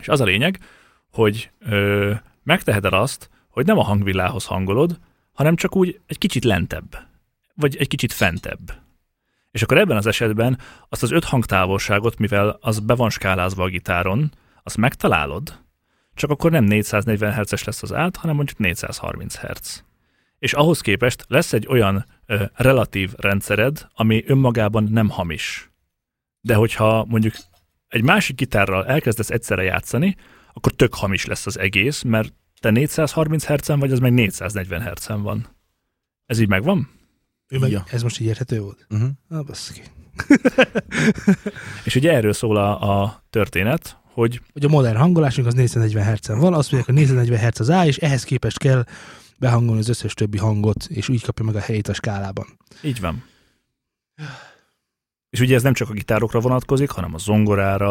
És 0.01 0.09
az 0.09 0.21
a 0.21 0.25
lényeg, 0.25 0.59
hogy 1.13 1.51
ö, 1.59 2.13
megteheted 2.43 2.93
azt, 2.93 3.31
hogy 3.49 3.67
nem 3.67 3.79
a 3.79 3.83
hangvillához 3.83 4.45
hangolod, 4.45 4.99
hanem 5.33 5.57
csak 5.57 5.77
úgy 5.77 6.01
egy 6.07 6.19
kicsit 6.19 6.45
lentebb, 6.45 6.99
vagy 7.55 7.77
egy 7.77 7.89
kicsit 7.89 8.13
fentebb. 8.13 8.73
És 9.51 9.63
akkor 9.63 9.79
ebben 9.79 9.97
az 9.97 10.07
esetben 10.07 10.59
azt 10.89 11.03
az 11.03 11.11
öt 11.11 11.25
hangtávolságot, 11.25 12.19
mivel 12.19 12.59
az 12.61 12.79
be 12.81 12.95
van 12.95 13.11
skálázva 13.11 13.63
a 13.63 13.69
gitáron, 13.69 14.33
azt 14.63 14.77
megtalálod, 14.77 15.61
csak 16.15 16.31
akkor 16.31 16.51
nem 16.51 16.65
440 16.65 17.35
Hz-es 17.35 17.65
lesz 17.65 17.83
az 17.83 17.93
át, 17.93 18.17
hanem 18.17 18.37
mondjuk 18.37 18.59
430 18.59 19.37
Hz. 19.37 19.85
És 20.43 20.53
ahhoz 20.53 20.81
képest 20.81 21.25
lesz 21.29 21.53
egy 21.53 21.67
olyan 21.67 22.07
ö, 22.27 22.45
relatív 22.55 23.13
rendszered, 23.17 23.89
ami 23.95 24.23
önmagában 24.27 24.85
nem 24.85 25.09
hamis. 25.09 25.71
De 26.41 26.55
hogyha 26.55 27.05
mondjuk 27.09 27.35
egy 27.89 28.03
másik 28.03 28.37
gitárral 28.37 28.87
elkezdesz 28.87 29.31
egyszerre 29.31 29.63
játszani, 29.63 30.17
akkor 30.53 30.73
tök 30.73 30.95
hamis 30.95 31.27
lesz 31.27 31.47
az 31.47 31.59
egész, 31.59 32.03
mert 32.03 32.33
te 32.61 32.71
430 32.71 33.45
Hz-en 33.45 33.79
vagy, 33.79 33.93
az 33.93 33.99
meg 33.99 34.13
440 34.13 34.83
Hz-en 34.83 35.23
van. 35.23 35.47
Ez 36.27 36.39
így 36.39 36.49
megvan? 36.49 36.91
Ő 37.49 37.59
meg, 37.59 37.71
Ja. 37.71 37.85
Ez 37.91 38.03
most 38.03 38.21
így 38.21 38.27
érthető 38.27 38.61
volt? 38.61 38.87
Uh-huh. 38.91 39.09
Ah, 39.29 39.45
basszik. 39.45 39.91
És 41.87 41.95
ugye 41.95 42.13
erről 42.13 42.33
szól 42.33 42.57
a, 42.57 43.01
a 43.03 43.25
történet, 43.31 43.99
hogy 44.03 44.41
hogy 44.53 44.65
a 44.65 44.69
modern 44.69 44.97
hangolásunk 44.97 45.47
az 45.47 45.55
440 45.55 46.15
Hz-en 46.15 46.39
van, 46.39 46.55
azt 46.55 46.73
mondják, 46.73 46.85
hogy 46.85 46.95
440 46.95 47.51
Hz 47.51 47.61
az 47.61 47.69
A, 47.69 47.87
és 47.87 47.97
ehhez 47.97 48.25
képest 48.25 48.59
kell 48.59 48.85
behangolni 49.43 49.81
az 49.81 49.89
összes 49.89 50.15
többi 50.15 50.39
hangot, 50.39 50.85
és 50.89 51.09
úgy 51.09 51.25
kapja 51.25 51.45
meg 51.45 51.57
a 51.57 51.61
helyét 51.61 51.89
a 51.89 51.95
skálában. 51.95 52.47
így 52.83 53.01
van. 53.01 53.25
És 55.31 55.41
ugye 55.41 55.55
ez 55.55 55.63
nem 55.63 55.73
csak 55.73 55.89
a 55.89 55.93
gitárokra 55.93 56.41
vonatkozik, 56.41 56.91
hanem 56.91 57.15
a 57.15 57.19
zongorára, 57.19 57.91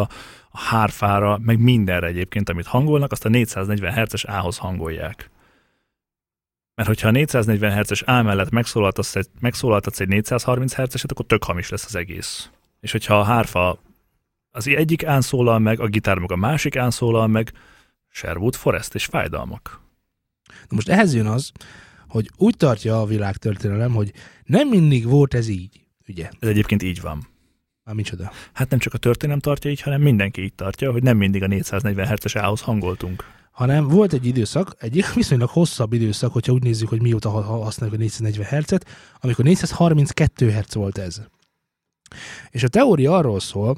a 0.50 0.60
hárfára, 0.60 1.38
meg 1.42 1.60
mindenre 1.60 2.08
egyébként, 2.08 2.50
amit 2.50 2.66
hangolnak, 2.66 3.12
azt 3.12 3.26
a 3.26 3.30
440 3.30 3.94
Hz-es 3.94 4.24
A-hoz 4.24 4.58
hangolják. 4.58 5.30
Mert 6.76 6.88
hogyha 6.88 7.08
a 7.08 7.12
440 7.12 7.78
Hz-es 7.78 8.02
A 8.02 8.22
mellett 8.22 8.50
megszólaltatsz 8.50 9.16
egy, 9.16 9.28
megszólaltatsz 9.40 10.00
egy 10.00 10.08
430 10.08 10.74
Hz-eset, 10.74 11.12
akkor 11.12 11.26
tök 11.26 11.44
hamis 11.44 11.70
lesz 11.70 11.86
az 11.86 11.96
egész. 11.96 12.50
És 12.80 12.92
hogyha 12.92 13.20
a 13.20 13.24
hárfa 13.24 13.80
az 14.52 14.68
egyik 14.68 15.06
án 15.06 15.22
szólal 15.22 15.60
meg, 15.60 15.80
a 15.80 15.88
gitár 15.88 16.18
meg 16.18 16.32
a 16.32 16.36
másik 16.36 16.76
án 16.76 16.92
szólal 16.92 17.28
meg, 17.28 17.52
Sherwood 18.10 18.56
Forest 18.56 18.96
és 18.96 19.06
fájdalmak. 19.06 19.81
Na 20.60 20.76
most 20.76 20.90
ehhez 20.90 21.14
jön 21.14 21.26
az, 21.26 21.52
hogy 22.08 22.30
úgy 22.38 22.58
tartja 22.58 23.02
a 23.02 23.06
világtörténelem, 23.06 23.94
hogy 23.94 24.12
nem 24.46 24.68
mindig 24.68 25.06
volt 25.06 25.34
ez 25.34 25.48
így, 25.48 25.82
ugye? 26.08 26.30
Ez 26.40 26.50
egyébként 26.50 26.84
így 26.84 27.02
van. 27.02 27.28
Már 27.84 27.96
micsoda. 27.96 28.32
Hát 28.54 28.70
nem 28.70 28.80
csak 28.80 28.94
a 28.94 28.98
történelem 28.98 29.40
tartja 29.40 29.72
így, 29.72 29.82
hanem 29.82 30.02
mindenki 30.02 30.42
így 30.42 30.54
tartja, 30.54 30.92
hogy 30.92 31.04
nem 31.04 31.18
mindig 31.18 31.44
a 31.44 31.48
440 31.48 32.08
Hz-es 32.08 32.36
ához 32.36 32.62
hangoltunk. 32.62 33.24
hanem 33.52 33.88
volt 33.88 34.14
egy 34.14 34.26
időszak, 34.26 34.76
egy 34.80 35.06
viszonylag 35.16 35.50
hosszabb 35.50 35.94
időszak, 35.94 36.34
hogyha 36.34 36.54
úgy 36.54 36.64
nézzük, 36.64 36.90
hogy 36.90 37.02
mióta 37.02 37.30
ha- 37.30 37.42
ha- 37.42 37.64
használjuk 37.64 37.98
a 37.98 38.02
440 38.02 38.62
Hz-et, 38.62 38.86
amikor 39.20 39.46
432 39.46 40.52
Hz 40.52 40.74
volt 40.74 40.98
ez. 40.98 41.22
És 42.50 42.64
a 42.64 42.68
teória 42.68 43.16
arról 43.18 43.40
szól, 43.40 43.78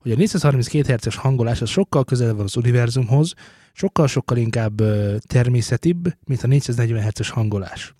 hogy 0.00 0.10
a 0.12 0.16
432 0.16 0.94
Hz-es 0.94 1.16
hangolás 1.16 1.60
az 1.60 1.68
sokkal 1.68 2.04
közelebb 2.04 2.36
van 2.36 2.44
az 2.44 2.56
univerzumhoz, 2.56 3.34
sokkal-sokkal 3.72 4.36
inkább 4.36 4.82
természetibb, 5.26 6.14
mint 6.24 6.42
a 6.42 6.46
440 6.46 7.04
Hz-es 7.04 7.30
hangolás. 7.30 7.94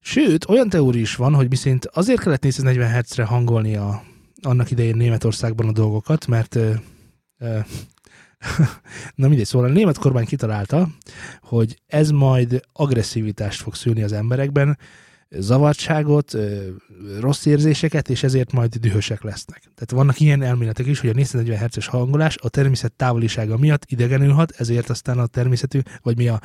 Sőt, 0.00 0.48
olyan 0.48 0.68
teória 0.68 1.00
is 1.00 1.16
van, 1.16 1.34
hogy 1.34 1.48
miszerint 1.48 1.86
azért 1.86 2.20
kellett 2.20 2.42
440 2.42 3.02
Hz-re 3.02 3.24
hangolni 3.24 3.76
a, 3.76 4.02
annak 4.42 4.70
idején 4.70 4.96
Németországban 4.96 5.68
a 5.68 5.72
dolgokat, 5.72 6.26
mert 6.26 6.54
ö, 6.54 6.72
ö, 7.38 7.58
na 9.14 9.28
mindegy, 9.28 9.46
szóval 9.46 9.68
a 9.70 9.72
német 9.72 9.98
kormány 9.98 10.26
kitalálta, 10.26 10.88
hogy 11.40 11.80
ez 11.86 12.10
majd 12.10 12.60
agresszivitást 12.72 13.62
fog 13.62 13.74
szülni 13.74 14.02
az 14.02 14.12
emberekben, 14.12 14.78
zavartságot, 15.30 16.36
rossz 17.20 17.46
érzéseket, 17.46 18.08
és 18.08 18.22
ezért 18.22 18.52
majd 18.52 18.74
dühösek 18.74 19.22
lesznek. 19.22 19.60
Tehát 19.60 19.90
vannak 19.90 20.20
ilyen 20.20 20.42
elméletek 20.42 20.86
is, 20.86 21.00
hogy 21.00 21.10
a 21.10 21.12
440 21.12 21.58
Hz-es 21.58 21.86
hangolás 21.86 22.36
a 22.36 22.48
természet 22.48 22.92
távolisága 22.92 23.56
miatt 23.56 23.84
idegenül 23.86 24.32
hat, 24.32 24.50
ezért 24.56 24.90
aztán 24.90 25.18
a 25.18 25.26
természetű, 25.26 25.80
vagy 26.02 26.16
mi 26.16 26.28
a 26.28 26.40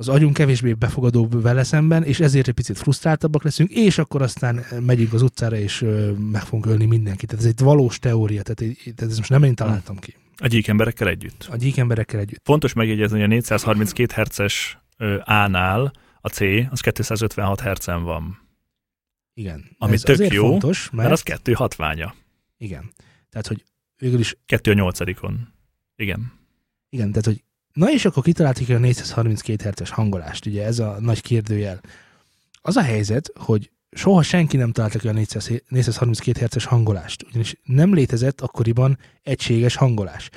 az 0.00 0.08
agyunk 0.08 0.34
kevésbé 0.34 0.72
befogadóbb 0.72 1.42
vele 1.42 1.62
szemben, 1.62 2.04
és 2.04 2.20
ezért 2.20 2.48
egy 2.48 2.54
picit 2.54 2.78
frusztráltabbak 2.78 3.42
leszünk, 3.42 3.70
és 3.70 3.98
akkor 3.98 4.22
aztán 4.22 4.64
megyünk 4.80 5.12
az 5.12 5.22
utcára, 5.22 5.56
és 5.56 5.84
meg 6.30 6.42
fogunk 6.42 6.66
ölni 6.66 6.86
mindenkit. 6.86 7.28
Tehát 7.28 7.44
ez 7.44 7.50
egy 7.50 7.60
valós 7.60 7.98
teória, 7.98 8.42
tehát, 8.42 8.74
tehát 8.84 9.12
ez 9.12 9.16
most 9.16 9.30
nem 9.30 9.42
én 9.42 9.54
találtam 9.54 9.98
ki. 9.98 10.16
A 10.36 10.46
gyík 10.46 10.68
emberekkel 10.68 11.08
együtt. 11.08 11.48
A 11.50 11.56
gyík 11.56 11.76
emberekkel 11.76 12.20
együtt. 12.20 12.40
Fontos 12.44 12.72
megjegyezni, 12.72 13.16
hogy 13.16 13.24
a 13.24 13.28
432 13.28 14.22
Hz-es 14.22 14.78
A-nál 15.24 15.92
a 16.20 16.28
C 16.28 16.40
az 16.70 16.80
256 16.80 17.60
Hz-en 17.60 18.02
van, 18.02 18.38
Igen. 19.34 19.76
Ami 19.78 19.92
ez 19.92 20.02
tök 20.02 20.32
jó, 20.32 20.48
fontos, 20.48 20.90
mert, 20.90 20.96
mert 20.96 21.12
az 21.12 21.22
2 21.22 21.52
hatványa. 21.52 22.14
igen. 22.58 22.92
Tehát, 23.30 23.46
hogy 23.46 23.64
végül 23.96 24.18
is 24.18 24.36
2 24.46 24.70
a 24.70 24.74
nyolcadikon. 24.74 25.48
Igen. 25.96 26.32
Igen, 26.88 27.08
tehát 27.08 27.24
hogy 27.24 27.44
na 27.72 27.92
és 27.92 28.04
akkor 28.04 28.22
kitaláltuk 28.22 28.68
a 28.68 28.78
432 28.78 29.68
Hz-es 29.70 29.90
hangolást, 29.90 30.46
ugye 30.46 30.64
ez 30.64 30.78
a 30.78 30.96
nagy 31.00 31.20
kérdőjel. 31.20 31.80
Az 32.62 32.76
a 32.76 32.82
helyzet, 32.82 33.32
hogy 33.34 33.70
soha 33.90 34.22
senki 34.22 34.56
nem 34.56 34.72
a 34.74 35.12
400 35.12 35.50
432 35.68 36.44
Hz-es 36.44 36.64
hangolást, 36.64 37.22
ugyanis 37.22 37.56
nem 37.64 37.94
létezett 37.94 38.40
akkoriban 38.40 38.98
egységes 39.22 39.74
hangolás. 39.74 40.30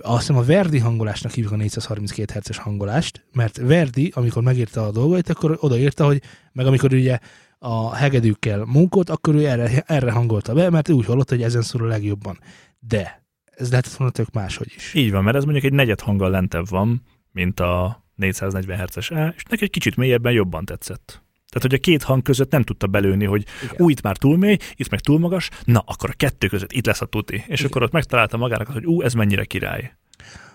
Azt 0.00 0.18
hiszem 0.18 0.36
a 0.36 0.44
Verdi 0.44 0.78
hangolásnak 0.78 1.32
hívjuk 1.32 1.52
a 1.52 1.56
432 1.56 2.38
Hz-es 2.38 2.58
hangolást, 2.58 3.24
mert 3.32 3.56
Verdi, 3.56 4.12
amikor 4.14 4.42
megírta 4.42 4.86
a 4.86 4.90
dolgait, 4.90 5.28
akkor 5.28 5.56
odaírta, 5.60 6.04
hogy 6.04 6.22
meg 6.52 6.66
amikor 6.66 6.92
ugye 6.92 7.18
a 7.58 7.94
hegedűkkel 7.94 8.64
munkolt, 8.64 9.10
akkor 9.10 9.34
ő 9.34 9.46
erre, 9.46 9.82
erre 9.86 10.12
hangolta 10.12 10.54
be, 10.54 10.70
mert 10.70 10.88
úgy 10.88 11.04
hallotta, 11.04 11.34
hogy 11.34 11.44
ezen 11.44 11.62
szól 11.62 11.82
a 11.82 11.86
legjobban. 11.86 12.38
De 12.78 13.22
ez 13.44 13.70
lehetett 13.70 13.92
volna 13.92 14.12
tök 14.12 14.32
máshogy 14.32 14.72
is. 14.76 14.94
Így 14.94 15.10
van, 15.10 15.24
mert 15.24 15.36
ez 15.36 15.44
mondjuk 15.44 15.64
egy 15.64 15.72
negyed 15.72 16.00
hanggal 16.00 16.30
lentebb 16.30 16.68
van, 16.68 17.02
mint 17.32 17.60
a 17.60 18.04
440 18.14 18.78
Hz-es 18.78 19.10
A, 19.10 19.32
és 19.36 19.42
neki 19.42 19.64
egy 19.64 19.70
kicsit 19.70 19.96
mélyebben 19.96 20.32
jobban 20.32 20.64
tetszett. 20.64 21.21
Tehát, 21.52 21.70
hogy 21.70 21.74
a 21.74 21.78
két 21.78 22.02
hang 22.02 22.22
között 22.22 22.50
nem 22.50 22.62
tudta 22.62 22.86
belőni, 22.86 23.24
hogy 23.24 23.44
Igen. 23.62 23.74
ú, 23.78 23.88
itt 23.88 24.00
már 24.02 24.16
túl 24.16 24.36
mély, 24.36 24.56
itt 24.74 24.90
meg 24.90 25.00
túl 25.00 25.18
magas, 25.18 25.48
na, 25.64 25.82
akkor 25.86 26.10
a 26.10 26.16
kettő 26.16 26.46
között 26.46 26.72
itt 26.72 26.86
lesz 26.86 27.00
a 27.00 27.06
tuti. 27.06 27.34
És 27.34 27.58
Igen. 27.58 27.66
akkor 27.66 27.82
ott 27.82 27.92
megtalálta 27.92 28.36
magának, 28.36 28.66
hogy 28.66 28.86
ú, 28.86 29.02
ez 29.02 29.12
mennyire 29.12 29.44
király. 29.44 29.92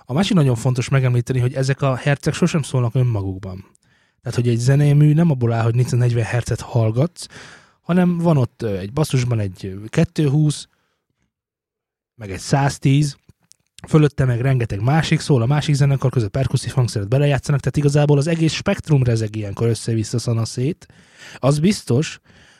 A 0.06 0.14
másik 0.14 0.36
nagyon 0.36 0.56
fontos 0.56 0.90
megemlíteni, 0.90 1.40
hogy 1.40 1.54
ezek 1.54 1.82
a 1.82 1.96
herceg 1.96 2.34
sosem 2.34 2.62
szólnak 2.62 2.96
önmagukban. 2.96 3.66
Tehát, 4.22 4.38
hogy 4.38 4.48
egy 4.48 4.58
zenémű 4.58 5.14
nem 5.14 5.32
abból 5.32 5.52
áll, 5.52 5.64
hogy 5.64 5.76
440 5.76 6.24
hercet 6.24 6.62
hallgatsz, 6.62 7.28
hanem 7.82 8.18
van 8.18 8.38
ott 8.38 8.62
egy 8.62 8.94
basszusban 8.94 9.40
egy 9.40 9.66
ö, 9.66 10.04
220, 10.04 10.68
meg 12.16 12.32
egy 12.32 12.40
110, 12.40 13.18
fölötte 13.88 14.26
meg 14.26 14.42
rengeteg 14.42 14.82
másik 14.82 15.20
szól, 15.20 15.42
a 15.42 15.46
másik 15.46 15.76
zenekar 15.76 16.12
között 16.12 16.32
perkusszív 16.32 16.74
hangszeret 16.74 17.08
belejátszanak, 17.08 17.60
tehát 17.60 17.78
igazából 17.78 18.18
az 18.18 18.28
egész 18.28 18.54
spektrum 18.54 19.04
rezeg 19.04 19.36
ilyenkor 19.36 19.68
össze-vissza 19.68 20.20
szana 20.20 20.46
szét. 20.46 20.88
Az 21.36 21.60
biztos, 21.60 22.20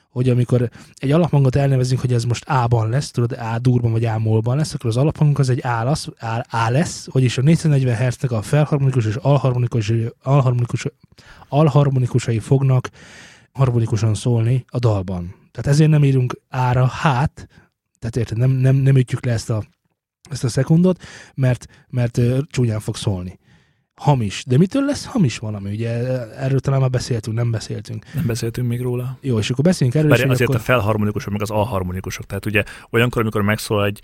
hogy 0.10 0.30
amikor 0.30 0.70
egy 0.96 1.12
alaphangot 1.12 1.56
elnevezünk, 1.56 2.02
hogy 2.02 2.14
ez 2.14 2.24
most 2.24 2.50
A-ban 2.50 2.90
lesz, 2.90 3.12
tudod, 3.12 3.32
A 3.32 3.60
durban 3.60 3.92
vagy 3.92 4.06
A 4.06 4.20
molban 4.20 4.58
lesz, 4.58 4.74
akkor 4.74 4.90
az 4.90 4.98
alaphangunk 4.98 5.40
az 5.40 5.50
egy 5.50 5.66
A 5.66 5.84
lesz, 5.84 6.08
A, 6.20 6.46
A 6.50 6.70
lesz 6.70 7.08
vagyis 7.12 7.38
a 7.38 7.42
440 7.42 7.96
Hz-nek 7.96 8.32
a 8.32 8.42
felharmonikus 8.42 9.06
és 9.06 9.16
alharmonikus, 9.16 9.92
alharmonikus, 10.24 10.86
alharmonikusai 11.48 12.40
fognak 12.40 12.90
harmonikusan 13.52 14.14
szólni 14.14 14.66
a 14.68 14.80
dalban. 14.80 15.36
Tehát 15.52 15.72
ezért 15.72 15.90
nem 15.90 16.04
írunk 16.04 16.42
ára 16.50 16.86
hát, 16.86 17.48
tehát 18.00 18.16
érted, 18.16 18.38
nem, 18.38 18.50
nem, 18.50 18.76
nem 18.76 18.98
ütjük 18.98 19.26
le 19.26 19.32
ezt 19.32 19.50
a, 19.50 19.64
ezt 20.30 20.44
a 20.44 20.50
szekundot, 20.50 21.04
mert, 21.36 21.66
mert 21.90 22.20
csúnyán 22.48 22.80
fog 22.80 22.96
szólni. 22.96 23.40
Hamis. 23.96 24.44
De 24.48 24.58
mitől 24.58 24.86
lesz 24.86 25.06
hamis 25.06 25.38
valami? 25.38 25.72
Ugye 25.72 25.90
erről 26.36 26.60
talán 26.60 26.80
már 26.80 26.90
beszéltünk, 26.90 27.36
nem 27.36 27.52
beszéltünk. 27.52 28.06
Nem 28.14 28.26
beszéltünk 28.26 28.68
még 28.68 28.82
róla. 28.82 29.18
Jó, 29.22 29.40
és 29.40 29.50
akkor 29.50 29.64
beszéljünk 29.64 29.98
erről, 29.98 30.12
Bár 30.12 30.30
azért 30.30 30.50
akkor... 30.50 30.56
a 30.56 30.64
felharmonikusok, 30.64 31.32
meg 31.32 31.42
az 31.42 31.52
alharmonikusok. 31.52 32.26
Tehát 32.26 32.46
ugye 32.46 32.64
olyankor, 32.90 33.22
amikor 33.22 33.42
megszól 33.42 33.86
egy 33.86 34.02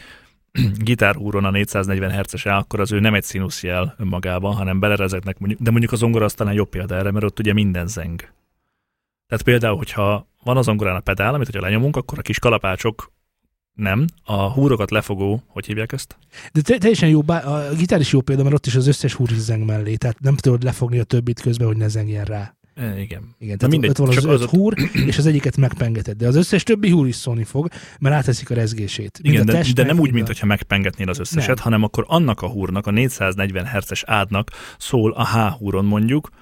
gitárhúron 0.78 1.46
a 1.46 1.50
440 1.50 2.12
Hz-es 2.12 2.46
A, 2.46 2.58
akkor 2.58 2.80
az 2.80 2.92
ő 2.92 3.00
nem 3.00 3.14
egy 3.14 3.24
színuszjel 3.24 3.96
önmagában, 3.98 4.56
hanem 4.56 4.80
belerezeknek 4.80 5.40
mondjuk, 5.40 5.62
de 5.62 5.72
mondjuk 5.72 5.92
a 5.92 5.96
zongora 5.96 6.26
az 6.26 6.34
talán 6.34 6.54
jobb 6.54 6.70
példa 6.70 6.96
erre, 6.96 7.12
mert 7.12 7.26
ott 7.26 7.40
ugye 7.40 7.54
minden 7.54 7.88
zeng. 7.88 8.20
Tehát 9.28 9.44
például, 9.44 9.78
hogyha 9.78 10.28
van 10.44 10.58
az 10.58 10.66
zongorán 10.66 10.96
a 10.96 11.00
pedál, 11.00 11.34
amit 11.34 11.46
hogyha 11.46 11.62
lenyomunk, 11.62 11.96
akkor 11.96 12.20
a 12.20 12.22
kis 12.22 12.40
kalapácsok 12.40 13.12
nem, 13.76 14.06
a 14.24 14.52
húrokat 14.52 14.92
lefogó, 14.92 15.44
hogy 15.48 15.66
hívják 15.66 15.92
ezt? 15.92 16.18
De 16.54 16.62
te, 16.62 16.78
teljesen 16.78 17.10
jó, 17.10 17.22
bá- 17.22 17.46
a 17.46 17.74
gitár 17.78 18.00
is 18.00 18.12
jó 18.12 18.22
példa, 18.22 18.44
mert 18.44 18.56
ott 18.56 18.66
is 18.66 18.76
az 18.76 18.88
összes 18.88 19.14
húr 19.14 19.30
zeng 19.30 19.66
mellé, 19.66 19.96
tehát 19.96 20.20
nem 20.20 20.36
tudod 20.36 20.64
lefogni 20.64 21.00
a 21.00 21.04
többit 21.04 21.42
közben, 21.42 21.68
hogy 21.68 21.78
ne 21.78 21.88
zengjen 21.88 22.26
rá. 22.26 22.56
E, 22.76 23.00
igen. 23.00 23.36
Igen, 23.40 23.58
tehát 23.58 23.72
mindegy, 23.72 23.90
ott 23.90 23.98
van 23.98 24.08
az, 24.08 24.14
csak 24.16 24.26
az 24.26 24.42
öt 24.42 24.42
ott- 24.42 24.50
húr, 24.50 24.74
és 25.06 25.18
az 25.18 25.26
egyiket 25.26 25.58
megpengeted, 25.58 26.18
de 26.18 26.28
az 26.28 26.36
összes 26.36 26.64
többi 26.64 26.90
húr 26.90 27.08
is 27.08 27.16
szólni 27.16 27.44
fog, 27.44 27.68
mert 28.00 28.16
áteszik 28.16 28.50
a 28.50 28.54
rezgését. 28.54 29.20
Mind 29.22 29.34
Igen, 29.36 29.48
a 29.48 29.52
de, 29.52 29.58
testnek, 29.58 29.76
de 29.76 29.84
nem 29.84 29.96
úgy, 29.96 30.02
mind 30.02 30.14
mint 30.14 30.26
a- 30.26 30.28
hogyha 30.32 30.46
megpengetnél 30.46 31.10
az 31.10 31.20
összeset, 31.20 31.56
Nem. 31.56 31.64
hanem 31.64 31.84
akkor 31.84 32.06
annak 32.08 32.42
a 32.42 32.48
húrnak, 32.50 32.88
a 32.88 32.92
440 32.92 33.66
Hz-es 33.68 34.04
ádnak 34.08 34.52
szól 34.78 35.12
a 35.12 35.26
H 35.26 35.58
húron 35.58 35.86
mondjuk, 35.86 36.30
220 36.30 36.38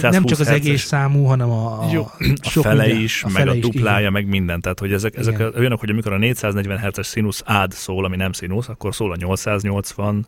Nem 0.00 0.24
csak 0.24 0.38
az 0.38 0.48
egész 0.48 0.82
számú, 0.84 1.24
hanem 1.24 1.50
a, 1.50 1.82
a, 1.86 1.90
Jó, 1.92 2.02
a 2.42 2.48
sok 2.48 2.62
fele 2.62 2.84
minden- 2.84 3.02
is, 3.02 3.22
a 3.22 3.26
meg 3.28 3.36
fele 3.36 3.50
a 3.50 3.54
is, 3.54 3.60
duplája, 3.62 3.98
igen. 3.98 4.12
meg 4.12 4.26
minden. 4.26 4.60
Tehát, 4.60 4.78
hogy 4.78 4.92
ezek, 4.92 5.16
ezek 5.16 5.34
Igen. 5.34 5.52
olyanok, 5.56 5.80
hogy 5.80 5.90
amikor 5.90 6.12
a 6.12 6.18
440 6.18 6.78
Hz-es 6.78 7.06
színusz 7.06 7.42
ád 7.44 7.72
szól, 7.72 8.04
ami 8.04 8.16
nem 8.16 8.32
színusz, 8.32 8.68
akkor 8.68 8.94
szól 8.94 9.12
a 9.12 9.16
880, 9.16 10.26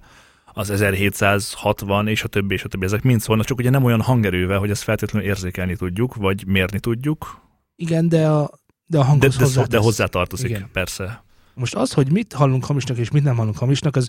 az 0.55 0.71
1760, 0.71 2.09
és 2.09 2.23
a 2.23 2.29
többi, 2.29 2.55
és 2.55 2.65
a 2.65 2.69
többi. 2.69 2.85
Ezek 2.85 3.03
mind 3.03 3.21
szólnak, 3.21 3.47
csak 3.47 3.59
ugye 3.59 3.71
nem 3.71 3.85
olyan 3.85 4.01
hangerővel, 4.01 4.59
hogy 4.59 4.71
ezt 4.71 4.83
feltétlenül 4.83 5.29
érzékelni 5.29 5.77
tudjuk, 5.77 6.15
vagy 6.15 6.47
mérni 6.47 6.81
tudjuk, 6.81 7.41
Igen, 7.77 8.09
de 8.09 8.29
a, 8.29 8.51
de 8.87 8.99
a 8.99 9.01
de, 9.01 9.07
hanghoz 9.07 9.37
de, 9.37 9.39
de 9.39 9.45
hozzátesz. 9.45 9.83
hozzátartozik, 9.85 10.49
Igen. 10.51 10.69
persze. 10.73 11.25
Most 11.55 11.75
az, 11.75 11.93
hogy 11.93 12.13
mit 12.13 12.33
hallunk 12.33 12.65
hamisnak 12.65 12.97
és 12.97 13.11
mit 13.11 13.23
nem 13.23 13.37
hallunk 13.37 13.57
hamisnak, 13.57 13.97
az 13.97 14.09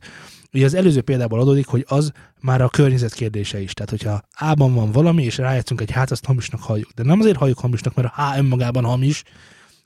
ugye 0.53 0.65
az 0.65 0.73
előző 0.73 1.01
példából 1.01 1.39
adódik, 1.39 1.67
hogy 1.67 1.85
az 1.87 2.11
már 2.41 2.61
a 2.61 2.69
környezet 2.69 3.13
kérdése 3.13 3.61
is. 3.61 3.73
Tehát, 3.73 3.89
hogyha 3.89 4.21
A-ban 4.31 4.73
van 4.73 4.91
valami, 4.91 5.23
és 5.23 5.37
rájátszunk 5.37 5.81
egy 5.81 5.91
hát, 5.91 6.11
azt 6.11 6.25
hamisnak 6.25 6.61
halljuk. 6.61 6.89
De 6.91 7.03
nem 7.03 7.19
azért 7.19 7.37
halljuk 7.37 7.59
hamisnak, 7.59 7.95
mert 7.95 8.11
a 8.15 8.31
H 8.31 8.37
önmagában 8.37 8.83
hamis, 8.83 9.23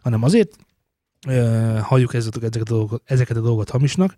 hanem 0.01 0.23
azért 0.23 0.55
ö, 1.27 1.77
halljuk 1.81 2.13
ezeket, 2.13 2.55
a 2.55 2.63
dolgokat, 2.63 3.01
ezeket 3.05 3.37
a 3.37 3.41
dolgokat 3.41 3.69
hamisnak, 3.69 4.15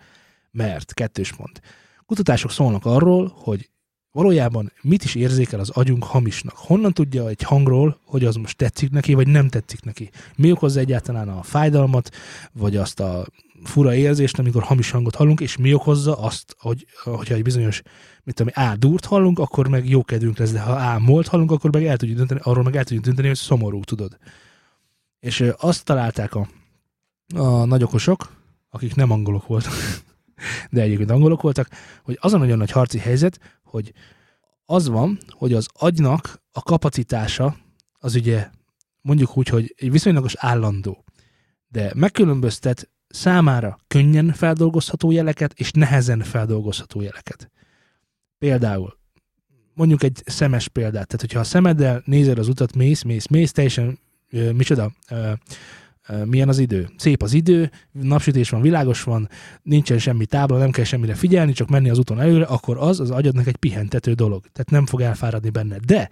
mert 0.52 0.94
kettős 0.94 1.34
pont. 1.34 1.62
Kutatások 2.06 2.52
szólnak 2.52 2.86
arról, 2.86 3.34
hogy 3.36 3.70
valójában 4.12 4.72
mit 4.82 5.03
is 5.03 5.16
érzékel 5.16 5.60
az 5.60 5.70
agyunk 5.70 6.03
hamisnak. 6.03 6.55
Honnan 6.57 6.93
tudja 6.93 7.28
egy 7.28 7.41
hangról, 7.41 7.99
hogy 8.05 8.26
az 8.26 8.36
most 8.36 8.57
tetszik 8.57 8.91
neki, 8.91 9.14
vagy 9.14 9.28
nem 9.28 9.49
tetszik 9.49 9.84
neki. 9.84 10.10
Mi 10.36 10.51
okozza 10.51 10.80
egyáltalán 10.80 11.30
a 11.30 11.43
fájdalmat, 11.43 12.10
vagy 12.53 12.76
azt 12.76 12.99
a 12.99 13.28
fura 13.64 13.95
érzést, 13.95 14.39
amikor 14.39 14.64
hamis 14.64 14.91
hangot 14.91 15.16
hallunk, 15.16 15.39
és 15.39 15.57
mi 15.57 15.74
okozza 15.74 16.18
azt, 16.18 16.55
hogy, 16.60 16.86
hogyha 17.03 17.34
egy 17.34 17.43
bizonyos, 17.43 17.82
mit 18.24 18.36
tudom, 18.36 18.53
A 18.55 18.76
dúrt 18.76 19.05
hallunk, 19.05 19.39
akkor 19.39 19.68
meg 19.68 19.89
jó 19.89 20.03
kedvünk 20.03 20.38
lesz, 20.38 20.51
de 20.51 20.60
ha 20.60 20.72
A 20.72 20.99
molt 20.99 21.28
hallunk, 21.28 21.51
akkor 21.51 21.72
meg 21.72 21.86
el 21.86 21.97
tudjuk 21.97 22.18
dönteni, 22.18 22.39
arról 22.43 22.64
meg 22.64 22.76
el 22.76 22.84
tudjuk 22.84 23.05
dönteni, 23.05 23.28
hogy 23.28 23.38
szomorú, 23.38 23.84
tudod. 23.84 24.18
És 25.20 25.45
azt 25.57 25.84
találták 25.86 26.36
a, 26.36 26.47
a 27.36 27.66
nagyokosok, 27.66 28.32
akik 28.70 28.95
nem 28.95 29.12
angolok 29.12 29.47
voltak, 29.47 29.74
de 30.70 30.82
egyébként 30.82 31.12
angolok 31.12 31.42
voltak, 31.42 31.70
hogy 32.04 32.18
az 32.22 32.34
a 32.34 32.38
nagyon 32.38 32.58
nagy 32.58 32.72
harci 32.72 32.98
helyzet, 32.98 33.40
hogy 33.64 33.94
az 34.66 34.88
van, 34.88 35.18
hogy 35.30 35.54
az 35.54 35.68
agynak 35.74 36.42
a 36.52 36.62
kapacitása 36.62 37.56
az 38.00 38.16
ugye 38.16 38.50
mondjuk 39.02 39.38
úgy, 39.38 39.48
hogy 39.48 39.76
egy 39.78 39.92
viszonylagos 39.92 40.34
állandó. 40.38 41.04
de 41.68 41.92
megkülönböztet 41.96 42.90
számára 43.08 43.78
könnyen 43.88 44.34
feldolgozható 44.34 45.12
jeleket 45.12 45.54
és 45.54 45.72
nehezen 45.72 46.20
feldolgozható 46.20 47.02
jeleket. 47.02 47.52
Például, 48.38 48.98
mondjuk 49.74 50.04
egy 50.04 50.22
szemes 50.26 50.68
példát, 50.68 51.08
tehát 51.08 51.22
hogyha 51.22 51.40
a 51.40 51.44
szemeddel 51.44 52.02
nézel 52.06 52.38
az 52.38 52.48
utat, 52.48 52.76
mész, 52.76 53.02
mész, 53.02 53.28
mész, 53.28 53.52
teljesen, 53.52 54.00
ö, 54.30 54.52
micsoda, 54.52 54.92
ö, 55.10 55.32
milyen 56.26 56.47
az 56.47 56.60
idő? 56.60 56.89
Szép 56.97 57.22
az 57.22 57.34
idő, 57.34 57.72
napsütés 57.91 58.49
van, 58.49 58.62
világos 58.62 59.03
van, 59.03 59.30
nincsen 59.64 59.97
semmi 59.97 60.26
tábla, 60.26 60.57
nem 60.57 60.72
kell 60.72 60.84
semmire 60.84 61.14
figyelni, 61.14 61.51
csak 61.51 61.70
menni 61.70 61.89
az 61.89 61.97
úton 61.97 62.20
előre, 62.20 62.45
akkor 62.45 62.78
az 62.78 62.99
az 62.99 63.12
agyadnak 63.12 63.47
egy 63.47 63.55
pihentető 63.55 64.14
dolog. 64.14 64.41
Tehát 64.41 64.72
nem 64.72 64.86
fog 64.86 65.01
elfáradni 65.01 65.49
benne. 65.49 65.78
De 65.86 66.10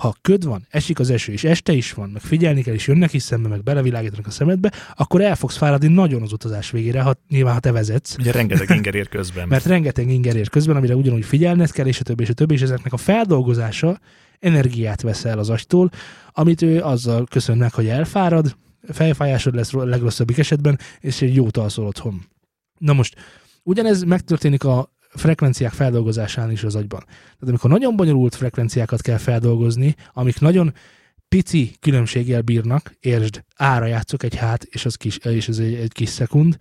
ha 0.00 0.14
köd 0.22 0.44
van, 0.44 0.66
esik 0.70 0.98
az 0.98 1.10
eső, 1.10 1.32
és 1.32 1.44
este 1.44 1.72
is 1.72 1.92
van, 1.92 2.08
meg 2.08 2.22
figyelni 2.22 2.62
kell, 2.62 2.74
és 2.74 2.86
jönnek 2.86 3.12
is 3.12 3.22
szembe, 3.22 3.48
meg 3.48 3.62
belevilágítanak 3.62 4.26
a 4.26 4.30
szemedbe, 4.30 4.72
akkor 4.96 5.20
el 5.20 5.36
fogsz 5.36 5.56
fáradni 5.56 5.88
nagyon 5.88 6.22
az 6.22 6.32
utazás 6.32 6.70
végére, 6.70 7.02
ha, 7.02 7.14
nyilván 7.28 7.54
ha 7.54 7.60
te 7.60 7.72
vezetsz. 7.72 8.16
Ugye 8.18 8.32
rengeteg 8.32 8.70
inger 8.70 8.94
ér 8.94 9.08
közben. 9.08 9.48
Mert 9.52 9.64
rengeteg 9.64 10.10
inger 10.10 10.36
ér 10.36 10.48
közben, 10.48 10.76
amire 10.76 10.94
ugyanúgy 10.94 11.24
figyelned 11.24 11.70
kell, 11.70 11.86
és 11.86 12.00
a 12.00 12.02
többi, 12.02 12.22
és 12.22 12.28
a 12.28 12.32
többi, 12.32 12.54
és 12.54 12.62
ezeknek 12.62 12.92
a 12.92 12.96
feldolgozása 12.96 13.98
energiát 14.38 15.02
vesz 15.02 15.24
el 15.24 15.38
az 15.38 15.50
agytól, 15.50 15.90
amit 16.32 16.62
ő 16.62 16.80
azzal 16.82 17.26
köszön 17.30 17.56
meg, 17.56 17.72
hogy 17.74 17.86
elfárad, 17.86 18.56
fejfájásod 18.88 19.54
lesz 19.54 19.74
a 19.74 19.84
legrosszabbik 19.84 20.38
esetben, 20.38 20.78
és 21.00 21.22
egy 21.22 21.34
jót 21.34 21.56
alszol 21.56 21.86
otthon. 21.86 22.22
Na 22.78 22.92
most, 22.92 23.14
ugyanez 23.62 24.02
megtörténik 24.02 24.64
a 24.64 24.92
frekvenciák 25.08 25.72
feldolgozásán 25.72 26.50
is 26.50 26.64
az 26.64 26.74
agyban. 26.74 27.02
Tehát 27.06 27.48
amikor 27.48 27.70
nagyon 27.70 27.96
bonyolult 27.96 28.34
frekvenciákat 28.34 29.00
kell 29.00 29.16
feldolgozni, 29.16 29.94
amik 30.12 30.40
nagyon 30.40 30.74
pici 31.28 31.76
különbséggel 31.80 32.42
bírnak, 32.42 32.96
értsd, 33.00 33.44
ára 33.56 33.86
játszok 33.86 34.22
egy 34.22 34.34
hát, 34.34 34.64
és 34.64 34.84
az 34.84 34.94
kis, 34.94 35.16
és 35.16 35.48
ez 35.48 35.58
egy, 35.58 35.74
egy 35.74 35.92
kis 35.92 36.08
szekund, 36.08 36.56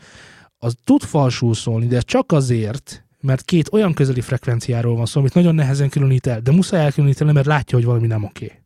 az 0.57 0.75
tud 0.83 1.01
falsul 1.01 1.53
szólni, 1.53 1.87
de 1.87 2.01
csak 2.01 2.31
azért, 2.31 3.05
mert 3.21 3.41
két 3.41 3.73
olyan 3.73 3.93
közeli 3.93 4.21
frekvenciáról 4.21 4.95
van 4.95 5.05
szó, 5.05 5.19
amit 5.19 5.33
nagyon 5.33 5.55
nehezen 5.55 5.89
különít 5.89 6.27
el, 6.27 6.41
de 6.41 6.51
muszáj 6.51 6.83
elkülöníteni, 6.83 7.31
mert 7.31 7.45
látja, 7.45 7.77
hogy 7.77 7.87
valami 7.87 8.07
nem 8.07 8.23
oké. 8.23 8.61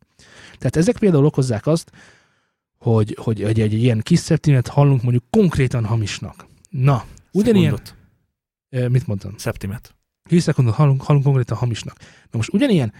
Tehát 0.58 0.76
ezek 0.76 0.98
például 0.98 1.24
okozzák 1.24 1.66
azt, 1.66 1.90
hogy, 2.84 3.16
hogy 3.20 3.42
egy, 3.42 3.60
egy, 3.60 3.74
egy 3.74 3.82
ilyen 3.82 4.00
kis 4.00 4.18
szeptimet 4.18 4.68
hallunk 4.68 5.02
mondjuk 5.02 5.24
konkrétan 5.30 5.84
hamisnak. 5.84 6.46
Na, 6.70 7.04
ugyanilyen... 7.32 7.76
Szekundot. 7.76 7.96
Ö, 8.68 8.88
Mit 8.88 9.06
mondtam? 9.06 9.36
Szeptimet. 9.36 9.94
10 10.28 10.42
szekundot 10.42 10.74
hallunk, 10.74 11.02
hallunk 11.02 11.24
konkrétan 11.24 11.56
hamisnak. 11.56 11.96
Na 11.98 12.36
most 12.36 12.52
ugyanilyen 12.52 12.92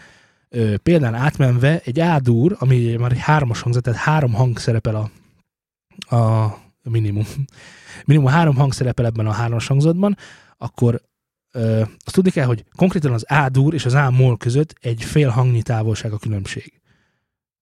ö, 0.49 0.77
példán 0.77 1.15
átmenve 1.15 1.81
egy 1.85 2.01
ádúr, 2.01 2.57
ami 2.59 2.97
már 2.97 3.13
egy 3.13 3.19
hármas 3.19 3.61
hangzat, 3.61 3.83
tehát 3.83 4.01
három 4.01 4.33
hang 4.33 4.59
szerepel 4.59 5.11
a, 6.07 6.17
a 6.17 6.59
minimum. 6.83 7.27
Minimum 8.05 8.31
három 8.31 8.57
hang 8.57 8.73
szerepel 8.73 9.07
ebben 9.07 9.27
a 9.27 9.33
hármas 9.33 9.67
hangzatban, 9.67 10.17
akkor 10.57 11.03
ö, 11.51 11.81
azt 12.05 12.15
tudni 12.15 12.31
kell, 12.31 12.47
hogy 12.47 12.65
konkrétan 12.77 13.13
az 13.13 13.25
ádúr 13.31 13.75
és 13.75 13.85
az 13.85 13.95
ámol 13.95 14.37
között 14.37 14.75
egy 14.81 15.03
fél 15.03 15.29
hangnyi 15.29 15.63
távolság 15.63 16.13
a 16.13 16.19
különbség. 16.19 16.81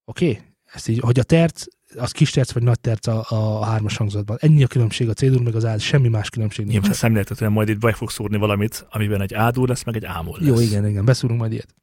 Oké? 0.05 0.29
Okay? 0.29 0.52
Ezt 0.73 0.87
így, 0.87 0.99
hogy 0.99 1.19
a 1.19 1.23
terc, 1.23 1.65
az 1.95 2.11
kis 2.11 2.31
terc 2.31 2.51
vagy 2.51 2.63
nagy 2.63 2.79
terc 2.79 3.07
a, 3.07 3.25
a 3.29 3.65
hármas 3.65 3.97
hangzatban. 3.97 4.37
Ennyi 4.39 4.63
a 4.63 4.67
különbség 4.67 5.09
a 5.09 5.13
C-dur 5.13 5.41
meg 5.41 5.55
az 5.55 5.65
ád, 5.65 5.79
semmi 5.79 6.07
más 6.07 6.29
különbség 6.29 6.65
nincs. 6.65 6.77
Nyilván 6.77 6.97
szemléltetően 6.97 7.51
majd 7.51 7.69
itt 7.69 7.79
be 7.79 7.93
fogsz 7.93 8.13
szúrni 8.13 8.37
valamit, 8.37 8.85
amiben 8.89 9.21
egy 9.21 9.33
ádúr 9.33 9.67
lesz, 9.67 9.83
meg 9.83 9.95
egy 9.95 10.05
ámol 10.05 10.37
lesz. 10.39 10.47
Jó, 10.47 10.59
igen, 10.59 10.87
igen, 10.87 11.05
beszúrunk 11.05 11.39
majd 11.39 11.51
ilyet. 11.51 11.75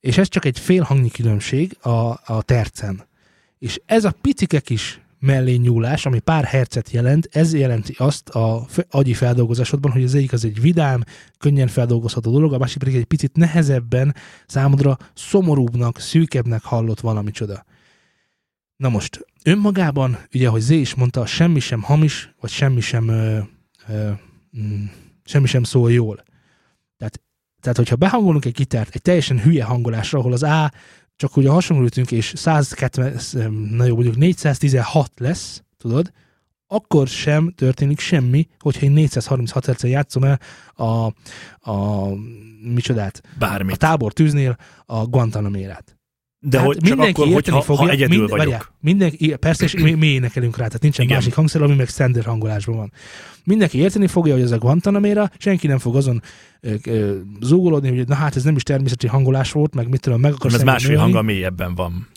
És 0.00 0.18
ez 0.18 0.28
csak 0.28 0.44
egy 0.44 0.58
fél 0.58 0.82
hangnyi 0.82 1.10
különbség 1.10 1.76
a, 1.80 2.20
a 2.24 2.42
tercen. 2.42 3.06
És 3.58 3.80
ez 3.86 4.04
a 4.04 4.14
picike 4.20 4.60
kis 4.60 5.00
mellé 5.18 5.54
nyúlás, 5.54 6.06
ami 6.06 6.18
pár 6.18 6.44
hercet 6.44 6.90
jelent, 6.90 7.28
ez 7.32 7.54
jelenti 7.54 7.94
azt 7.98 8.28
a 8.28 8.66
agyi 8.90 9.14
feldolgozásodban, 9.14 9.92
hogy 9.92 10.02
az 10.02 10.14
egyik 10.14 10.32
az 10.32 10.44
egy 10.44 10.60
vidám, 10.60 11.04
könnyen 11.38 11.68
feldolgozható 11.68 12.30
dolog, 12.30 12.52
a 12.52 12.58
másik 12.58 12.78
pedig 12.78 12.94
egy 12.94 13.04
picit 13.04 13.36
nehezebben, 13.36 14.14
számodra 14.46 14.96
szomorúbbnak, 15.14 15.98
szűkebbnek 15.98 16.62
hallott 16.62 17.00
valami 17.00 17.30
csoda. 17.30 17.64
Na 18.76 18.88
most, 18.88 19.26
önmagában, 19.44 20.18
ugye, 20.34 20.48
ahogy 20.48 20.60
Zé 20.60 20.76
is 20.76 20.94
mondta, 20.94 21.26
semmi 21.26 21.60
sem 21.60 21.82
hamis, 21.82 22.34
vagy 22.40 22.50
semmi 22.50 22.80
sem, 22.80 23.08
ö, 23.08 23.38
ö, 23.88 24.10
mm, 24.58 24.84
semmi 25.24 25.46
sem 25.46 25.62
szól 25.62 25.92
jól. 25.92 26.22
Tehát, 26.96 27.20
tehát, 27.60 27.76
hogyha 27.76 27.96
behangolunk 27.96 28.44
egy 28.44 28.52
gitárt 28.52 28.94
egy 28.94 29.02
teljesen 29.02 29.40
hülye 29.40 29.64
hangolásra, 29.64 30.18
ahol 30.18 30.32
az 30.32 30.42
A 30.42 30.72
csak 31.18 31.36
ugye 31.36 31.48
hasonlítünk, 31.50 32.12
és 32.12 32.32
170, 32.36 33.52
na 33.70 33.84
jó, 33.84 33.94
mondjuk 33.94 34.16
416 34.16 35.12
lesz, 35.16 35.62
tudod, 35.76 36.12
akkor 36.66 37.08
sem 37.08 37.52
történik 37.56 37.98
semmi, 37.98 38.48
hogyha 38.58 38.84
én 38.84 38.92
436 38.92 39.66
hz 39.66 39.84
játszom 39.84 40.24
el 40.24 40.40
a, 40.74 41.06
a 41.70 42.08
micsodát, 42.62 43.20
a 43.24 43.28
Bármit. 43.38 43.78
tábor 43.78 44.12
tűznél 44.12 44.56
a 44.86 45.04
Guantanamérát. 45.04 45.97
De 46.40 46.48
Tehát 46.50 46.66
hogy 46.66 46.76
csak 46.76 46.98
akkor, 46.98 47.06
érteni 47.08 47.32
hogyha 47.34 47.60
fogja, 47.60 47.82
ha 47.84 47.90
egyedül 47.90 48.18
mind- 48.18 48.30
vagyok. 48.30 48.44
várjál, 48.46 48.66
mindenki, 48.80 49.34
persze, 49.36 49.64
és 49.64 49.74
mi, 49.74 49.92
mi 49.92 50.06
énekelünk 50.06 50.56
rá, 50.56 50.66
tehát 50.66 50.82
nincsen 50.82 51.04
Igen. 51.04 51.16
másik 51.16 51.34
hangszer, 51.34 51.62
ami 51.62 51.74
meg 51.74 51.88
standard 51.88 52.26
hangolásban 52.26 52.76
van. 52.76 52.92
Mindenki 53.44 53.78
érteni 53.78 54.06
fogja, 54.06 54.32
hogy 54.34 54.42
ez 54.42 54.50
a 54.50 54.58
Guantanaméra, 54.58 55.30
senki 55.38 55.66
nem 55.66 55.78
fog 55.78 55.96
azon 55.96 56.22
ö, 56.60 56.74
ö, 56.86 57.16
zúgolódni, 57.40 57.88
hogy 57.96 58.08
na 58.08 58.14
hát 58.14 58.36
ez 58.36 58.42
nem 58.44 58.56
is 58.56 58.62
természeti 58.62 59.06
hangolás 59.06 59.52
volt, 59.52 59.74
meg 59.74 59.88
mit 59.88 60.00
tudom, 60.00 60.20
meg 60.20 60.32
akarsz 60.32 60.54
Ez 60.54 60.62
másfél 60.62 60.90
ölni, 60.90 61.02
hanga 61.02 61.22
mélyebben 61.22 61.74
van. 61.74 62.08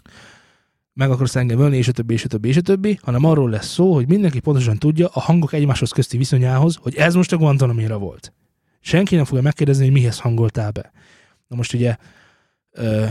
meg 0.93 1.11
akarsz 1.11 1.36
engem 1.36 1.59
ölni, 1.59 1.78
és 1.78 1.88
a 1.88 1.91
többi, 1.91 2.13
és 2.13 2.24
a 2.26 2.28
többi, 2.28 2.47
és 2.47 2.57
a 2.57 2.61
többi, 2.61 2.99
hanem 3.01 3.26
arról 3.26 3.49
lesz 3.49 3.67
szó, 3.67 3.93
hogy 3.93 4.07
mindenki 4.07 4.39
pontosan 4.39 4.78
tudja 4.78 5.07
a 5.13 5.19
hangok 5.19 5.53
egymáshoz 5.53 5.91
közti 5.91 6.17
viszonyához, 6.17 6.78
hogy 6.82 6.95
ez 6.95 7.15
most 7.15 7.32
a 7.32 7.38
Guantanaméra 7.38 7.97
volt. 7.97 8.34
Senki 8.82 9.15
nem 9.15 9.26
fogja 9.26 9.41
megkérdezni, 9.43 9.84
hogy 9.84 9.93
mihez 9.93 10.19
hangoltál 10.19 10.72
be. 10.72 10.91
Na 11.47 11.55
most 11.55 11.74
ugye 11.74 11.95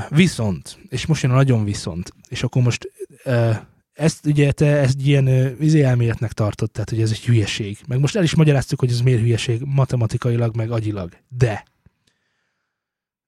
viszont, 0.09 0.79
és 0.89 1.07
most 1.07 1.23
jön 1.23 1.33
a 1.33 1.35
nagyon 1.35 1.65
viszont, 1.65 2.13
és 2.29 2.43
akkor 2.43 2.63
most 2.63 2.93
ezt 3.93 4.27
ugye 4.27 4.53
te 4.53 4.67
ezt 4.67 5.01
ilyen 5.01 5.57
izé 5.61 5.83
elméletnek 5.83 6.33
tartott, 6.33 6.73
tehát 6.73 6.91
hogy 6.91 7.01
ez 7.01 7.11
egy 7.11 7.25
hülyeség. 7.25 7.79
Meg 7.87 8.01
most 8.01 8.17
el 8.17 8.23
is 8.23 8.35
magyaráztuk, 8.35 8.79
hogy 8.79 8.91
ez 8.91 9.01
miért 9.01 9.21
hülyeség 9.21 9.63
matematikailag, 9.65 10.57
meg 10.57 10.71
agyilag. 10.71 11.13
De. 11.29 11.65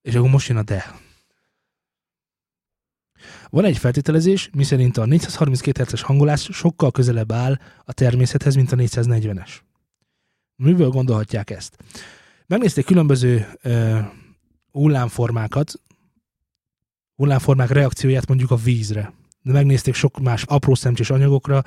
És 0.02 0.14
akkor 0.14 0.30
most 0.30 0.48
jön 0.48 0.56
a 0.58 0.62
de. 0.62 1.00
Van 3.50 3.64
egy 3.64 3.78
feltételezés, 3.78 4.50
miszerint 4.52 4.96
a 4.96 5.04
432 5.04 5.82
Hz-es 5.82 6.02
hangolás 6.02 6.48
sokkal 6.52 6.90
közelebb 6.90 7.32
áll 7.32 7.58
a 7.84 7.92
természethez, 7.92 8.54
mint 8.54 8.72
a 8.72 8.76
440-es. 8.76 9.50
Miből 10.56 10.88
gondolhatják 10.88 11.50
ezt? 11.50 11.76
Megnézték 12.46 12.84
különböző 12.84 13.46
ö, 13.62 13.98
hullámformákat, 14.70 15.72
hullámformák 17.22 17.70
reakcióját 17.70 18.28
mondjuk 18.28 18.50
a 18.50 18.56
vízre. 18.56 19.12
De 19.42 19.52
megnézték 19.52 19.94
sok 19.94 20.20
más 20.20 20.42
apró 20.42 20.74
szemcsés 20.74 21.10
anyagokra, 21.10 21.64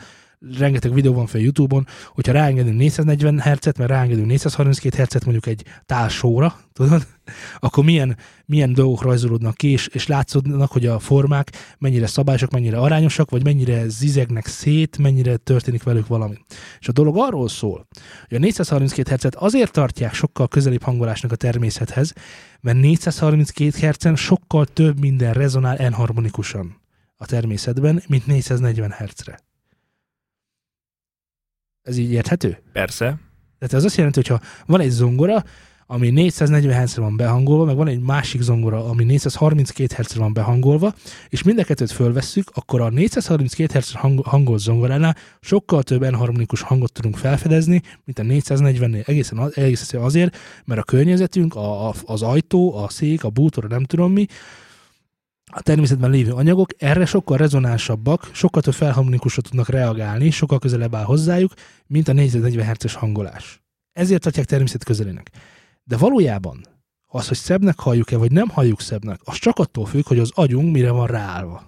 rengeteg 0.58 0.94
videó 0.94 1.14
van 1.14 1.26
fel 1.26 1.42
YouTube-on, 1.42 1.88
hogyha 2.14 2.34
ráengedünk 2.34 2.78
440 2.78 3.42
Hz-et, 3.42 3.78
mert 3.78 3.90
ráengedünk 3.90 4.28
432 4.28 5.04
Hz-et 5.04 5.24
mondjuk 5.24 5.46
egy 5.46 5.64
tálsóra, 5.86 6.60
tudod, 6.74 7.08
akkor 7.60 7.84
milyen, 7.84 8.18
milyen 8.46 8.74
dolgok 8.74 9.02
rajzolódnak 9.02 9.56
ki, 9.56 9.68
és, 9.68 9.88
és 9.88 10.08
látszódnak, 10.08 10.72
hogy 10.72 10.86
a 10.86 11.00
formák 11.00 11.52
mennyire 11.78 12.08
szabályosak, 12.08 12.52
mennyire 12.52 12.78
arányosak, 12.78 13.30
vagy 13.30 13.44
mennyire 13.44 13.88
zizegnek 13.88 14.46
szét, 14.46 14.98
mennyire 14.98 15.38
történik 15.38 15.84
velük 15.84 16.08
valami. 16.08 16.36
És 16.80 16.88
a 16.88 16.92
dolog 16.92 17.18
arról 17.18 17.50
szól, 17.50 17.88
hogy 18.28 18.38
a 18.38 18.40
432 18.40 19.16
Hz-et 19.16 19.36
azért 19.36 19.72
tartják 19.72 20.14
sokkal 20.14 20.48
közelibb 20.48 20.84
hangolásnak 20.84 21.32
a 21.32 21.36
természethez, 21.36 22.14
mert 22.62 22.78
432 22.78 23.88
Hz-en 23.88 24.16
sokkal 24.16 24.66
több 24.66 25.00
minden 25.00 25.34
rezonál 25.34 25.78
enharmonikusan 25.78 26.84
a 27.18 27.26
természetben, 27.26 28.04
mint 28.08 28.26
440 28.26 28.92
Hz-re. 28.92 29.40
Ez 31.86 31.98
így 31.98 32.12
érthető? 32.12 32.62
Persze. 32.74 33.06
Tehát 33.60 33.74
ez 33.76 33.84
azt 33.84 33.96
jelenti, 33.96 34.20
hogy 34.20 34.28
ha 34.28 34.46
van 34.66 34.80
egy 34.80 34.90
zongora, 34.90 35.44
ami 35.88 36.10
440 36.10 36.82
Hz-re 36.82 37.02
van 37.02 37.18
behangolva, 37.18 37.66
meg 37.66 37.76
van 37.76 37.88
egy 37.88 38.00
másik 38.00 38.42
zongora, 38.42 38.86
ami 38.90 39.04
432 39.04 39.96
Hz-re 39.98 40.20
van 40.20 40.34
behangolva, 40.34 40.94
és 41.30 41.44
mind 41.44 41.60
a 41.60 41.64
kettőt 41.64 41.92
fölvesszük, 41.92 42.52
akkor 42.54 42.82
a 42.82 42.90
432 42.90 43.80
Hz 43.80 43.92
hang- 43.92 44.26
hangolt 44.26 44.60
zongoránál 44.60 45.16
sokkal 45.42 45.84
több 45.84 46.04
enharmonikus 46.04 46.62
hangot 46.62 46.92
tudunk 46.92 47.18
felfedezni, 47.18 47.82
mint 48.06 48.20
a 48.20 48.24
440-nél. 48.24 49.08
Egészen, 49.08 49.38
az- 49.38 49.58
egészen 49.58 50.02
azért, 50.02 50.38
mert 50.66 50.80
a 50.82 50.84
környezetünk, 50.84 51.56
a, 51.56 51.88
a, 51.90 51.94
az 52.06 52.22
ajtó, 52.22 52.76
a 52.78 52.90
szék, 52.90 53.24
a 53.24 53.30
bútor, 53.30 53.64
nem 53.64 53.84
tudom 53.84 54.12
mi, 54.12 54.26
a 55.56 55.62
természetben 55.62 56.10
lévő 56.10 56.32
anyagok 56.32 56.70
erre 56.78 57.06
sokkal 57.06 57.38
rezonánsabbak, 57.38 58.30
sokkal 58.34 58.62
több 58.62 58.74
felharmonikusra 58.74 59.42
tudnak 59.42 59.70
reagálni, 59.70 60.30
sokkal 60.30 60.60
közelebb 60.60 60.96
áll 60.96 61.04
hozzájuk, 61.04 61.54
mint 61.88 62.08
a 62.08 62.14
440 62.14 62.68
Hz-es 62.68 62.94
hangolás. 62.94 63.64
Ezért 63.92 64.22
tartják 64.22 64.46
természet 64.46 64.84
közelének. 64.84 65.32
De 65.84 65.98
valójában 65.98 66.66
az, 67.08 67.28
hogy 67.28 67.38
szebbnek 67.38 67.80
halljuk-e, 67.80 68.18
vagy 68.18 68.32
nem 68.32 68.50
halljuk 68.50 68.82
szebbnek, 68.82 69.20
az 69.24 69.36
csak 69.36 69.60
attól 69.60 69.86
függ, 69.86 70.08
hogy 70.08 70.20
az 70.20 70.32
agyunk 70.34 70.72
mire 70.72 70.92
van 70.92 71.08
ráállva. 71.08 71.64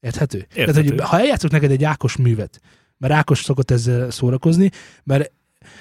Érthető? 0.00 0.46
Tehát, 0.54 0.74
hogy 0.74 0.84
Érthető. 0.84 1.02
ha 1.02 1.18
eljátszok 1.18 1.50
neked 1.50 1.70
egy 1.70 1.84
Ákos 1.84 2.16
művet, 2.16 2.60
Mert 2.96 3.14
Ákos 3.14 3.42
szokott 3.42 3.70
ezzel 3.70 4.10
szórakozni, 4.10 4.70
mert 5.04 5.32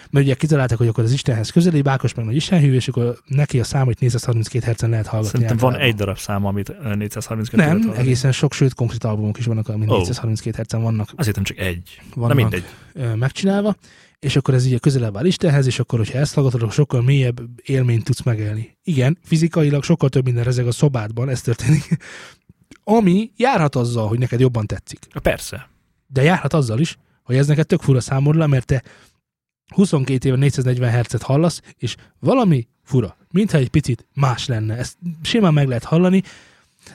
mert 0.09 0.25
ugye 0.25 0.36
kitalálták, 0.36 0.77
hogy 0.77 0.88
akkor 0.88 1.03
az 1.03 1.11
Istenhez 1.11 1.49
közelébb, 1.49 1.88
Ákos 1.88 2.13
meg 2.13 2.25
nagy 2.25 2.36
Istenhű, 2.36 2.73
és 2.73 2.88
akkor 2.88 3.17
neki 3.25 3.59
a 3.59 3.63
számot 3.63 3.99
432 3.99 4.65
hercen 4.65 4.89
lehet 4.89 5.07
hallgatni. 5.07 5.39
Szerintem 5.39 5.69
van 5.69 5.80
egy 5.80 5.95
darab 5.95 6.17
szám, 6.17 6.45
amit 6.45 6.69
ö, 6.84 6.95
432 6.95 7.69
Nem, 7.69 7.82
hallani. 7.82 7.99
egészen 7.99 8.32
sok, 8.32 8.53
sőt 8.53 8.73
konkrét 8.73 9.03
albumok 9.03 9.38
is 9.38 9.45
vannak, 9.45 9.67
amit 9.69 9.89
Ó. 9.89 9.97
432 9.97 10.55
hercen 10.57 10.82
vannak, 10.82 11.09
Azt 11.15 11.27
hittem 11.27 11.43
csak 11.43 11.57
egy. 11.57 12.01
Na 12.15 12.21
vannak 12.21 12.36
mindegy. 12.36 12.63
ö, 12.93 13.15
megcsinálva, 13.15 13.75
és 14.19 14.36
akkor 14.36 14.53
ez 14.53 14.65
így 14.65 14.80
közelebb 14.80 15.17
áll 15.17 15.25
Istenhez, 15.25 15.65
és 15.65 15.80
akkor, 15.80 15.99
hogyha 15.99 16.17
ezt 16.17 16.34
hallgatod, 16.34 16.61
akkor 16.61 16.73
sokkal 16.73 17.01
mélyebb 17.01 17.39
élményt 17.63 18.03
tudsz 18.03 18.21
megélni. 18.23 18.77
Igen, 18.84 19.17
fizikailag 19.23 19.84
sokkal 19.84 20.09
több 20.09 20.23
minden 20.25 20.43
rezeg 20.43 20.67
a 20.67 20.71
szobádban, 20.71 21.30
ez 21.30 21.41
történik, 21.41 21.97
ami 22.84 23.32
járhat 23.36 23.75
azzal, 23.75 24.07
hogy 24.07 24.19
neked 24.19 24.39
jobban 24.39 24.65
tetszik. 24.65 24.99
Persze. 25.21 25.69
De 26.07 26.21
járhat 26.23 26.53
azzal 26.53 26.80
is, 26.80 26.97
hogy 27.23 27.36
ez 27.38 27.47
neked 27.47 27.65
tök 27.65 27.82
fura 27.82 27.99
számodra, 28.01 28.47
mert 28.47 28.65
te 28.65 28.84
22 29.70 30.28
éve 30.28 30.38
440 30.38 30.91
Hz-et 30.91 31.22
hallasz, 31.22 31.61
és 31.78 31.95
valami 32.20 32.67
fura, 32.84 33.17
mintha 33.32 33.57
egy 33.57 33.70
picit 33.70 34.05
más 34.13 34.47
lenne. 34.47 34.78
Ezt 34.78 34.97
simán 35.22 35.53
meg 35.53 35.67
lehet 35.67 35.84
hallani, 35.84 36.24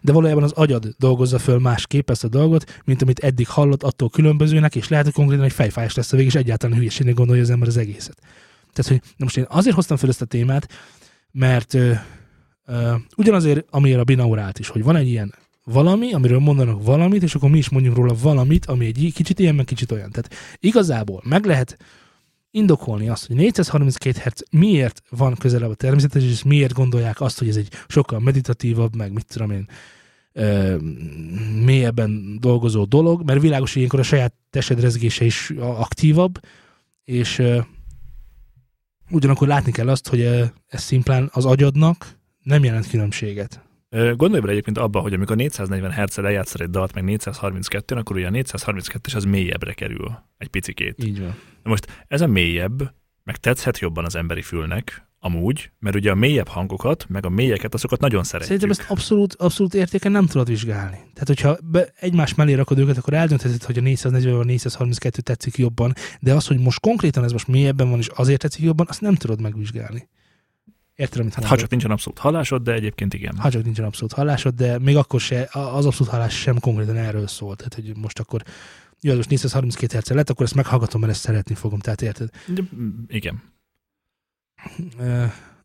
de 0.02 0.12
valójában 0.12 0.42
az 0.42 0.52
agyad 0.52 0.94
dolgozza 0.98 1.38
föl 1.38 1.58
másképp 1.58 2.10
ezt 2.10 2.24
a 2.24 2.28
dolgot, 2.28 2.80
mint 2.84 3.02
amit 3.02 3.18
eddig 3.18 3.48
hallott, 3.48 3.82
attól 3.82 4.10
különbözőnek, 4.10 4.76
és 4.76 4.88
lehet, 4.88 5.04
hogy 5.04 5.14
konkrétan 5.14 5.44
egy 5.44 5.52
fejfájás 5.52 5.94
lesz 5.94 6.12
a 6.12 6.16
végig, 6.16 6.32
és 6.32 6.38
egyáltalán 6.38 6.76
hülyeségnek 6.76 7.14
gondolja 7.14 7.42
az 7.42 7.50
ember 7.50 7.68
az 7.68 7.76
egészet. 7.76 8.18
Tehát, 8.72 8.90
hogy 8.90 9.00
na 9.16 9.24
most 9.24 9.36
én 9.36 9.46
azért 9.48 9.74
hoztam 9.74 9.96
fel 9.96 10.08
ezt 10.08 10.22
a 10.22 10.24
témát, 10.24 10.68
mert 11.30 11.74
ö, 11.74 11.92
ö, 12.66 12.94
ugyanazért, 13.16 13.66
amiért 13.70 14.00
a 14.00 14.04
binaurált 14.04 14.58
is, 14.58 14.68
hogy 14.68 14.82
van 14.82 14.96
egy 14.96 15.08
ilyen 15.08 15.34
valami, 15.64 16.12
amiről 16.12 16.38
mondanak 16.38 16.84
valamit, 16.84 17.22
és 17.22 17.34
akkor 17.34 17.50
mi 17.50 17.58
is 17.58 17.68
mondjuk 17.68 17.96
róla 17.96 18.14
valamit, 18.22 18.66
ami 18.66 18.86
egy 18.86 19.12
kicsit 19.14 19.38
ilyen, 19.38 19.54
meg 19.54 19.64
kicsit 19.64 19.92
olyan. 19.92 20.10
Tehát 20.10 20.34
igazából 20.60 21.22
meg 21.24 21.44
lehet 21.44 21.76
indokolni 22.54 23.08
azt, 23.08 23.26
hogy 23.26 23.36
432 23.36 24.20
Hz 24.24 24.44
miért 24.50 25.02
van 25.10 25.34
közelebb 25.34 25.70
a 25.70 25.74
természethez, 25.74 26.22
és 26.22 26.42
miért 26.42 26.72
gondolják 26.72 27.20
azt, 27.20 27.38
hogy 27.38 27.48
ez 27.48 27.56
egy 27.56 27.68
sokkal 27.88 28.20
meditatívabb, 28.20 28.96
meg 28.96 29.12
mit 29.12 29.26
tudom 29.26 29.50
én, 29.50 29.68
ö, 30.32 30.76
mélyebben 31.64 32.38
dolgozó 32.40 32.84
dolog, 32.84 33.22
mert 33.24 33.40
világos, 33.40 33.68
hogy 33.68 33.76
ilyenkor 33.76 34.00
a 34.00 34.02
saját 34.02 34.34
tested 34.50 34.80
rezgése 34.80 35.24
is 35.24 35.50
aktívabb, 35.58 36.40
és 37.04 37.38
ö, 37.38 37.60
ugyanakkor 39.10 39.48
látni 39.48 39.72
kell 39.72 39.88
azt, 39.88 40.08
hogy 40.08 40.20
ö, 40.20 40.44
ez 40.66 40.82
szimplán 40.82 41.30
az 41.32 41.44
agyadnak 41.44 42.18
nem 42.42 42.64
jelent 42.64 42.88
különbséget. 42.88 43.62
Gondolj 43.94 44.40
bele 44.40 44.52
egyébként 44.52 44.78
abba, 44.78 45.00
hogy 45.00 45.12
amikor 45.12 45.36
440 45.36 45.92
hz 45.92 46.16
lejátszol 46.16 46.62
egy 46.62 46.70
dalt, 46.70 46.94
meg 46.94 47.04
432 47.04 47.94
akkor 47.94 48.16
ugye 48.16 48.26
a 48.26 48.30
432-es 48.30 49.16
az 49.16 49.24
mélyebbre 49.24 49.72
kerül 49.72 50.18
egy 50.38 50.48
picikét. 50.48 51.04
Így 51.04 51.20
van. 51.20 51.34
Na 51.62 51.70
most 51.70 52.04
ez 52.08 52.20
a 52.20 52.26
mélyebb, 52.26 52.94
meg 53.24 53.36
tetszhet 53.36 53.78
jobban 53.78 54.04
az 54.04 54.16
emberi 54.16 54.42
fülnek, 54.42 55.08
amúgy, 55.24 55.70
mert 55.78 55.96
ugye 55.96 56.10
a 56.10 56.14
mélyebb 56.14 56.48
hangokat, 56.48 57.06
meg 57.08 57.26
a 57.26 57.28
mélyeket, 57.28 57.74
azokat 57.74 58.00
nagyon 58.00 58.24
szeretjük. 58.24 58.60
Szerintem 58.60 58.70
ezt 58.70 58.90
abszolút, 58.90 59.34
abszolút 59.34 59.74
értéken 59.74 60.12
nem 60.12 60.26
tudod 60.26 60.48
vizsgálni. 60.48 60.96
Tehát, 60.96 61.26
hogyha 61.26 61.56
be, 61.64 61.92
egymás 62.00 62.34
mellé 62.34 62.52
rakod 62.52 62.78
őket, 62.78 62.96
akkor 62.96 63.14
eldöntheted, 63.14 63.62
hogy 63.62 63.78
a 63.78 63.80
440 63.80 64.36
vagy 64.36 64.46
432 64.46 65.22
tetszik 65.22 65.56
jobban, 65.56 65.92
de 66.20 66.34
az, 66.34 66.46
hogy 66.46 66.58
most 66.58 66.80
konkrétan 66.80 67.24
ez 67.24 67.32
most 67.32 67.48
mélyebben 67.48 67.90
van, 67.90 67.98
és 67.98 68.08
azért 68.08 68.40
tetszik 68.40 68.64
jobban, 68.64 68.86
azt 68.88 69.00
nem 69.00 69.14
tudod 69.14 69.40
megvizsgálni. 69.40 70.08
Érted, 70.96 71.20
amit 71.20 71.34
Ha 71.34 71.56
csak 71.56 71.70
nincsen 71.70 71.90
abszolút 71.90 72.18
hallásod, 72.18 72.62
de 72.62 72.72
egyébként 72.72 73.14
igen. 73.14 73.36
ha 73.36 73.50
csak 73.50 73.64
nincsen 73.64 73.84
abszolút 73.84 74.12
hallásod, 74.12 74.54
de 74.54 74.78
még 74.78 74.96
akkor 74.96 75.20
se, 75.20 75.48
az 75.52 75.86
abszolút 75.86 76.12
hallás 76.12 76.34
sem 76.40 76.58
konkrétan 76.60 76.96
erről 76.96 77.26
szól. 77.26 77.56
Tehát, 77.56 77.74
hogy 77.74 77.92
most 77.96 78.18
akkor 78.18 78.42
jó, 79.00 79.14
most 79.14 79.28
432 79.28 79.98
Hz 79.98 80.08
lett, 80.08 80.30
akkor 80.30 80.44
ezt 80.44 80.54
meghallgatom, 80.54 81.00
mert 81.00 81.12
ezt 81.12 81.20
szeretni 81.22 81.54
fogom. 81.54 81.78
Tehát 81.78 82.02
érted? 82.02 82.28
De, 82.46 82.62
mm, 82.76 82.88
igen. 83.06 83.42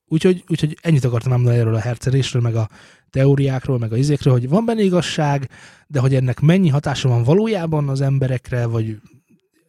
Úgyhogy, 0.08 0.44
úgyhogy 0.48 0.78
ennyit 0.82 1.04
akartam 1.06 1.32
mondani 1.32 1.58
erről 1.58 1.76
a 1.76 1.80
hercelésről, 1.80 2.42
meg 2.42 2.56
a 2.56 2.70
teóriákról, 3.10 3.78
meg 3.78 3.92
a 3.94 3.98
izékről, 3.98 4.34
hogy 4.34 4.50
van 4.50 4.66
benne 4.66 4.82
igazság, 4.82 5.50
de 5.88 6.00
hogy 6.00 6.16
ennek 6.16 6.40
mennyi 6.40 6.70
hatása 6.70 7.10
van 7.10 7.24
valójában 7.24 7.90
az 7.90 8.02
emberekre, 8.02 8.66
vagy 8.66 8.98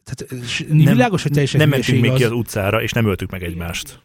tehát 0.05 0.45
s- 0.47 0.65
világos, 0.69 1.23
hogy 1.23 1.33
teljesen 1.33 1.61
nem 1.61 1.69
mentünk 1.69 2.01
még 2.01 2.11
ki 2.13 2.25
az- 2.25 2.31
az 2.31 2.37
utcára, 2.37 2.83
és 2.83 2.93
nem 2.93 3.07
öltük 3.07 3.31
meg 3.31 3.43
egymást. 3.43 4.03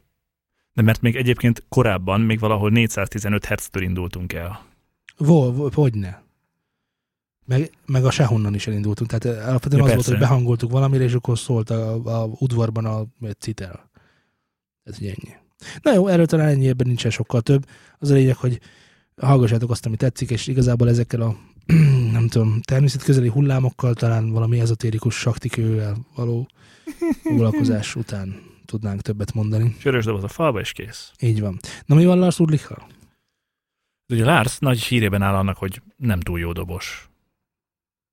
De 0.75 0.81
mert 0.81 1.01
még 1.01 1.15
egyébként 1.15 1.63
korábban 1.69 2.21
még 2.21 2.39
valahol 2.39 2.69
415 2.69 3.45
Hz-től 3.45 3.83
indultunk 3.83 4.33
el. 4.33 4.65
Vo, 5.17 5.53
vo, 5.53 5.69
hogyne. 5.73 6.23
Meg, 7.45 7.71
meg 7.85 8.05
a 8.05 8.11
sehonnan 8.11 8.53
is 8.53 8.67
elindultunk. 8.67 9.09
Tehát 9.09 9.47
alapvetően 9.47 9.81
Ja, 9.81 9.87
az 9.87 9.93
volt, 9.93 9.95
persze. 9.95 10.09
hogy 10.09 10.19
behangoltuk 10.19 10.71
valamire, 10.71 11.03
és 11.03 11.13
akkor 11.13 11.37
szólt 11.37 11.69
a, 11.69 11.93
a 12.21 12.29
udvarban 12.39 12.85
a 12.85 13.05
citel. 13.39 13.89
Ez 14.83 14.97
ugye 14.99 15.09
ennyi. 15.09 15.35
Na 15.81 15.93
jó, 15.93 16.07
erről 16.07 16.25
talán 16.25 16.47
ennyi, 16.47 16.67
ebben 16.67 16.87
nincsen 16.87 17.11
sokkal 17.11 17.41
több. 17.41 17.65
Az 17.99 18.09
a 18.09 18.13
lényeg, 18.13 18.35
hogy 18.35 18.59
hallgassátok 19.15 19.71
azt, 19.71 19.85
ami 19.85 19.95
tetszik, 19.95 20.29
és 20.29 20.47
igazából 20.47 20.89
ezekkel 20.89 21.21
a 21.21 21.35
nem 22.11 22.27
tudom, 22.27 22.61
természetközeli 22.61 23.27
hullámokkal, 23.27 23.93
talán 23.93 24.29
valami 24.31 24.59
ezotérikus 24.59 25.15
saktikővel 25.15 25.97
való 26.15 26.47
foglalkozás 27.23 27.95
után 27.95 28.53
tudnánk 28.65 29.01
többet 29.01 29.33
mondani. 29.33 29.75
Sörös 29.79 30.05
doboz 30.05 30.23
a 30.23 30.27
falba, 30.27 30.59
és 30.59 30.71
kész. 30.71 31.11
Így 31.19 31.39
van. 31.41 31.59
Na 31.85 31.95
mi 31.95 32.05
van 32.05 32.19
Lars 32.19 32.39
Ulrichal? 32.39 32.87
Ugye 34.13 34.25
Lars 34.25 34.57
nagy 34.59 34.81
hírében 34.83 35.21
áll 35.21 35.35
annak, 35.35 35.57
hogy 35.57 35.81
nem 35.97 36.19
túl 36.19 36.39
jó 36.39 36.51
dobos. 36.51 37.09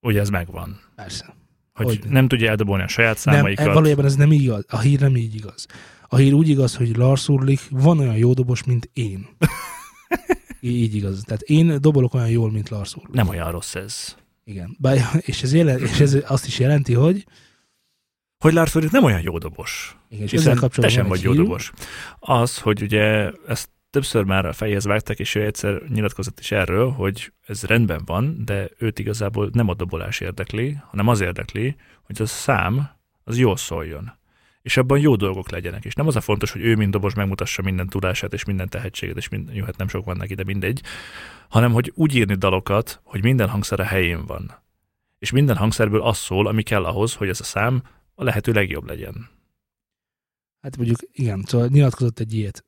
Ugye 0.07 0.21
ez 0.21 0.29
megvan. 0.29 0.81
Persze. 0.95 1.35
Hogy 1.73 1.87
Hogyne. 1.87 2.11
nem 2.11 2.29
tudja 2.29 2.51
eldobolni 2.51 2.83
a 2.83 2.89
saját 2.89 3.25
Nem, 3.25 3.35
számaikat. 3.35 3.67
e- 3.67 3.73
valójában 3.73 4.05
ez 4.05 4.17
nem 4.17 4.33
igaz. 4.33 4.65
A 4.69 4.79
hír 4.79 5.01
nem 5.01 5.17
így 5.17 5.35
igaz. 5.35 5.67
A 6.09 6.17
hír 6.17 6.33
úgy 6.33 6.49
igaz, 6.49 6.77
hogy 6.77 6.97
Lars 6.97 7.29
Ulrich 7.29 7.63
van 7.71 7.99
olyan 7.99 8.17
jó 8.17 8.33
dobos, 8.33 8.65
mint 8.65 8.91
én. 8.93 9.27
Így 10.61 10.95
igaz. 10.95 11.23
Tehát 11.27 11.43
én 11.43 11.81
dobolok 11.81 12.15
olyan 12.15 12.29
jól, 12.29 12.51
mint 12.51 12.69
Lars 12.69 12.95
Ulrich. 12.95 13.15
nem 13.15 13.29
olyan 13.29 13.51
rossz 13.51 13.75
ez. 13.75 14.17
Igen. 14.45 14.77
Bár, 14.81 14.99
és, 15.21 15.43
ez 15.43 15.53
jelen, 15.55 15.81
és 15.81 16.01
ez 16.01 16.17
azt 16.27 16.47
is 16.47 16.59
jelenti, 16.59 16.93
hogy 16.95 17.27
Hogy 18.39 18.53
Lars 18.53 18.75
Ulrich 18.75 18.93
nem 18.93 19.05
olyan 19.05 19.21
jó 19.21 19.39
dobos. 19.39 19.97
Igen, 20.13 20.25
és 20.25 20.31
Hiszen 20.31 20.71
te 20.71 20.89
sem 20.89 21.07
vagy 21.07 21.19
egy 21.19 21.25
jó 21.25 21.31
hírünk. 21.31 21.49
dobos. 21.49 21.73
Az, 22.19 22.59
hogy 22.59 22.83
ugye 22.83 23.31
ezt 23.47 23.69
többször 23.91 24.25
már 24.25 24.47
a 24.47 24.53
fejhez 24.53 24.85
vágták, 24.85 25.19
és 25.19 25.35
ő 25.35 25.45
egyszer 25.45 25.83
nyilatkozott 25.89 26.39
is 26.41 26.51
erről, 26.51 26.91
hogy 26.91 27.33
ez 27.47 27.63
rendben 27.63 28.03
van, 28.07 28.45
de 28.45 28.69
őt 28.79 28.99
igazából 28.99 29.51
nem 29.53 29.69
a 29.69 29.75
dobolás 29.75 30.21
érdekli, 30.21 30.79
hanem 30.91 31.09
az 31.09 31.21
érdekli, 31.21 31.77
hogy 32.03 32.23
a 32.23 32.27
szám 32.27 32.91
az 33.25 33.39
jól 33.39 33.57
szóljon. 33.57 34.13
És 34.63 34.77
abban 34.77 34.99
jó 34.99 35.17
dolgok 35.17 35.51
legyenek. 35.51 35.85
És 35.85 35.95
nem 35.95 36.07
az 36.07 36.17
a 36.17 36.21
fontos, 36.21 36.51
hogy 36.51 36.61
ő, 36.65 36.77
mint 36.77 36.91
dobos, 36.91 37.15
megmutassa 37.15 37.63
minden 37.63 37.89
tudását 37.89 38.33
és 38.33 38.45
minden 38.45 38.69
tehetséget, 38.69 39.17
és 39.17 39.29
minden, 39.29 39.55
jó, 39.55 39.65
hát 39.65 39.77
nem 39.77 39.89
sok 39.89 40.05
van 40.05 40.17
neki, 40.17 40.35
de 40.35 40.45
mindegy, 40.45 40.83
hanem 41.49 41.73
hogy 41.73 41.93
úgy 41.95 42.15
írni 42.15 42.35
dalokat, 42.35 43.01
hogy 43.05 43.23
minden 43.23 43.49
hangszer 43.49 43.81
a 43.81 43.85
helyén 43.85 44.27
van. 44.27 44.63
És 45.19 45.31
minden 45.31 45.57
hangszerből 45.57 46.03
az 46.03 46.17
szól, 46.19 46.47
ami 46.47 46.63
kell 46.63 46.85
ahhoz, 46.85 47.15
hogy 47.15 47.29
ez 47.29 47.41
a 47.41 47.45
szám 47.45 47.83
a 48.15 48.25
lehető 48.25 48.53
legjobb 48.53 48.89
legyen. 48.89 49.29
Hát 50.63 50.77
mondjuk, 50.77 50.99
igen, 51.13 51.45
szóval 51.47 51.69
nyilatkozott 51.69 52.19
egy 52.19 52.35
ilyet. 52.35 52.65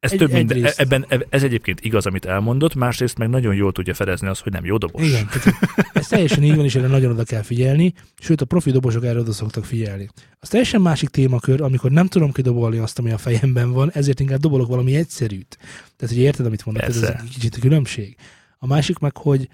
Ez 0.00 0.12
Egy- 0.12 0.18
több 0.18 0.32
minden, 0.32 0.56
egyrészt- 0.56 0.80
ebben, 0.80 1.04
eb- 1.08 1.26
ez 1.28 1.42
egyébként 1.42 1.80
igaz, 1.80 2.06
amit 2.06 2.24
elmondott, 2.24 2.74
másrészt 2.74 3.18
meg 3.18 3.28
nagyon 3.28 3.54
jól 3.54 3.72
tudja 3.72 3.94
fedezni 3.94 4.28
azt, 4.28 4.40
hogy 4.42 4.52
nem 4.52 4.64
jó 4.64 4.76
dobos. 4.76 5.06
igen, 5.06 5.26
tehát 5.26 5.54
ez 5.92 6.06
teljesen 6.08 6.42
így 6.42 6.54
van, 6.56 6.64
és 6.64 6.74
erre 6.74 6.86
nagyon 6.86 7.10
oda 7.12 7.24
kell 7.24 7.42
figyelni, 7.42 7.92
sőt 8.20 8.40
a 8.40 8.44
profi 8.44 8.70
dobosok 8.70 9.04
erre 9.04 9.18
oda 9.18 9.32
szoktak 9.32 9.64
figyelni. 9.64 10.08
Az 10.38 10.48
teljesen 10.48 10.80
másik 10.80 11.08
témakör, 11.08 11.60
amikor 11.62 11.90
nem 11.90 12.06
tudom 12.06 12.32
kidobolni 12.32 12.78
azt, 12.78 12.98
ami 12.98 13.10
a 13.10 13.18
fejemben 13.18 13.70
van, 13.72 13.90
ezért 13.92 14.20
inkább 14.20 14.40
dobolok 14.40 14.68
valami 14.68 14.94
egyszerűt. 14.96 15.56
Tehát, 15.96 16.14
hogy 16.14 16.22
érted, 16.24 16.46
amit 16.46 16.64
mondok, 16.64 16.82
ez 16.84 17.00
Persze. 17.00 17.20
egy 17.22 17.28
kicsit 17.30 17.54
a 17.54 17.60
különbség. 17.60 18.16
A 18.58 18.66
másik 18.66 18.98
meg, 18.98 19.16
hogy 19.16 19.48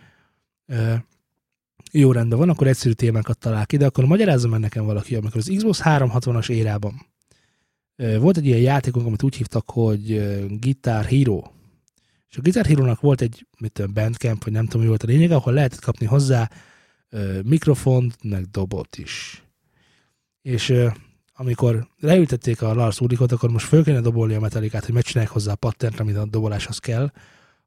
ö, 0.67 0.93
jó 1.93 2.13
rendben 2.13 2.39
van, 2.39 2.49
akkor 2.49 2.67
egyszerű 2.67 2.93
témákat 2.95 3.39
talál 3.39 3.67
ki, 3.67 3.77
de 3.77 3.87
akkor 3.87 4.05
magyarázzam 4.05 4.51
meg 4.51 4.61
nekem 4.61 4.85
valaki, 4.85 5.15
amikor 5.15 5.37
az 5.37 5.53
Xbox 5.57 5.81
360-as 5.85 6.51
érában 6.51 7.07
volt 7.97 8.37
egy 8.37 8.47
ilyen 8.47 8.59
játékunk, 8.59 9.07
amit 9.07 9.23
úgy 9.23 9.35
hívtak, 9.35 9.71
hogy 9.71 10.07
Guitar 10.61 11.05
Hero. 11.05 11.43
És 12.29 12.37
a 12.37 12.41
Guitar 12.41 12.67
Hero-nak 12.67 13.01
volt 13.01 13.21
egy 13.21 13.47
mit 13.59 13.73
tudom, 13.73 13.93
bandcamp, 13.93 14.45
vagy 14.45 14.53
nem 14.53 14.65
tudom, 14.65 14.81
mi 14.83 14.89
volt 14.89 15.03
a 15.03 15.07
lényeg, 15.07 15.31
ahol 15.31 15.53
lehetett 15.53 15.81
kapni 15.81 16.07
hozzá 16.07 16.51
mikrofont, 17.45 18.17
meg 18.23 18.45
dobot 18.51 18.97
is. 18.97 19.45
És 20.43 20.75
amikor 21.35 21.89
leültették 22.01 22.63
a 22.63 22.75
Lars 22.75 23.01
Ulrichot, 23.01 23.33
akkor 23.33 23.51
most 23.51 23.67
föl 23.67 23.85
kéne 23.85 24.01
dobolni 24.01 24.35
a 24.35 24.41
metalikát, 24.41 24.85
hogy 24.85 24.95
megcsinálják 24.95 25.33
hozzá 25.33 25.53
a 25.53 25.57
pattent, 25.57 26.01
amit 26.01 26.17
a 26.17 26.25
doboláshoz 26.25 26.79
kell, 26.79 27.13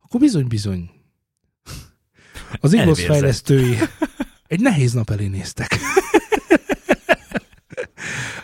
akkor 0.01 0.19
bizony-bizony. 0.19 0.89
Az 2.59 2.73
Elvérzett. 2.73 3.05
fejlesztői 3.05 3.77
egy 4.47 4.59
nehéz 4.59 4.93
nap 4.93 5.09
elé 5.09 5.27
néztek. 5.27 5.77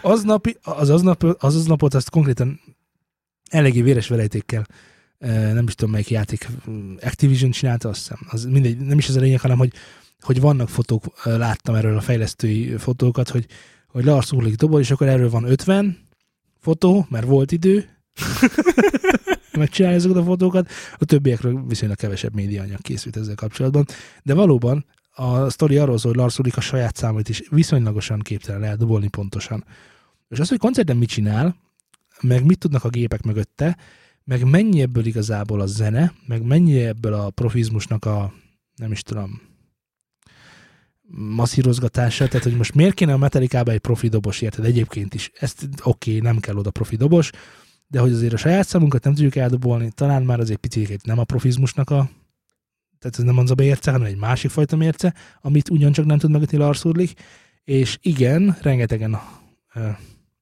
Aznapi, 0.02 0.58
az, 0.62 0.90
aznap, 0.90 1.24
az 1.24 1.56
aznapot 1.56 1.94
azt 1.94 2.10
konkrétan 2.10 2.60
eléggé 3.50 3.82
véres 3.82 4.08
verejtékkel 4.08 4.66
eh, 5.18 5.54
nem 5.54 5.68
is 5.68 5.76
tudom 5.76 5.92
melyik 5.92 6.10
játék, 6.10 6.50
mm, 6.70 6.96
Activision 7.02 7.52
csinálta, 7.52 7.90
azt 7.90 8.00
hiszem. 8.00 8.18
Az 8.30 8.46
mindegy, 8.46 8.78
nem 8.78 8.98
is 8.98 9.08
ez 9.08 9.16
a 9.16 9.20
lényeg, 9.20 9.40
hanem 9.40 9.58
hogy, 9.58 9.74
hogy 10.20 10.42
vannak 10.42 10.70
fotók, 10.70 11.04
láttam 11.24 11.76
erről 11.76 11.98
a 11.98 12.02
fejlesztői 12.02 12.78
fotókat, 12.78 13.30
hogy, 13.30 13.46
hogy 13.88 14.06
Lars 14.06 14.32
Ulrich 14.32 14.58
dobol, 14.58 14.80
és 14.80 14.92
akkor 14.92 15.08
erről 15.08 15.30
van 15.30 15.44
50 15.44 15.98
fotó, 16.60 17.06
mert 17.10 17.26
volt 17.26 17.52
idő, 17.52 17.90
megcsinálni 19.58 19.98
ezeket 19.98 20.18
a 20.18 20.24
fotókat, 20.24 20.70
a 20.98 21.06
többiekről 21.06 21.64
viszonylag 21.68 21.98
kevesebb 21.98 22.34
médiaanyag 22.34 22.82
készült 22.82 23.18
ezzel 23.18 23.36
kapcsolatban, 23.36 23.86
de 24.24 24.34
valóban 24.34 24.86
a 25.14 25.50
sztori 25.50 25.78
arról 25.78 25.98
szól, 25.98 26.12
hogy 26.12 26.22
Lars 26.22 26.40
Ulrich 26.40 26.58
a 26.58 26.62
saját 26.62 26.96
számait 26.96 27.30
is 27.30 27.44
viszonylagosan 27.50 28.20
képtelen 28.20 28.64
eldobolni 28.64 29.08
pontosan. 29.08 29.66
És 30.30 30.40
az, 30.40 30.50
hogy 30.50 30.58
koncerten 30.58 30.98
mit 30.98 31.10
csinál, 31.10 31.56
meg 32.22 32.46
mit 32.46 32.60
tudnak 32.60 32.84
a 32.84 32.90
gépek 32.90 33.24
mögötte, 33.24 33.78
meg 34.24 34.44
mennyi 34.44 34.82
ebből 34.82 35.06
igazából 35.06 35.62
a 35.62 35.66
zene, 35.66 36.14
meg 36.26 36.42
mennyi 36.42 36.80
ebből 36.80 37.14
a 37.14 37.30
profizmusnak 37.30 38.06
a, 38.06 38.34
nem 38.76 38.92
is 38.92 39.02
tudom, 39.02 39.42
masszírozgatása, 41.16 42.28
tehát 42.28 42.44
hogy 42.44 42.56
most 42.58 42.74
miért 42.74 42.94
kéne 42.94 43.14
a 43.14 43.18
Metallica 43.18 43.64
egy 43.64 43.80
profi 43.80 44.08
dobos, 44.08 44.42
érted? 44.42 44.66
Egyébként 44.66 45.14
is, 45.14 45.32
ezt 45.40 45.70
oké, 45.84 46.18
okay, 46.18 46.20
nem 46.20 46.40
kell 46.40 46.56
oda 46.56 46.72
profi 46.72 46.96
dobos, 46.96 47.30
de 47.88 48.00
hogy 48.00 48.12
azért 48.12 48.34
a 48.34 48.38
saját 48.38 48.68
számunkat 48.68 49.04
nem 49.04 49.14
tudjuk 49.14 49.36
eldobolni, 49.36 49.92
talán 49.96 50.24
már 50.24 50.40
azért 50.40 50.60
picit 50.60 51.06
nem 51.06 51.20
a 51.20 51.24
profizmusnak 51.24 51.90
a 51.90 52.10
tehát 53.04 53.20
ez 53.20 53.24
nem 53.24 53.38
az 53.38 53.52
a 53.52 53.56
mérce, 53.58 53.92
hanem 53.92 54.08
egy 54.08 54.18
másik 54.18 54.52
fajta 54.52 54.76
mérce, 54.76 55.14
amit 55.42 55.70
ugyancsak 55.70 56.06
nem 56.06 56.18
tud 56.18 56.32
megütni 56.32 56.58
Lars 56.58 56.84
Ulrich, 56.84 57.16
és 57.64 57.98
igen, 58.02 58.58
rengetegen 58.62 59.20
uh, 59.76 59.84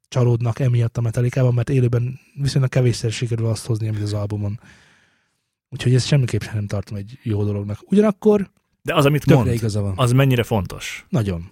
csalódnak 0.08 0.60
emiatt 0.60 0.98
a 0.98 1.02
Metallicában, 1.02 1.54
mert 1.54 1.70
élőben 1.70 2.20
viszonylag 2.34 2.70
kevésszer 2.70 3.12
sikerül 3.12 3.46
azt 3.46 3.66
hozni, 3.66 3.88
amit 3.88 4.02
az 4.02 4.14
albumon. 4.14 4.60
Úgyhogy 5.70 5.94
ezt 5.94 6.08
semmiképp 6.08 6.42
sem 6.42 6.56
nem 6.56 6.68
tartom 6.68 6.98
egy 6.98 7.20
jó 7.24 7.44
dolognak. 7.44 7.80
Ugyanakkor 7.92 8.52
De 8.82 8.96
az, 8.96 9.06
amit 9.06 9.26
mond, 9.26 9.48
igaza 9.48 9.82
van. 9.82 9.94
az 9.96 10.12
mennyire 10.12 10.44
fontos. 10.44 11.06
Nagyon. 11.10 11.50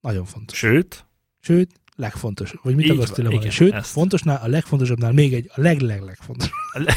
Nagyon 0.00 0.24
fontos. 0.24 0.58
Sőt, 0.58 1.06
Sőt, 1.40 1.80
legfontos. 1.96 2.54
Vagy 2.62 2.74
mit 2.76 2.90
akarsz 2.90 3.06
van, 3.06 3.16
tőle 3.16 3.34
igen, 3.34 3.50
Sőt, 3.50 3.72
ezt. 3.72 3.90
fontosnál, 3.90 4.40
a 4.42 4.48
legfontosabbnál 4.48 5.12
még 5.12 5.34
egy, 5.34 5.50
a 5.54 5.60
leg 5.60 5.80
leg 5.80 6.02
legfontosabb. 6.02 6.52
A 6.72 6.78
le- 6.78 6.94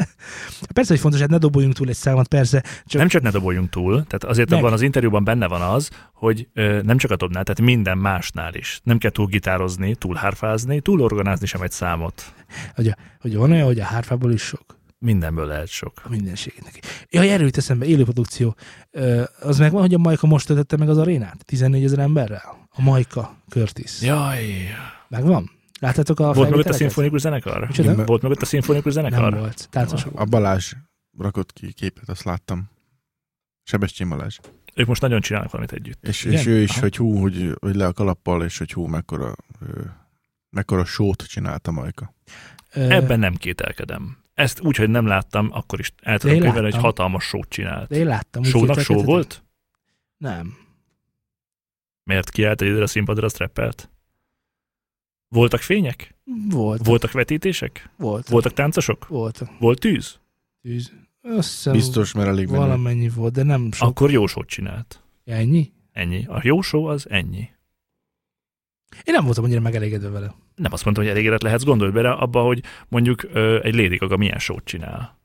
persze, 0.74 0.92
hogy 0.92 1.00
fontos, 1.00 1.20
hát 1.20 1.28
ne 1.28 1.38
doboljunk 1.38 1.74
túl 1.74 1.88
egy 1.88 1.94
számot, 1.94 2.28
persze. 2.28 2.64
Csak 2.86 3.00
nem 3.00 3.08
csak 3.08 3.22
ne 3.22 3.30
doboljunk 3.30 3.70
túl, 3.70 3.92
tehát 3.92 4.24
azért 4.24 4.50
Meg. 4.50 4.58
abban 4.58 4.72
az 4.72 4.82
interjúban 4.82 5.24
benne 5.24 5.46
van 5.46 5.60
az, 5.60 5.90
hogy 6.12 6.48
ö, 6.54 6.82
nem 6.82 6.96
csak 6.98 7.10
a 7.10 7.16
dobnál, 7.16 7.42
tehát 7.42 7.60
minden 7.60 7.98
másnál 7.98 8.54
is. 8.54 8.80
Nem 8.82 8.98
kell 8.98 9.10
túl 9.10 9.26
gitározni, 9.26 9.94
túl 9.94 10.14
hárfázni, 10.14 10.80
túl 10.80 11.00
organázni 11.00 11.46
sem 11.46 11.62
egy 11.62 11.72
számot. 11.72 12.34
hogy 13.20 13.36
van 13.36 13.50
olyan, 13.50 13.66
hogy 13.66 13.80
a 13.80 13.84
hárfából 13.84 14.32
is 14.32 14.42
sok. 14.42 14.80
Mindenből 15.02 15.46
lehet 15.46 15.68
sok. 15.68 16.00
A 16.04 16.08
mindenségét 16.08 16.64
neki. 16.64 16.80
Jaj, 17.10 17.30
erről 17.30 17.44
jut 17.46 17.56
eszembe, 17.56 17.86
élőprodukció. 17.86 18.56
Ö, 18.90 19.22
az 19.40 19.58
megvan, 19.58 19.80
hogy 19.80 19.94
a 19.94 19.98
Majka 19.98 20.26
most 20.26 20.46
töltötte 20.46 20.76
meg 20.76 20.88
az 20.88 20.98
arénát? 20.98 21.44
14 21.44 21.84
ezer 21.84 21.98
emberrel? 21.98 22.68
A 22.70 22.82
Majka 22.82 23.36
Curtis. 23.48 24.02
Jaj. 24.02 24.44
Megvan? 25.08 25.50
Láttátok 25.80 26.20
a 26.20 26.32
Volt 26.32 26.50
mögött 26.50 26.66
a 26.68 26.72
szimfonikus 26.72 27.20
zenekar? 27.20 27.66
Micsoda? 27.66 28.04
Volt 28.04 28.22
mögött 28.22 28.42
a 28.42 28.44
szimfonikus 28.44 28.94
Nem 28.94 29.04
zenekar? 29.04 29.38
volt. 29.38 29.68
Táncosok 29.70 30.20
A 30.20 30.24
Balázs 30.24 30.72
rakott 31.18 31.52
ki 31.52 31.72
képet, 31.72 32.08
azt 32.08 32.22
láttam. 32.22 32.70
Sebestyén 33.62 34.08
Balázs. 34.08 34.38
Ők 34.74 34.86
most 34.86 35.00
nagyon 35.00 35.20
csinálnak 35.20 35.50
valamit 35.50 35.72
együtt. 35.72 36.06
És, 36.06 36.24
Igen? 36.24 36.38
és 36.38 36.46
ő 36.46 36.60
is, 36.60 36.70
Aha. 36.70 36.80
hogy 36.80 36.96
hú, 36.96 37.16
hogy, 37.20 37.56
hogy 37.60 37.74
le 37.74 37.86
a 37.86 37.92
kalappal, 37.92 38.44
és 38.44 38.58
hogy 38.58 38.72
hú, 38.72 38.86
mekkora, 38.86 39.34
ö, 39.60 39.80
mekkora 40.50 40.84
sót 40.84 41.22
csinálta 41.26 41.70
Majka. 41.70 42.14
Ö, 42.72 42.90
Ebben 42.90 43.18
nem 43.18 43.34
kételkedem. 43.34 44.16
Ezt 44.34 44.60
úgy, 44.60 44.76
hogy 44.76 44.90
nem 44.90 45.06
láttam, 45.06 45.48
akkor 45.52 45.78
is 45.78 45.92
el 46.02 46.18
tudom 46.18 46.40
képzelni, 46.40 46.70
hogy 46.70 46.80
hatalmas 46.80 47.24
sót 47.24 47.48
csinált. 47.48 47.88
De 47.88 47.96
én 47.96 48.06
láttam. 48.06 48.42
Sónak 48.42 48.78
só 48.80 49.02
volt? 49.02 49.44
Nem. 50.16 50.56
Miért 52.04 52.30
kiállt 52.30 52.60
egyedül 52.60 52.82
a 52.82 52.86
színpadra, 52.86 53.24
azt 53.24 53.36
reppelt? 53.38 53.90
Voltak 55.28 55.60
fények? 55.60 56.14
Volt. 56.48 56.86
Voltak 56.86 57.12
vetítések? 57.12 57.90
Volt. 57.96 58.28
Voltak 58.28 58.52
táncosok? 58.52 59.06
Volt. 59.06 59.42
Volt 59.58 59.80
tűz? 59.80 60.18
Tűz. 60.62 60.92
Hiszem, 61.22 61.72
Biztos, 61.72 62.12
mert 62.12 62.28
elég 62.28 62.46
menő. 62.46 62.58
valamennyi 62.58 63.08
volt, 63.08 63.32
de 63.32 63.42
nem 63.42 63.72
sok. 63.72 63.88
Akkor 63.88 64.10
jó 64.10 64.26
sót 64.26 64.46
csinált. 64.48 65.02
Ennyi? 65.24 65.72
Ennyi. 65.92 66.24
A 66.26 66.40
jó 66.42 66.60
só 66.60 66.84
az 66.86 67.08
ennyi. 67.10 67.50
Én 69.04 69.14
nem 69.14 69.24
voltam 69.24 69.44
annyira 69.44 69.60
megelégedve 69.60 70.08
vele. 70.08 70.34
Nem 70.62 70.72
azt 70.72 70.84
mondtam, 70.84 71.04
hogy 71.04 71.14
elégedett 71.14 71.42
lehetsz, 71.42 71.64
gondolj 71.64 71.90
bele 71.90 72.10
abba, 72.10 72.42
hogy 72.42 72.62
mondjuk 72.88 73.22
ö, 73.32 73.58
egy 73.62 73.74
Lady 73.74 73.96
Gaga 73.96 74.16
milyen 74.16 74.38
sót 74.38 74.64
csinál. 74.64 75.18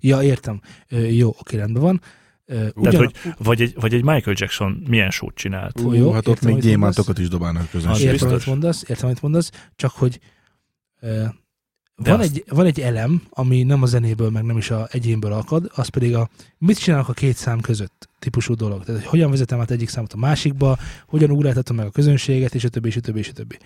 Ja, 0.00 0.22
értem. 0.22 0.60
Ö, 0.88 0.98
jó, 0.98 1.28
oké, 1.38 1.56
rendben 1.56 1.82
van. 1.82 2.00
Ö, 2.44 2.66
ugyan, 2.74 2.96
hogy- 2.96 3.14
Vagy 3.38 3.60
egy, 3.62 3.74
vagy 3.80 3.94
egy 3.94 4.02
Michael 4.04 4.36
Jackson 4.38 4.82
milyen 4.88 5.10
sót 5.10 5.34
csinált. 5.34 5.80
Ú, 5.80 5.92
Jó, 5.92 6.10
hát 6.12 6.26
ott 6.28 6.34
értem, 6.34 6.52
még 6.52 6.62
gyémántokat 6.62 7.18
is 7.18 7.28
dobálnak 7.28 7.62
a 7.62 7.64
Az 7.64 7.70
közönség. 7.70 8.06
értem, 8.06 8.28
amit 8.28 8.46
mondasz, 8.46 8.84
értem, 8.88 9.06
amit 9.06 9.22
mondasz, 9.22 9.50
csak 9.76 9.90
hogy 9.90 10.20
ö, 11.00 11.24
De 11.96 12.10
van, 12.10 12.20
azt- 12.20 12.34
egy, 12.36 12.44
van 12.48 12.66
egy 12.66 12.80
elem, 12.80 13.22
ami 13.30 13.62
nem 13.62 13.82
a 13.82 13.86
zenéből, 13.86 14.30
meg 14.30 14.42
nem 14.44 14.56
is 14.56 14.70
a 14.70 14.86
egyénből 14.90 15.32
akad, 15.32 15.70
az 15.74 15.88
pedig 15.88 16.14
a 16.14 16.28
mit 16.58 16.78
csinálok 16.78 17.08
a 17.08 17.12
két 17.12 17.36
szám 17.36 17.60
között 17.60 18.08
típusú 18.18 18.54
dolog. 18.54 18.84
Tehát, 18.84 19.00
hogy 19.00 19.10
hogyan 19.10 19.30
vezetem 19.30 19.60
át 19.60 19.70
egyik 19.70 19.88
számot 19.88 20.12
a 20.12 20.16
másikba, 20.16 20.78
hogyan 21.06 21.30
ugráltatom 21.30 21.76
meg 21.76 21.86
a 21.86 21.90
közönséget, 21.90 22.54
és 22.54 22.64
a 22.64 22.68
többi, 22.68 22.88
és 22.88 22.96
a 22.96 23.00
többi, 23.00 23.18
és 23.18 23.28
a 23.28 23.32
többi. 23.32 23.58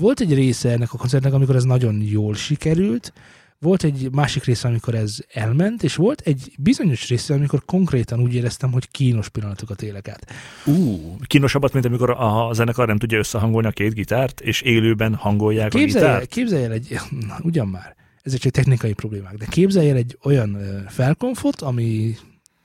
Volt 0.00 0.20
egy 0.20 0.34
része 0.34 0.70
ennek 0.70 0.92
a 0.92 0.96
koncertnek, 0.96 1.32
amikor 1.32 1.56
ez 1.56 1.64
nagyon 1.64 2.02
jól 2.02 2.34
sikerült, 2.34 3.12
volt 3.58 3.84
egy 3.84 4.08
másik 4.12 4.44
része, 4.44 4.68
amikor 4.68 4.94
ez 4.94 5.18
elment, 5.32 5.82
és 5.82 5.94
volt 5.94 6.20
egy 6.20 6.52
bizonyos 6.58 7.08
része, 7.08 7.34
amikor 7.34 7.64
konkrétan 7.64 8.20
úgy 8.20 8.34
éreztem, 8.34 8.72
hogy 8.72 8.90
kínos 8.90 9.28
pillanatokat 9.28 9.82
élek 9.82 10.08
át. 10.08 10.26
Ú, 10.66 11.16
kínosabbat, 11.26 11.72
mint 11.72 11.84
amikor 11.84 12.10
a 12.10 12.50
zenekar 12.52 12.86
nem 12.86 12.98
tudja 12.98 13.18
összehangolni 13.18 13.68
a 13.68 13.70
két 13.70 13.94
gitárt, 13.94 14.40
és 14.40 14.60
élőben 14.60 15.14
hangolják 15.14 15.74
a 15.74 15.78
Képzelj 15.78 16.04
el, 16.04 16.10
gitárt. 16.12 16.30
képzelj 16.30 16.64
el 16.64 16.72
egy, 16.72 16.98
na, 17.28 17.38
ugyan 17.42 17.68
már, 17.68 17.96
ezek 18.22 18.40
csak 18.40 18.52
technikai 18.52 18.92
problémák, 18.92 19.36
de 19.36 19.46
képzelj 19.46 19.90
el 19.90 19.96
egy 19.96 20.18
olyan 20.22 20.58
felkonfot, 20.88 21.60
ami, 21.60 22.16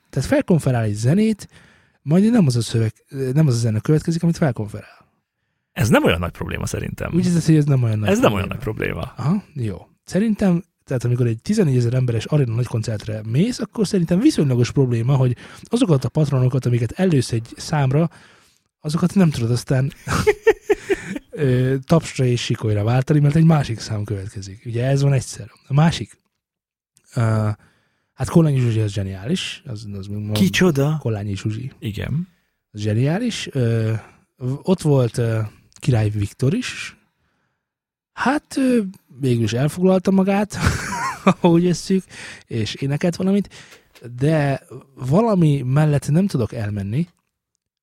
tehát 0.09 0.29
felkonferál 0.29 0.83
egy 0.83 0.93
zenét, 0.93 1.47
majd 2.01 2.31
nem 2.31 2.45
az 2.45 2.55
a 2.55 2.61
szöveg, 2.61 2.93
nem 3.33 3.47
az 3.47 3.53
a 3.53 3.57
zene 3.57 3.79
következik, 3.79 4.23
amit 4.23 4.37
felkonferál. 4.37 5.04
Ez 5.75 5.89
nem 5.89 6.03
olyan 6.03 6.19
nagy 6.19 6.31
probléma 6.31 6.65
szerintem. 6.65 7.11
Úgy 7.13 7.25
érzed, 7.25 7.43
hogy 7.43 7.55
ez 7.55 7.65
nem 7.65 7.83
olyan 7.83 7.99
nagy 7.99 8.09
Ez 8.09 8.19
nem 8.19 8.31
probléma. 8.31 8.35
olyan 8.35 8.47
nagy 8.47 8.63
probléma. 8.63 9.13
Aha, 9.15 9.43
jó. 9.53 9.87
Szerintem, 10.03 10.63
tehát 10.83 11.03
amikor 11.03 11.27
egy 11.27 11.41
14 11.41 11.77
ezer 11.77 11.93
emberes 11.93 12.25
arena 12.25 12.55
nagy 12.55 12.65
koncertre 12.65 13.21
mész, 13.27 13.59
akkor 13.59 13.87
szerintem 13.87 14.19
viszonylagos 14.19 14.71
probléma, 14.71 15.15
hogy 15.15 15.35
azokat 15.63 16.05
a 16.05 16.09
patronokat, 16.09 16.65
amiket 16.65 16.91
elősz 16.91 17.31
egy 17.31 17.47
számra, 17.55 18.09
azokat 18.79 19.15
nem 19.15 19.29
tudod 19.29 19.51
aztán 19.51 19.91
tapsra 21.85 22.25
és 22.25 22.43
sikolyra 22.43 22.83
váltani, 22.83 23.19
mert 23.19 23.35
egy 23.35 23.43
másik 23.45 23.79
szám 23.79 24.03
következik. 24.03 24.61
Ugye 24.65 24.85
ez 24.85 25.01
van 25.01 25.13
egyszer. 25.13 25.51
A 25.67 25.73
másik, 25.73 26.17
uh, 27.15 27.23
hát 28.13 28.29
Kollányi 28.29 28.59
Zsuzsi 28.59 28.79
az 28.79 28.91
zseniális, 28.91 29.63
az, 29.65 29.87
az 29.97 30.09
Kicsoda? 30.31 30.97
Kollányi 30.99 31.35
Zsuzsi, 31.35 31.71
Igen. 31.79 32.27
az 32.71 32.79
zseniális. 32.79 33.49
Ö, 33.51 33.93
ott 34.61 34.81
volt 34.81 35.17
ö, 35.17 35.39
Király 35.85 36.09
Viktor 36.09 36.53
is, 36.53 36.97
hát 38.13 38.57
ö, 38.57 38.79
végül 39.19 39.43
is 39.43 39.53
elfoglalta 39.53 40.11
magát, 40.11 40.57
ahogy 41.41 41.67
esszük, 41.67 42.03
és 42.45 42.73
énekelt 42.73 43.15
valamit, 43.15 43.53
de 44.15 44.61
valami 44.95 45.61
mellett 45.61 46.09
nem 46.09 46.27
tudok 46.27 46.53
elmenni, 46.53 47.07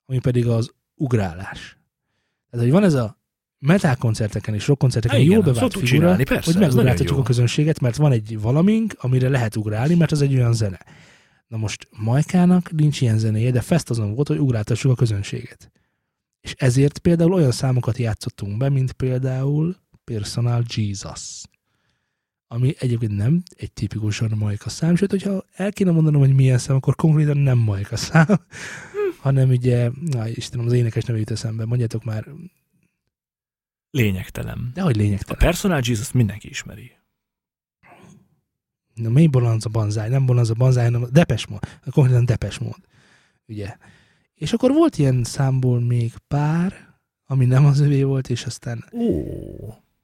ami 0.06 0.18
pedig 0.18 0.46
az 0.46 0.72
ugrálás. 0.94 1.78
Tehát, 2.50 2.64
hogy 2.66 2.74
van 2.74 2.84
ez 2.84 2.94
a 2.94 3.18
metal 3.58 3.96
koncerteken 3.96 4.54
és 4.54 4.66
rock 4.66 4.78
koncerteken 4.78 5.20
Igen, 5.20 5.32
jól 5.32 5.42
bevált 5.42 5.58
szoktuk 5.58 5.80
figura, 5.82 5.98
csinálni, 5.98 6.24
persze, 6.24 6.52
hogy 6.52 6.60
megugráltatjuk 6.60 7.18
a 7.18 7.22
közönséget, 7.22 7.80
mert 7.80 7.96
van 7.96 8.12
egy 8.12 8.40
valamink, 8.40 8.94
amire 8.98 9.28
lehet 9.28 9.56
ugrálni, 9.56 9.94
mert 9.94 10.12
az 10.12 10.22
egy 10.22 10.34
olyan 10.34 10.52
zene. 10.52 10.80
Na 11.46 11.56
most 11.56 11.88
Majkának 11.90 12.72
nincs 12.72 13.00
ilyen 13.00 13.18
zenéje, 13.18 13.50
de 13.50 13.60
fest 13.60 13.90
azon 13.90 14.14
volt, 14.14 14.28
hogy 14.28 14.38
ugráltassuk 14.38 14.90
a 14.90 14.94
közönséget. 14.94 15.70
És 16.42 16.54
ezért 16.58 16.98
például 16.98 17.32
olyan 17.32 17.50
számokat 17.50 17.98
játszottunk 17.98 18.56
be, 18.56 18.68
mint 18.68 18.92
például 18.92 19.76
Personal 20.04 20.62
Jesus. 20.66 21.42
Ami 22.46 22.74
egyébként 22.78 23.16
nem 23.16 23.42
egy 23.56 23.72
tipikusan 23.72 24.32
Majka 24.36 24.68
szám, 24.68 24.96
sőt, 24.96 25.10
hogyha 25.10 25.44
el 25.52 25.72
kéne 25.72 25.90
mondanom, 25.90 26.20
hogy 26.20 26.34
milyen 26.34 26.58
szám, 26.58 26.76
akkor 26.76 26.94
konkrétan 26.94 27.36
nem 27.36 27.58
Majka 27.58 27.96
szám, 27.96 28.26
hanem 29.18 29.48
ugye, 29.48 29.90
na 30.00 30.28
Istenem, 30.28 30.66
az 30.66 30.72
énekes 30.72 31.04
neve 31.04 31.18
jut 31.18 31.30
eszembe, 31.30 31.64
mondjátok 31.64 32.04
már, 32.04 32.28
Lényegtelen. 33.90 34.70
de 34.74 34.82
hogy 34.82 34.96
A 34.98 35.00
lényegtelen. 35.00 35.38
Personal 35.38 35.80
Jesus 35.84 36.12
mindenki 36.12 36.48
ismeri. 36.48 36.92
Na, 38.94 39.08
mi 39.08 39.26
Bonanza 39.26 39.68
Banzai? 39.68 40.08
Nem 40.08 40.26
Bonanza 40.26 40.54
Banzai, 40.54 40.84
hanem 40.84 41.06
Depes 41.10 41.46
Mód. 41.46 41.60
Konkrétan 41.90 42.24
Depes 42.24 42.58
Mód. 42.58 42.78
Ugye? 43.46 43.76
És 44.42 44.52
akkor 44.52 44.72
volt 44.72 44.98
ilyen 44.98 45.24
számból 45.24 45.80
még 45.80 46.12
pár, 46.28 46.72
ami 47.26 47.44
nem 47.44 47.64
az 47.64 47.80
övé 47.80 48.02
volt, 48.02 48.30
és 48.30 48.44
aztán... 48.44 48.84
Ó. 48.92 49.22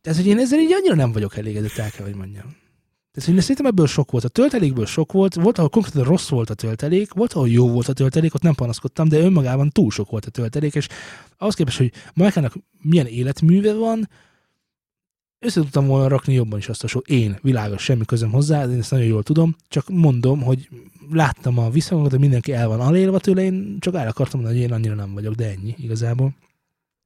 Tehát, 0.00 0.18
hogy 0.18 0.26
én 0.26 0.38
ezzel 0.38 0.58
így 0.58 0.72
annyira 0.72 0.94
nem 0.94 1.12
vagyok 1.12 1.36
elégedett, 1.36 1.76
el 1.76 1.90
kell, 1.90 2.04
hogy 2.04 2.14
mondjam. 2.14 2.56
Tehát 3.12 3.40
szerintem 3.40 3.66
ebből 3.66 3.86
sok 3.86 4.10
volt. 4.10 4.24
A 4.24 4.28
töltelékből 4.28 4.86
sok 4.86 5.12
volt, 5.12 5.34
volt, 5.34 5.58
ahol 5.58 5.70
konkrétan 5.70 6.04
rossz 6.04 6.28
volt 6.28 6.50
a 6.50 6.54
töltelék, 6.54 7.12
volt, 7.12 7.32
ahol 7.32 7.48
jó 7.48 7.68
volt 7.68 7.88
a 7.88 7.92
töltelék, 7.92 8.34
ott 8.34 8.42
nem 8.42 8.54
panaszkodtam, 8.54 9.08
de 9.08 9.18
önmagában 9.18 9.70
túl 9.70 9.90
sok 9.90 10.10
volt 10.10 10.24
a 10.24 10.30
töltelék, 10.30 10.74
és 10.74 10.88
ahhoz 11.36 11.54
képest, 11.54 11.78
hogy 11.78 11.92
Majkának 12.14 12.54
milyen 12.82 13.06
életműve 13.06 13.74
van, 13.74 14.08
össze 15.38 15.60
tudtam 15.60 15.86
volna 15.86 16.08
rakni 16.08 16.34
jobban 16.34 16.58
is 16.58 16.68
azt 16.68 16.84
a 16.84 16.86
sok. 16.86 17.08
Én, 17.08 17.38
világos, 17.42 17.82
semmi 17.82 18.04
közöm 18.04 18.30
hozzá, 18.30 18.64
én 18.64 18.78
ezt 18.78 18.90
nagyon 18.90 19.06
jól 19.06 19.22
tudom, 19.22 19.56
csak 19.68 19.88
mondom, 19.88 20.42
hogy 20.42 20.68
láttam 21.10 21.58
a 21.58 21.70
visszhangot, 21.70 22.10
hogy 22.10 22.20
mindenki 22.20 22.52
el 22.52 22.68
van 22.68 22.80
alélva 22.80 23.18
tőle, 23.18 23.42
én 23.42 23.76
csak 23.80 23.94
el 23.94 24.08
akartam 24.08 24.40
mondani, 24.40 24.60
hogy 24.60 24.70
én 24.70 24.76
annyira 24.76 24.94
nem 24.94 25.14
vagyok, 25.14 25.34
de 25.34 25.50
ennyi 25.50 25.74
igazából. 25.78 26.34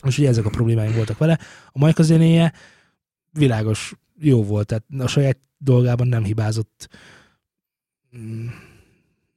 És 0.07 0.19
ugye 0.19 0.29
ezek 0.29 0.45
a 0.45 0.51
problémáim 0.51 0.95
voltak 0.95 1.19
vele. 1.19 1.39
A 1.73 1.79
Majka 1.79 2.03
zenéje 2.03 2.53
világos, 3.31 3.95
jó 4.19 4.45
volt, 4.45 4.67
tehát 4.67 4.85
a 4.99 5.07
saját 5.07 5.39
dolgában 5.59 6.07
nem 6.07 6.25
hibázott. 6.25 6.89
Mm, 8.17 8.47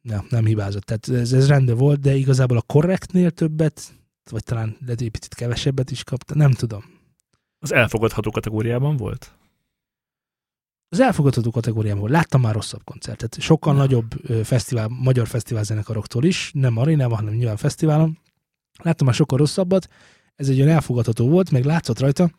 Nem, 0.01 0.25
nem 0.29 0.45
hibázott. 0.45 0.83
Tehát 0.83 1.09
ez, 1.09 1.33
ez 1.33 1.47
rendben 1.47 1.77
volt, 1.77 1.99
de 1.99 2.15
igazából 2.15 2.57
a 2.57 2.61
korrektnél 2.61 3.31
többet, 3.31 3.93
vagy 4.31 4.43
talán 4.43 4.77
lehet, 4.81 5.01
egy 5.01 5.11
picit 5.11 5.33
kevesebbet 5.33 5.91
is 5.91 6.03
kapta, 6.03 6.35
nem 6.35 6.51
tudom. 6.51 6.94
Az 7.65 7.71
elfogadható 7.71 8.31
kategóriában 8.31 8.97
volt? 8.97 9.31
Az 10.89 10.99
elfogadható 10.99 11.51
kategóriában 11.51 11.99
volt. 11.99 12.11
Láttam 12.11 12.41
már 12.41 12.53
rosszabb 12.53 12.83
koncertet. 12.83 13.39
Sokkal 13.39 13.73
Na. 13.73 13.79
nagyobb 13.79 14.11
fesztivál, 14.43 14.87
magyar 14.87 15.27
fesztiválzenekaroktól 15.27 16.23
is, 16.23 16.51
nem 16.53 16.77
arénában, 16.77 17.17
hanem 17.17 17.33
nyilván 17.33 17.57
fesztiválon. 17.57 18.19
Láttam 18.83 19.05
már 19.05 19.15
sokkal 19.15 19.37
rosszabbat. 19.37 19.87
Ez 20.35 20.49
egy 20.49 20.61
olyan 20.61 20.75
elfogadható 20.75 21.29
volt, 21.29 21.51
meg 21.51 21.65
látszott 21.65 21.99
rajta, 21.99 22.29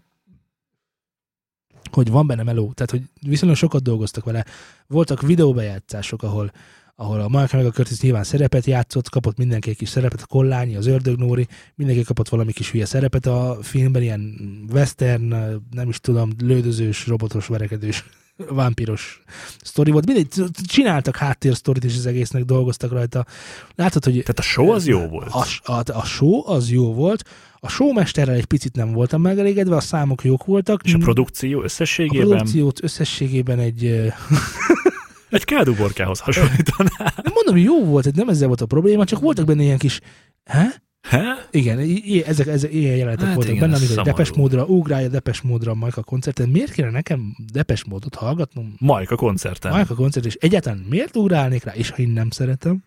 hogy 1.91 2.11
van 2.11 2.27
benne 2.27 2.43
meló. 2.43 2.73
Tehát, 2.73 2.91
hogy 2.91 3.03
viszonylag 3.21 3.57
sokat 3.59 3.83
dolgoztak 3.83 4.25
vele. 4.25 4.45
Voltak 4.87 5.23
videóbejátszások, 5.23 6.23
ahol 6.23 6.53
ahol 6.97 7.21
a 7.21 7.29
Mark 7.29 7.53
meg 7.53 7.67
a 7.67 7.71
Curtis 7.71 8.01
nyilván 8.01 8.25
szerepet 8.25 8.65
játszott, 8.65 9.09
kapott 9.09 9.37
mindenki 9.37 9.71
egy 9.71 9.77
kis 9.77 9.89
szerepet, 9.89 10.23
a 10.23 10.27
Kollányi, 10.27 10.77
az 10.77 10.87
Ördögnóri, 10.87 11.47
mindenki 11.75 12.03
kapott 12.03 12.29
valami 12.29 12.53
kis 12.53 12.71
hülye 12.71 12.85
szerepet 12.85 13.27
a 13.27 13.59
filmben, 13.63 14.03
ilyen 14.03 14.35
western, 14.73 15.35
nem 15.71 15.89
is 15.89 16.01
tudom, 16.01 16.31
lődözős, 16.39 17.07
robotos, 17.07 17.47
verekedős, 17.47 18.05
vámpiros 18.37 19.23
sztori 19.63 19.91
volt. 19.91 20.07
Mindegy, 20.07 20.29
csináltak 20.67 21.17
háttérsztorit, 21.17 21.85
és 21.85 21.97
az 21.97 22.07
egésznek 22.07 22.45
dolgoztak 22.45 22.93
rajta. 22.93 23.27
Látod, 23.75 24.05
hogy 24.05 24.13
Tehát 24.13 24.39
a 24.39 24.43
show 24.43 24.71
az 24.71 24.87
jó 24.87 25.07
volt. 25.07 25.31
a, 25.65 25.73
a, 25.73 25.83
a 25.93 26.05
show 26.05 26.51
az 26.51 26.71
jó 26.71 26.95
volt, 26.95 27.25
a 27.61 27.69
showmesterrel 27.69 28.35
egy 28.35 28.45
picit 28.45 28.75
nem 28.75 28.93
voltam 28.93 29.21
megelégedve, 29.21 29.77
a 29.77 29.81
számok 29.81 30.25
jók 30.25 30.45
voltak. 30.45 30.81
És 30.85 30.95
a 30.95 30.99
produkció 30.99 31.61
a 31.61 31.65
összességében 31.65 32.27
produkciót 32.27 32.83
összességében 32.83 33.59
egy, 33.59 33.85
egy 35.31 35.45
kádúborkához 35.45 36.21
hasonlítaná. 36.21 36.91
nem 36.99 37.33
mondom, 37.35 37.55
hogy 37.55 37.63
jó 37.63 37.85
volt, 37.85 38.15
nem 38.15 38.29
ezzel 38.29 38.47
volt 38.47 38.61
a 38.61 38.67
probléma, 38.67 39.05
csak 39.05 39.21
voltak 39.21 39.47
benne 39.47 39.63
ilyen 39.63 39.79
kis, 39.79 40.01
he? 40.45 40.85
He? 41.09 41.49
Igen, 41.51 41.79
ezek, 42.27 42.47
ezek 42.47 42.73
ilyen 42.73 42.97
jelenetek 42.97 43.27
Hát 43.27 43.35
voltak 43.35 43.55
igen, 43.55 43.71
benne, 43.71 43.85
amikor. 43.85 44.05
Depes 44.05 44.33
módra, 44.33 44.65
ugrálja 44.65 45.09
Depes 45.09 45.41
módra 45.41 45.71
a 45.71 45.75
Majka 45.75 46.03
koncerten. 46.03 46.49
Miért 46.49 46.73
kéne 46.73 46.91
nekem 46.91 47.37
Depes 47.53 47.85
módot 47.85 48.15
hallgatnom? 48.15 48.75
Majka 48.79 49.17
koncerten. 49.17 49.73
Majka 49.73 49.95
koncert, 49.95 50.27
és 50.27 50.35
egyáltalán 50.35 50.79
miért 50.79 51.17
ugrálnék 51.17 51.65
rá, 51.65 51.75
és 51.75 51.91
ha 51.91 51.97
én 51.97 52.09
nem 52.09 52.31
szeretem? 52.31 52.85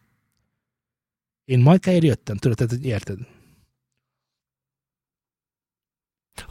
Én 1.46 1.60
Majkáért 1.60 2.04
jöttem, 2.04 2.38
tudod, 2.38 2.58
tehát 2.58 2.72
hogy 2.72 2.86
érted? 2.86 3.18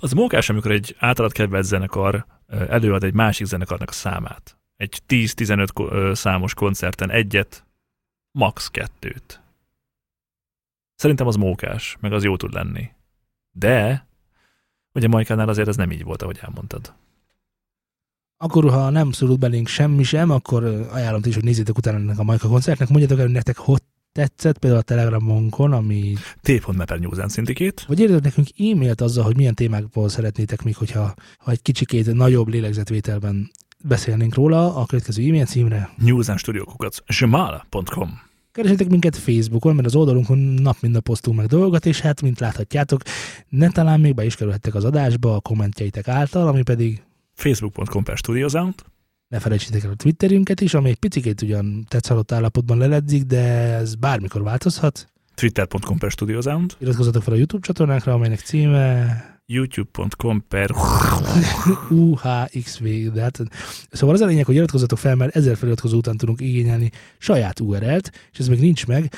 Az 0.01 0.12
mókás, 0.12 0.49
amikor 0.49 0.70
egy 0.70 0.97
általad 0.99 1.32
kedvelt 1.32 1.64
zenekar 1.64 2.26
előad 2.49 3.05
egy 3.05 3.14
másik 3.14 3.47
zenekarnak 3.47 3.89
a 3.89 3.93
számát. 3.93 4.57
Egy 4.79 5.03
10-15 5.07 5.68
ko- 5.74 5.93
ö, 5.93 6.14
számos 6.14 6.55
koncerten 6.55 7.11
egyet, 7.11 7.64
max. 8.31 8.68
kettőt. 8.68 9.41
Szerintem 10.95 11.26
az 11.26 11.37
mókás, 11.37 11.97
meg 12.01 12.12
az 12.12 12.24
jó 12.24 12.37
tud 12.37 12.53
lenni. 12.53 12.91
De, 13.51 14.07
ugye 14.95 15.09
Majkánál 15.09 15.49
azért 15.49 15.68
ez 15.68 15.76
nem 15.76 15.91
így 15.91 16.05
volt, 16.05 16.22
ahogy 16.22 16.39
elmondtad. 16.41 16.95
Akkor, 18.37 18.70
ha 18.70 18.91
nem 18.91 19.12
szorult 19.12 19.39
belénk 19.39 19.68
semmi 19.68 20.03
sem, 20.03 20.31
akkor 20.31 20.64
ajánlom 20.93 21.20
is, 21.24 21.35
hogy 21.35 21.45
nézzétek 21.45 21.76
utána 21.76 21.97
ennek 21.97 22.18
a 22.18 22.22
Majka 22.22 22.49
koncertnek. 22.49 22.89
Mondjátok 22.89 23.18
el, 23.18 23.24
hogy 23.24 23.35
nektek 23.35 23.57
hogy 23.57 23.83
tetszett, 24.12 24.59
például 24.59 24.81
a 24.81 24.85
Telegramonkon, 24.85 25.72
ami 25.72 26.14
T.Meper 26.41 26.99
News 26.99 27.18
and 27.18 27.33
Syndicate. 27.33 27.83
Vagy 27.87 28.01
írjatok 28.01 28.22
nekünk 28.22 28.49
e-mailt 28.59 29.01
azzal, 29.01 29.24
hogy 29.24 29.37
milyen 29.37 29.55
témákból 29.55 30.09
szeretnétek 30.09 30.62
még, 30.62 30.76
hogyha 30.76 31.14
ha 31.39 31.51
egy 31.51 31.62
kicsikét 31.62 32.14
nagyobb 32.14 32.49
lélegzetvételben 32.49 33.51
beszélnénk 33.85 34.35
róla 34.35 34.76
a 34.76 34.87
következő 34.87 35.22
e-mail 35.22 35.47
címre. 35.47 35.91
newsandstudiókukat 35.97 37.03
zsmala.com 37.09 38.20
Keresetek 38.53 38.89
minket 38.89 39.16
Facebookon, 39.16 39.74
mert 39.74 39.87
az 39.87 39.95
oldalunkon 39.95 40.39
nap 40.39 40.76
mint 40.81 40.95
nap 40.95 41.03
posztunk 41.03 41.37
meg 41.37 41.47
dolgokat, 41.47 41.87
és 41.87 42.01
hát, 42.01 42.22
mint 42.22 42.41
láthatjátok, 42.41 43.03
ne 43.49 43.70
talán 43.70 44.01
még 44.01 44.14
be 44.14 44.24
is 44.24 44.37
kerülhettek 44.37 44.74
az 44.74 44.85
adásba 44.85 45.35
a 45.35 45.41
kommentjeitek 45.41 46.09
által, 46.09 46.49
ami 46.49 46.62
pedig 46.62 47.03
facebook.com 47.35 48.05
per 48.05 48.16
studiosound 48.16 48.74
ne 49.29 49.39
felejtsétek 49.39 49.85
el 49.85 49.91
a 49.91 49.95
Twitterünket 49.95 50.61
is, 50.61 50.74
ami 50.74 50.89
egy 50.89 50.99
picikét 50.99 51.43
ugyan 51.43 51.85
tetszalott 51.89 52.33
állapotban 52.33 52.79
leledzik, 52.79 53.22
de 53.22 53.41
ez 53.74 53.95
bármikor 53.95 54.43
változhat. 54.43 55.09
twitter.com 55.35 55.99
per 55.99 56.11
studiosound 56.11 56.76
Iratkozzatok 56.79 57.22
fel 57.22 57.33
a 57.33 57.37
YouTube 57.37 57.66
csatornánkra, 57.66 58.12
amelynek 58.12 58.41
címe 58.41 59.38
youtube.com 59.51 60.44
per 60.49 60.70
UHXV, 61.90 62.84
de 63.12 63.20
hát, 63.20 63.40
szóval 63.90 64.14
az 64.14 64.20
a 64.20 64.26
lényeg, 64.26 64.44
hogy 64.44 64.55
iratkozzatok 64.55 64.99
fel, 64.99 65.14
mert 65.14 65.36
ezer 65.36 65.57
feliratkozó 65.57 65.96
után 65.96 66.16
tudunk 66.16 66.40
igényelni 66.40 66.90
saját 67.18 67.61
URL-t, 67.61 68.12
és 68.32 68.38
ez 68.38 68.49
még 68.49 68.61
nincs 68.61 68.86
meg. 68.86 69.12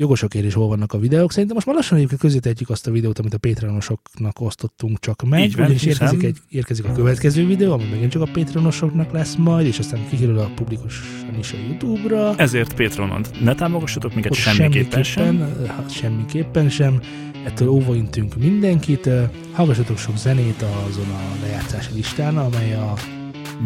Jogos 0.00 0.22
a 0.22 0.28
kérés, 0.28 0.54
hol 0.54 0.68
vannak 0.68 0.92
a 0.92 0.98
videók. 0.98 1.30
Szerintem 1.30 1.54
most 1.54 1.66
már 1.66 1.76
lassan 1.76 1.96
egyébként 1.96 2.20
közétetjük 2.20 2.70
azt 2.70 2.86
a 2.86 2.90
videót, 2.90 3.18
amit 3.18 3.34
a 3.34 3.38
Patreonosoknak 3.38 4.40
osztottunk 4.40 4.98
csak 5.00 5.22
meg. 5.28 5.40
Így 5.42 5.56
van, 5.56 5.70
érkezik, 5.70 6.22
egy, 6.22 6.38
érkezik 6.48 6.84
a 6.84 6.92
következő 6.92 7.46
videó, 7.46 7.72
ami 7.72 7.84
megint 7.90 8.10
csak 8.10 8.22
a 8.22 8.28
Patreonosoknak 8.32 9.12
lesz 9.12 9.34
majd, 9.36 9.66
és 9.66 9.78
aztán 9.78 10.08
kikerül 10.08 10.38
a 10.38 10.50
publikusan 10.54 11.38
is 11.38 11.52
a 11.52 11.56
YouTube-ra. 11.68 12.34
Ezért 12.36 12.74
Patronon 12.74 13.24
ne 13.40 13.54
támogassatok 13.54 14.14
minket 14.14 14.32
Ott 14.32 14.38
semmiképpen 14.38 15.02
sem. 15.02 15.38
ha, 15.66 15.88
semmiképpen 15.88 16.68
sem. 16.68 17.00
Ettől 17.44 17.68
óvaintünk 17.68 18.36
mindenkit. 18.36 19.06
Ö, 19.06 19.22
Hallgassatok 19.52 19.98
sok 19.98 20.16
zenét 20.16 20.62
azon 20.88 21.08
a 21.10 21.42
lejátszási 21.42 21.94
listán, 21.94 22.38
amely 22.38 22.74
a 22.74 22.94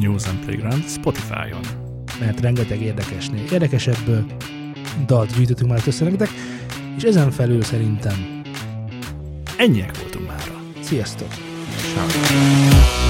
News 0.00 0.26
and 0.26 0.38
Playground 0.44 0.84
Spotify-on. 0.88 1.62
mert 2.20 2.40
rengeteg 2.40 2.80
érdekesnél 2.82 3.44
érdekesebb 3.52 4.08
ö, 4.08 4.18
dalt 5.06 5.36
gyűjtöttünk 5.36 5.70
már 5.70 5.82
össze 5.86 6.04
nektek, 6.04 6.28
és 6.96 7.02
ezen 7.02 7.30
felül 7.30 7.62
szerintem 7.62 8.42
Ennyiek 9.56 9.98
voltunk 10.00 10.26
mára. 10.26 10.60
sziasztok! 10.80 11.28
Ciao. 11.94 13.03